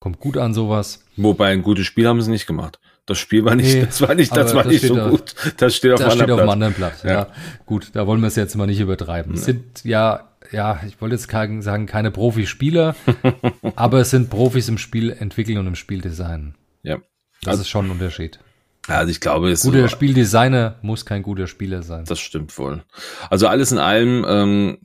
[0.00, 1.04] Kommt gut an sowas.
[1.16, 2.78] Wobei ein gutes Spiel haben sie nicht gemacht.
[3.06, 5.34] Das Spiel war nicht, nee, das war nicht, das war das nicht so auf, gut.
[5.58, 7.04] Das steht auf, das steht auf einem anderen Blatt.
[7.04, 7.10] Ja.
[7.10, 7.26] ja.
[7.66, 9.34] gut, da wollen wir es jetzt mal nicht übertreiben.
[9.34, 12.96] Es sind ja, ja, ich wollte jetzt sagen, keine Profispieler,
[13.76, 16.54] aber es sind Profis im Spiel entwickeln und im Spieldesign.
[16.82, 16.98] Ja.
[17.44, 18.40] Das also, ist schon ein Unterschied.
[18.86, 22.04] Also ich glaube, es guter Spieldesigner muss kein guter Spieler sein.
[22.04, 22.84] Das stimmt wohl.
[23.30, 24.78] Also alles in allem ähm,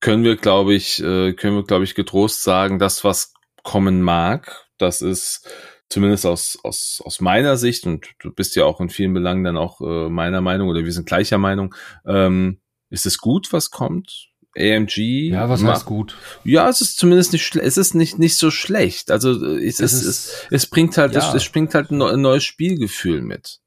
[0.00, 4.66] können wir, glaube ich, äh, können wir, glaube ich, getrost sagen, das was kommen mag,
[4.78, 5.48] das ist
[5.88, 9.56] zumindest aus aus aus meiner Sicht und du bist ja auch in vielen Belangen dann
[9.56, 11.74] auch äh, meiner Meinung oder wir sind gleicher Meinung.
[12.06, 12.60] Ähm,
[12.90, 14.28] ist es gut, was kommt?
[14.56, 15.30] AMG.
[15.30, 16.16] Ja, was heißt gut?
[16.44, 19.10] Ja, es ist zumindest nicht, es ist nicht, nicht so schlecht.
[19.10, 21.20] Also, es, es, ist, es, es bringt halt, ja.
[21.20, 23.60] es, es bringt halt ein neues Spielgefühl mit.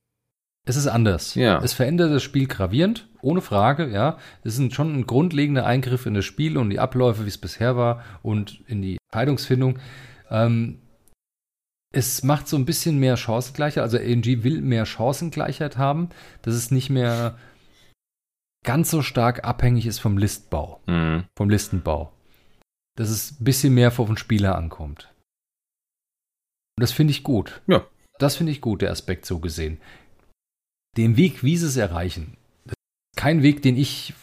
[0.68, 1.36] Es ist anders.
[1.36, 1.62] Ja.
[1.64, 4.18] Es verändert das Spiel gravierend, ohne Frage, ja.
[4.44, 7.78] Es ist schon ein grundlegender Eingriff in das Spiel und die Abläufe, wie es bisher
[7.78, 9.80] war und in die Entscheidungsfindung.
[10.30, 10.82] Ähm,
[11.94, 13.82] es macht so ein bisschen mehr Chancengleichheit.
[13.82, 16.10] Also AMG will mehr Chancengleichheit haben.
[16.42, 17.38] Das ist nicht mehr
[18.68, 21.24] ganz so stark abhängig ist vom Listbau, mhm.
[21.38, 22.12] vom Listenbau.
[22.98, 25.10] Dass es ein bisschen mehr auf den Spieler ankommt.
[26.78, 27.62] Und das finde ich gut.
[27.68, 27.88] Ja.
[28.20, 29.80] Das finde ich gut, der Aspekt so gesehen.
[30.98, 32.36] Den Weg, wie sie es erreichen,
[32.66, 34.14] das ist kein Weg, den ich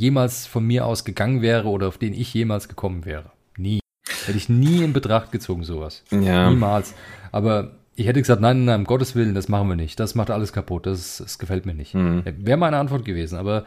[0.00, 3.32] jemals von mir aus gegangen wäre oder auf den ich jemals gekommen wäre.
[3.56, 3.80] Nie.
[4.26, 6.04] Hätte ich nie in Betracht gezogen, sowas.
[6.12, 6.50] Ja.
[6.50, 6.94] Niemals.
[7.32, 9.98] Aber ich hätte gesagt, nein, nein, um Gottes Willen, das machen wir nicht.
[9.98, 10.86] Das macht alles kaputt.
[10.86, 11.94] Das, das gefällt mir nicht.
[11.94, 12.22] Mhm.
[12.24, 13.36] Wäre meine Antwort gewesen.
[13.36, 13.64] Aber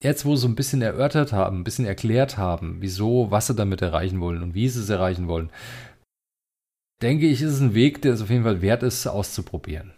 [0.00, 3.56] jetzt, wo sie so ein bisschen erörtert haben, ein bisschen erklärt haben, wieso, was sie
[3.56, 5.50] damit erreichen wollen und wie sie es erreichen wollen,
[7.02, 9.92] denke ich, ist es ein Weg, der es auf jeden Fall wert ist, auszuprobieren.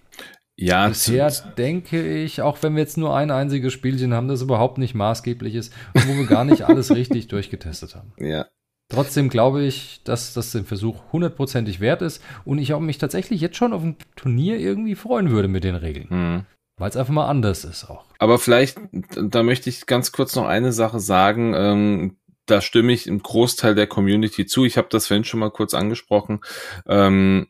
[0.56, 4.78] Ja, bisher denke ich, auch wenn wir jetzt nur ein einziges Spielchen haben, das überhaupt
[4.78, 8.14] nicht maßgeblich ist und wo wir gar nicht alles richtig durchgetestet haben.
[8.18, 8.46] Ja,
[8.88, 13.40] Trotzdem glaube ich, dass das den Versuch hundertprozentig wert ist und ich auch mich tatsächlich
[13.40, 16.06] jetzt schon auf ein Turnier irgendwie freuen würde mit den Regeln.
[16.10, 16.46] Mhm.
[16.76, 18.04] Weil es einfach mal anders ist auch.
[18.18, 18.78] Aber vielleicht,
[19.16, 21.54] da möchte ich ganz kurz noch eine Sache sagen.
[21.54, 22.16] Ähm,
[22.46, 24.64] da stimme ich im Großteil der Community zu.
[24.64, 26.40] Ich habe das vorhin schon mal kurz angesprochen.
[26.86, 27.46] Ähm,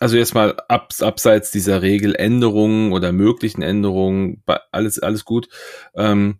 [0.00, 5.48] also jetzt mal ab, abseits dieser Regeländerungen oder möglichen Änderungen, alles, alles gut.
[5.94, 6.38] Ähm,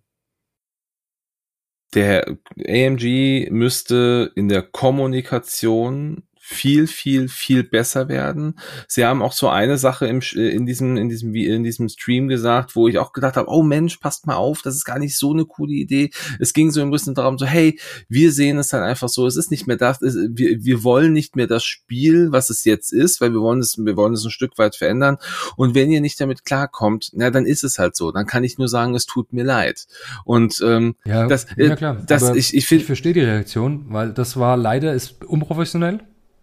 [1.95, 2.37] der
[2.67, 8.59] AMG müsste in der Kommunikation viel, viel, viel besser werden.
[8.89, 12.27] Sie haben auch so eine Sache im, äh, in diesem, in diesem, in diesem Stream
[12.27, 15.17] gesagt, wo ich auch gedacht habe, oh Mensch, passt mal auf, das ist gar nicht
[15.17, 16.11] so eine coole Idee.
[16.41, 17.79] Es ging so ein bisschen darum, so, hey,
[18.09, 21.37] wir sehen es dann einfach so, es ist nicht mehr das, wir, wir wollen nicht
[21.37, 24.33] mehr das Spiel, was es jetzt ist, weil wir wollen es, wir wollen es ein
[24.33, 25.19] Stück weit verändern.
[25.57, 28.11] Und wenn ihr nicht damit klarkommt, na, dann ist es halt so.
[28.11, 29.87] Dann kann ich nur sagen, es tut mir leid.
[30.25, 32.03] Und ähm, ja, das, äh, ja klar.
[32.05, 36.01] Das, ich, ich, find, ich verstehe die Reaktion, weil das war leider ist unprofessionell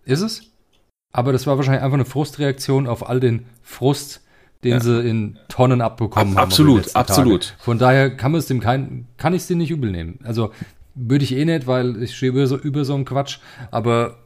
[0.10, 0.42] ist es.
[1.12, 4.22] Aber das war wahrscheinlich einfach eine Frustreaktion auf all den Frust,
[4.64, 4.80] den ja.
[4.80, 6.96] sie in Tonnen abbekommen Ab, absolut, haben.
[6.96, 7.56] Absolut, absolut.
[7.60, 10.20] Von daher kann man es dem kein, kann ich es dem nicht übel nehmen.
[10.24, 10.52] Also
[10.96, 13.40] würde ich eh nicht, weil ich stehe über so, über so einen Quatsch.
[13.72, 14.18] Aber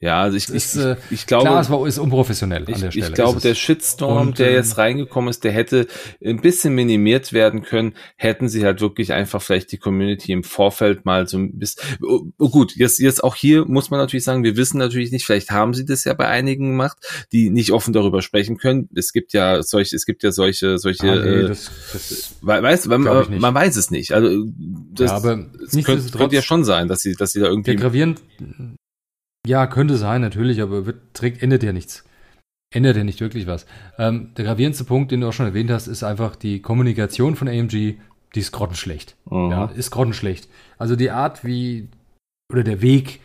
[0.00, 1.46] ja, also ich, ist, ich, äh, ich, glaube.
[1.46, 3.08] Klar, es war, ist unprofessionell ich, an der Stelle.
[3.08, 5.88] Ich glaube, der Shitstorm, und, der jetzt ähm, reingekommen ist, der hätte
[6.24, 11.04] ein bisschen minimiert werden können, hätten sie halt wirklich einfach vielleicht die Community im Vorfeld
[11.04, 11.82] mal so ein bisschen.
[12.00, 15.26] Oh, oh gut, jetzt, jetzt auch hier muss man natürlich sagen, wir wissen natürlich nicht,
[15.26, 16.98] vielleicht haben sie das ja bei einigen gemacht,
[17.32, 18.88] die nicht offen darüber sprechen können.
[18.94, 22.86] Es gibt ja solche, es gibt ja solche, solche, ah, nee, äh, das, das weiß,
[22.86, 24.12] man, man weiß es nicht.
[24.12, 24.44] Also
[24.92, 27.72] das, ja, aber es könnte, könnte ja schon sein, dass sie, dass sie da irgendwie.
[27.72, 28.22] Der gravierend,
[29.48, 32.04] ja, könnte sein, natürlich, aber wird, trägt, ändert ja nichts.
[32.70, 33.64] Ändert ja nicht wirklich was.
[33.98, 37.48] Ähm, der gravierendste Punkt, den du auch schon erwähnt hast, ist einfach die Kommunikation von
[37.48, 37.70] AMG,
[38.34, 39.16] die ist grottenschlecht.
[39.30, 39.50] Mhm.
[39.50, 40.48] Ja, ist grottenschlecht.
[40.76, 41.88] Also die Art, wie,
[42.52, 43.20] oder der Weg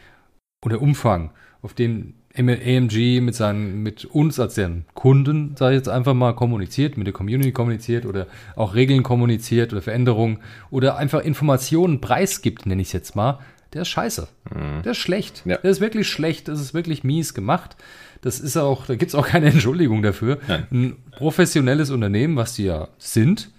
[0.65, 1.31] oder Umfang,
[1.61, 6.33] auf den AMG mit seinen, mit uns als den Kunden, sage ich jetzt einfach mal,
[6.33, 10.39] kommuniziert, mit der Community kommuniziert oder auch Regeln kommuniziert oder Veränderungen
[10.71, 13.39] oder einfach Informationen preisgibt, nenne ich es jetzt mal,
[13.73, 14.27] der ist scheiße.
[14.53, 14.83] Mhm.
[14.83, 15.43] Der ist schlecht.
[15.45, 15.57] Ja.
[15.57, 16.47] Der ist wirklich schlecht.
[16.47, 17.75] Das ist wirklich mies gemacht.
[18.21, 20.39] Das ist auch, da gibt es auch keine Entschuldigung dafür.
[20.47, 20.67] Nein.
[20.71, 23.49] Ein professionelles Unternehmen, was die ja sind,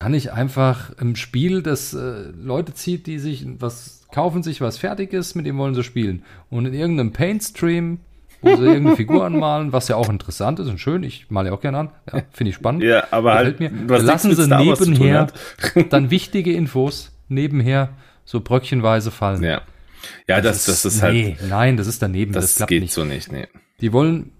[0.00, 4.78] kann ich einfach im Spiel, das äh, Leute zieht, die sich was kaufen, sich was
[4.78, 6.24] fertig ist, mit dem wollen sie spielen.
[6.50, 8.00] Und in irgendeinem Paint-Stream
[8.44, 11.02] wo sie irgendeine Figur anmalen, was ja auch interessant ist und schön.
[11.02, 11.90] Ich male ja auch gerne an.
[12.12, 12.82] Ja, Finde ich spannend.
[12.82, 13.70] Ja, aber halt, mir.
[13.70, 15.28] lassen sie nebenher
[15.90, 17.90] dann wichtige Infos nebenher
[18.24, 19.42] so bröckchenweise fallen.
[19.42, 19.62] Ja.
[20.28, 21.14] Ja, das, das, das ist halt.
[21.14, 22.32] Nee, nein, das ist daneben.
[22.32, 22.92] Das, das klappt geht nicht.
[22.92, 23.46] so nicht, nee.
[23.80, 24.32] Die wollen,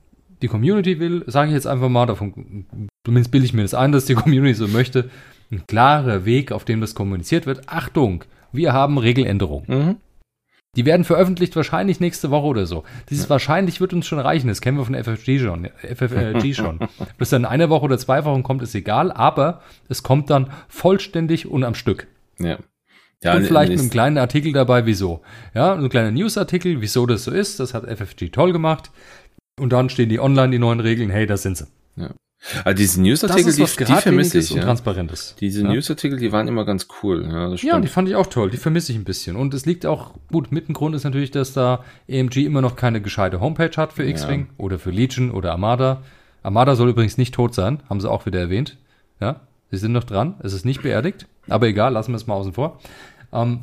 [0.42, 2.66] die Community will, sage ich jetzt einfach mal, davon,
[3.04, 5.10] zumindest bilde ich mir das ein, dass die Community so möchte,
[5.50, 7.68] ein klarer Weg, auf dem das kommuniziert wird.
[7.68, 9.64] Achtung, wir haben Regeländerungen.
[9.68, 9.96] Mhm.
[10.76, 12.82] Die werden veröffentlicht wahrscheinlich nächste Woche oder so.
[13.08, 13.30] Dieses ja.
[13.30, 14.48] wahrscheinlich wird uns schon reichen.
[14.48, 15.68] Das kennen wir von FFG schon.
[15.82, 16.80] FFG schon.
[16.80, 19.12] Ob das dann in einer Woche oder zwei Wochen kommt, ist egal.
[19.12, 22.08] Aber es kommt dann vollständig und am Stück.
[22.40, 22.58] Ja.
[23.24, 25.22] Ja, und vielleicht mit einem kleinen Artikel dabei, wieso.
[25.54, 27.58] Ja, ein kleiner Newsartikel, wieso das so ist.
[27.58, 28.90] Das hat FFG toll gemacht.
[29.58, 31.10] Und dann stehen die online, die neuen Regeln.
[31.10, 31.66] Hey, da sind sie.
[31.96, 32.10] Ja.
[32.64, 34.50] Also diese Newsartikel, die, die vermisse ich.
[34.50, 34.64] Und ja.
[34.64, 35.36] Transparentes.
[35.40, 35.68] Diese ja.
[35.68, 37.26] Newsartikel, die waren immer ganz cool.
[37.26, 38.50] Ja, ja, die fand ich auch toll.
[38.50, 39.36] Die vermisse ich ein bisschen.
[39.36, 42.76] Und es liegt auch, gut, mit dem Grund ist natürlich, dass da AMG immer noch
[42.76, 46.02] keine gescheite Homepage hat für X-Wing oder für Legion oder Armada.
[46.42, 48.76] Armada soll übrigens nicht tot sein, haben sie auch wieder erwähnt.
[49.20, 49.40] Ja,
[49.70, 50.34] sie sind noch dran.
[50.42, 51.26] Es ist nicht beerdigt.
[51.48, 52.78] Aber egal, lassen wir es mal außen vor.
[53.34, 53.60] Ähm,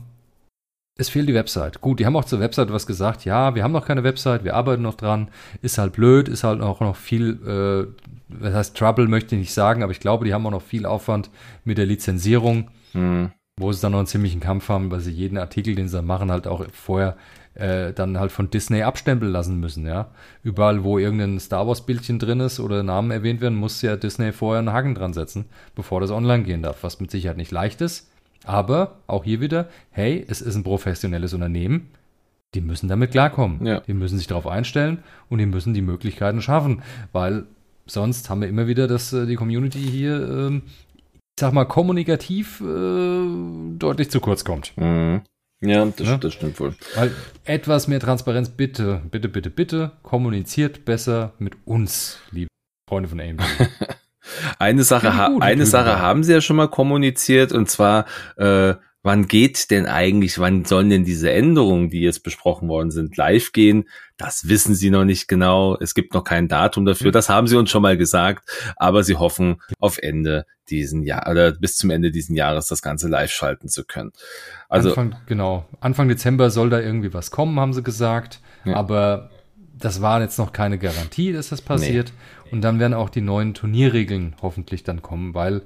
[0.98, 1.81] es fehlt die Website.
[1.81, 3.26] Gut, die haben auch zur Website was gesagt.
[3.26, 5.30] Ja, wir haben noch keine Website, wir arbeiten noch dran.
[5.61, 9.53] Ist halt blöd, ist halt auch noch viel, äh, was heißt Trouble, möchte ich nicht
[9.53, 11.30] sagen, aber ich glaube, die haben auch noch viel Aufwand
[11.64, 13.31] mit der Lizenzierung, mhm.
[13.60, 16.30] wo sie dann noch einen ziemlichen Kampf haben, weil sie jeden Artikel, den sie machen,
[16.30, 17.18] halt auch vorher
[17.53, 20.11] äh, dann halt von Disney abstempeln lassen müssen, ja.
[20.43, 24.60] Überall, wo irgendein Star Wars-Bildchen drin ist oder Namen erwähnt werden, muss ja Disney vorher
[24.60, 28.11] einen Haken dran setzen, bevor das online gehen darf, was mit Sicherheit nicht leicht ist.
[28.43, 31.89] Aber auch hier wieder, hey, es ist ein professionelles Unternehmen.
[32.53, 33.65] Die müssen damit klarkommen.
[33.65, 33.80] Ja.
[33.81, 36.81] Die müssen sich darauf einstellen und die müssen die Möglichkeiten schaffen,
[37.13, 37.45] weil
[37.85, 42.61] sonst haben wir immer wieder, dass äh, die Community hier, ähm, ich sag mal, kommunikativ
[42.61, 44.73] äh, deutlich zu kurz kommt.
[44.77, 45.22] Mhm.
[45.63, 46.73] Ja, das, ja, das, stimmt wohl.
[46.95, 47.11] Weil
[47.45, 52.47] etwas mehr Transparenz, bitte, bitte, bitte, bitte, kommuniziert besser mit uns, liebe
[52.89, 53.41] Freunde von AMD.
[54.60, 58.06] Eine Sache, ha eine Sache haben sie ja schon mal kommuniziert und zwar,
[58.38, 63.18] äh, wann geht denn eigentlich, wann sollen denn diese Änderungen, die jetzt besprochen worden sind,
[63.18, 63.86] live gehen?
[64.18, 65.76] Das wissen sie noch nicht genau.
[65.80, 67.08] Es gibt noch kein Datum dafür.
[67.08, 67.14] Hm.
[67.14, 71.52] Das haben sie uns schon mal gesagt, aber sie hoffen auf Ende diesen Jahr oder
[71.52, 74.12] bis zum Ende diesen Jahres das Ganze live schalten zu können.
[74.70, 75.68] Also Anfang, genau.
[75.80, 78.40] Anfang Dezember soll da irgendwie was kommen, haben sie gesagt.
[78.64, 78.76] Ja.
[78.76, 79.32] Aber
[79.82, 82.12] das war jetzt noch keine Garantie, dass das passiert.
[82.45, 82.52] Nee.
[82.52, 85.62] Und dann werden auch die neuen Turnierregeln hoffentlich dann kommen, weil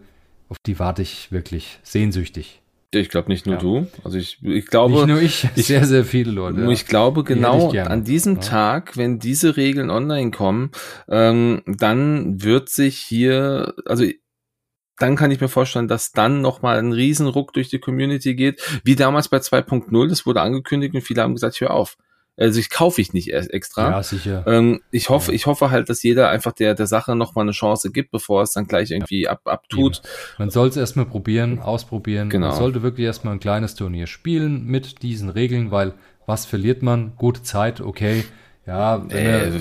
[0.49, 2.61] auf die warte ich wirklich sehnsüchtig.
[2.91, 3.61] Ich glaube nicht nur ja.
[3.61, 3.87] du.
[4.03, 4.93] Also ich, ich glaube.
[4.93, 6.61] Nicht nur ich, ich sehr, sehr viele Leute.
[6.61, 6.69] Ja.
[6.69, 8.41] Ich glaube genau ich an diesem ja.
[8.41, 10.71] Tag, wenn diese Regeln online kommen,
[11.09, 14.05] ähm, dann wird sich hier, also
[14.97, 18.95] dann kann ich mir vorstellen, dass dann nochmal ein Riesenruck durch die Community geht, wie
[18.95, 21.97] damals bei 2.0, das wurde angekündigt und viele haben gesagt, hör auf.
[22.37, 23.91] Also ich kaufe ich nicht extra.
[23.91, 24.43] Ja, sicher.
[24.45, 25.35] Ähm, ich hoffe, ja.
[25.35, 28.51] ich hoffe halt, dass jeder einfach der, der Sache nochmal eine Chance gibt, bevor es
[28.51, 30.01] dann gleich irgendwie ab, abtut.
[30.37, 32.29] Man soll es erstmal probieren, ausprobieren.
[32.29, 32.47] Genau.
[32.47, 35.93] Man sollte wirklich erstmal ein kleines Turnier spielen mit diesen Regeln, weil
[36.25, 37.13] was verliert man?
[37.17, 38.25] Gute Zeit, okay.
[38.67, 39.51] Ja, äh,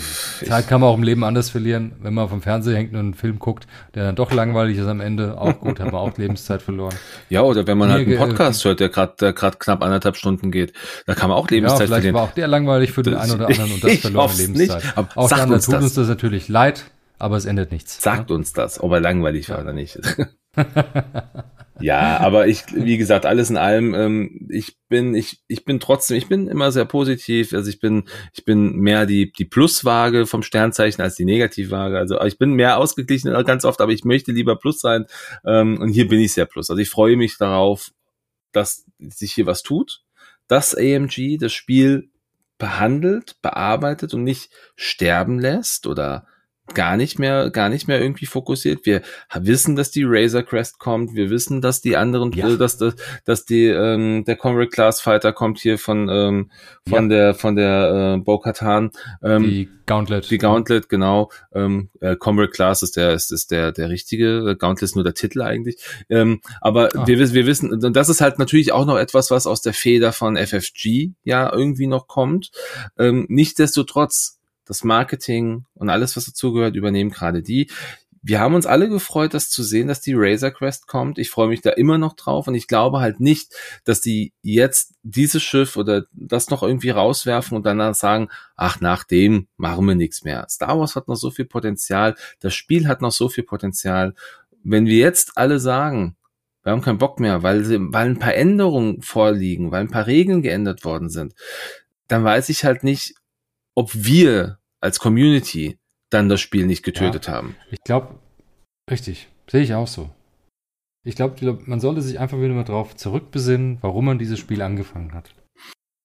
[0.46, 1.92] Zeit kann man auch im Leben anders verlieren.
[2.00, 5.00] Wenn man vom Fernseher hängt und einen Film guckt, der dann doch langweilig ist am
[5.02, 6.94] Ende, auch gut, hat man auch Lebenszeit verloren.
[7.28, 10.50] Ja, oder wenn man Mir halt einen Podcast hört, der gerade gerade knapp anderthalb Stunden
[10.50, 10.72] geht,
[11.06, 12.14] da kann man auch Lebenszeit ja, vielleicht verlieren.
[12.14, 14.82] war auch der langweilig für den einen oder anderen und das verlorene Lebenszeit.
[14.82, 15.84] Nicht, aber auch sagt uns tut das.
[15.84, 16.84] uns das natürlich leid,
[17.18, 18.02] aber es ändert nichts.
[18.02, 18.36] Sagt ja?
[18.36, 19.98] uns das, ob er langweilig war oder nicht.
[21.84, 26.16] Ja, aber ich, wie gesagt, alles in allem, ähm, ich bin, ich, ich bin trotzdem,
[26.16, 27.52] ich bin immer sehr positiv.
[27.52, 31.98] Also ich bin, ich bin mehr die, die Pluswaage vom Sternzeichen als die Negativwaage.
[31.98, 35.04] Also ich bin mehr ausgeglichen ganz oft, aber ich möchte lieber Plus sein.
[35.44, 36.70] Ähm, und hier bin ich sehr Plus.
[36.70, 37.90] Also ich freue mich darauf,
[38.52, 40.04] dass sich hier was tut,
[40.48, 42.08] dass AMG das Spiel
[42.56, 46.26] behandelt, bearbeitet und nicht sterben lässt oder
[46.72, 48.86] gar nicht mehr, gar nicht mehr irgendwie fokussiert.
[48.86, 49.02] Wir
[49.34, 51.14] wissen, dass die Razor Crest kommt.
[51.14, 52.56] Wir wissen, dass die anderen, ja.
[52.56, 56.50] dass, dass, dass die, ähm, der Comrade Class Fighter kommt hier von, ähm,
[56.88, 57.16] von ja.
[57.16, 58.92] der, von der, äh, Bo-Katan.
[59.22, 60.30] Ähm, die Gauntlet.
[60.30, 61.30] Die Gauntlet, genau.
[61.52, 64.56] Ähm, äh, Comrade Class ist der, ist, ist der, der richtige.
[64.56, 65.76] Gauntlet ist nur der Titel eigentlich.
[66.08, 67.06] Ähm, aber ah.
[67.06, 70.12] wir, wir wissen, und das ist halt natürlich auch noch etwas, was aus der Feder
[70.12, 72.50] von FFG ja irgendwie noch kommt.
[72.98, 77.70] Ähm, Nichtsdestotrotz, das Marketing und alles, was dazugehört, übernehmen gerade die.
[78.26, 81.18] Wir haben uns alle gefreut, das zu sehen, dass die Razor Crest kommt.
[81.18, 83.52] Ich freue mich da immer noch drauf und ich glaube halt nicht,
[83.84, 89.04] dass die jetzt dieses Schiff oder das noch irgendwie rauswerfen und danach sagen, ach, nach
[89.04, 90.46] dem machen wir nichts mehr.
[90.48, 94.14] Star Wars hat noch so viel Potenzial, das Spiel hat noch so viel Potenzial.
[94.62, 96.16] Wenn wir jetzt alle sagen,
[96.62, 100.06] wir haben keinen Bock mehr, weil, sie, weil ein paar Änderungen vorliegen, weil ein paar
[100.06, 101.34] Regeln geändert worden sind,
[102.08, 103.16] dann weiß ich halt nicht,
[103.74, 105.78] ob wir als Community
[106.10, 107.56] dann das Spiel nicht getötet ja, haben.
[107.70, 108.14] Ich glaube,
[108.90, 110.10] richtig, sehe ich auch so.
[111.06, 115.12] Ich glaube, man sollte sich einfach wieder mal drauf zurückbesinnen, warum man dieses Spiel angefangen
[115.12, 115.34] hat.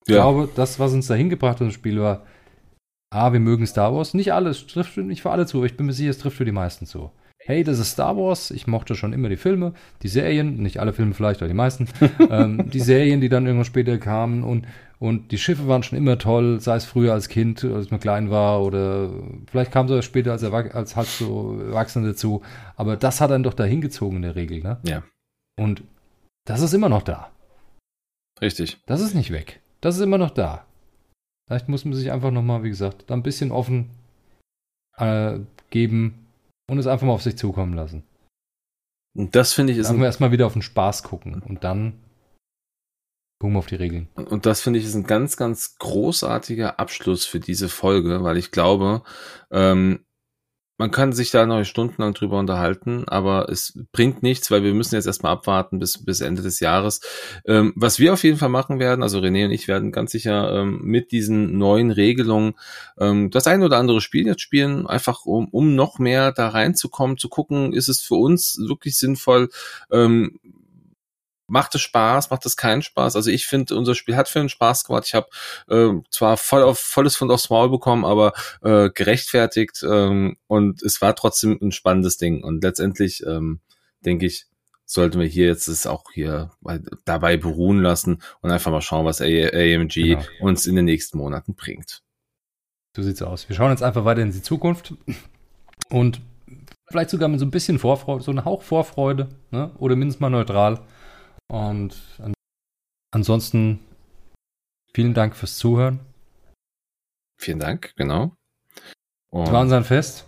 [0.05, 0.21] Ich ja.
[0.21, 2.25] glaube, das, was uns dahin gebracht hat, das Spiel war,
[3.11, 4.13] A, wir mögen Star Wars.
[4.13, 6.51] Nicht alles, trifft nicht für alle zu, ich bin mir sicher, es trifft für die
[6.51, 7.11] meisten zu.
[7.41, 9.73] hey, das ist Star Wars, ich mochte schon immer die Filme,
[10.03, 11.87] die Serien, nicht alle Filme vielleicht, aber die meisten,
[12.29, 14.67] ähm, die Serien, die dann irgendwann später kamen und,
[14.99, 18.29] und die Schiffe waren schon immer toll, sei es früher als Kind, als man klein
[18.29, 19.09] war oder
[19.49, 22.41] vielleicht kam es später als, als halt so Erwachsene dazu,
[22.75, 24.79] aber das hat dann doch dahin gezogen in der Regel, ne?
[24.83, 25.03] Ja.
[25.57, 25.83] Und
[26.45, 27.31] das ist immer noch da.
[28.41, 28.81] Richtig.
[28.85, 29.61] Das ist nicht weg.
[29.81, 30.65] Das ist immer noch da.
[31.47, 33.89] Vielleicht muss man sich einfach nochmal, wie gesagt, da ein bisschen offen
[34.97, 35.39] äh,
[35.69, 36.27] geben
[36.69, 38.03] und es einfach mal auf sich zukommen lassen.
[39.17, 39.89] Und das finde ich ist.
[39.89, 41.93] Dann wir erstmal wieder auf den Spaß gucken und dann
[43.39, 44.09] wir auf die Regeln.
[44.15, 48.51] Und das finde ich ist ein ganz, ganz großartiger Abschluss für diese Folge, weil ich
[48.51, 49.03] glaube,
[49.49, 50.05] ähm,
[50.79, 54.95] man kann sich da noch stundenlang drüber unterhalten, aber es bringt nichts, weil wir müssen
[54.95, 57.01] jetzt erstmal abwarten bis, bis Ende des Jahres.
[57.45, 60.53] Ähm, was wir auf jeden Fall machen werden, also René und ich werden ganz sicher
[60.53, 62.53] ähm, mit diesen neuen Regelungen
[62.97, 67.17] ähm, das ein oder andere Spiel jetzt spielen, einfach um, um noch mehr da reinzukommen,
[67.17, 69.49] zu gucken, ist es für uns wirklich sinnvoll,
[69.91, 70.39] ähm,
[71.49, 73.15] macht es Spaß, macht es keinen Spaß.
[73.15, 75.05] Also ich finde, unser Spiel hat für einen Spaß gemacht.
[75.07, 75.27] Ich habe
[75.69, 81.01] äh, zwar voll auf volles Fund aufs Maul bekommen, aber äh, gerechtfertigt ähm, und es
[81.01, 82.43] war trotzdem ein spannendes Ding.
[82.43, 83.59] Und letztendlich ähm,
[84.05, 84.45] denke ich,
[84.85, 86.49] sollten wir hier jetzt es auch hier
[87.05, 90.23] dabei beruhen lassen und einfach mal schauen, was AMG genau.
[90.41, 92.01] uns in den nächsten Monaten bringt.
[92.95, 93.47] So sieht's aus.
[93.47, 94.95] Wir schauen jetzt einfach weiter in die Zukunft
[95.91, 96.21] und
[96.89, 99.71] vielleicht sogar mit so ein bisschen Vorfreude, so ein Hauch Vorfreude, ne?
[99.77, 100.79] oder mindestens mal neutral.
[101.49, 102.33] Und an
[103.11, 103.79] ansonsten
[104.93, 105.99] vielen Dank fürs Zuhören.
[107.39, 108.35] Vielen Dank, genau.
[109.31, 110.25] Und war unser Fest?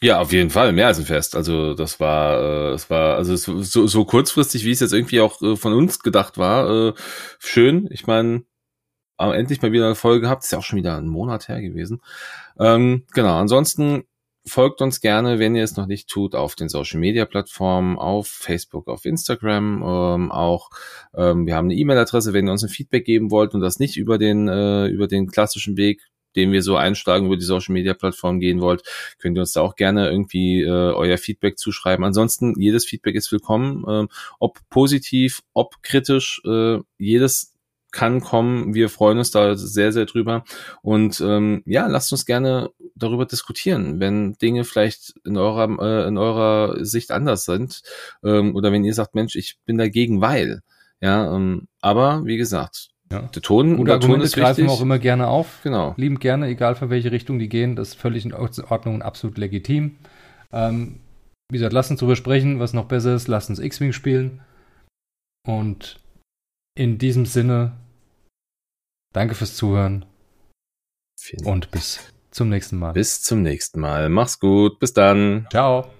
[0.00, 1.34] Ja, auf jeden Fall, mehr als ein Fest.
[1.34, 5.42] Also das war, äh, es war, also so, so kurzfristig, wie es jetzt irgendwie auch
[5.42, 6.94] äh, von uns gedacht war, äh,
[7.40, 7.88] schön.
[7.90, 8.44] Ich meine,
[9.18, 12.00] endlich mal wieder eine Folge gehabt, ist ja auch schon wieder ein Monat her gewesen.
[12.60, 14.04] Ähm, genau, ansonsten
[14.48, 18.26] folgt uns gerne, wenn ihr es noch nicht tut, auf den Social Media Plattformen, auf
[18.26, 20.70] Facebook, auf Instagram, ähm, auch
[21.14, 23.96] ähm, wir haben eine E-Mail-Adresse, wenn ihr uns ein Feedback geben wollt und das nicht
[23.96, 26.02] über den äh, über den klassischen Weg,
[26.36, 28.82] den wir so einschlagen, über die Social Media Plattform gehen wollt,
[29.18, 32.04] könnt ihr uns da auch gerne irgendwie äh, euer Feedback zuschreiben.
[32.04, 34.06] Ansonsten jedes Feedback ist willkommen, äh,
[34.38, 37.54] ob positiv, ob kritisch, äh, jedes
[37.90, 38.74] kann kommen.
[38.74, 40.44] Wir freuen uns da sehr, sehr drüber.
[40.82, 46.18] Und ähm, ja, lasst uns gerne darüber diskutieren, wenn Dinge vielleicht in eurer, äh, in
[46.18, 47.82] eurer Sicht anders sind.
[48.22, 50.60] Ähm, oder wenn ihr sagt, Mensch, ich bin dagegen, weil.
[51.00, 53.22] Ja, ähm, aber wie gesagt, ja.
[53.22, 55.60] Der Ton, Gute der Ton ist greifen wir auch immer gerne auf.
[55.62, 55.94] Genau.
[55.96, 57.74] Lieben gerne, egal für welche Richtung die gehen.
[57.74, 59.96] Das ist völlig in Ordnung und absolut legitim.
[60.52, 61.00] Ähm,
[61.50, 63.28] wie gesagt, lasst uns darüber sprechen, was noch besser ist.
[63.28, 64.42] Lasst uns X-Wing spielen.
[65.46, 66.00] Und
[66.78, 67.76] in diesem Sinne,
[69.12, 70.04] danke fürs Zuhören.
[71.18, 72.00] Vielen und bis
[72.30, 72.92] zum nächsten Mal.
[72.92, 74.08] Bis zum nächsten Mal.
[74.08, 74.78] Mach's gut.
[74.78, 75.48] Bis dann.
[75.50, 75.90] Ciao.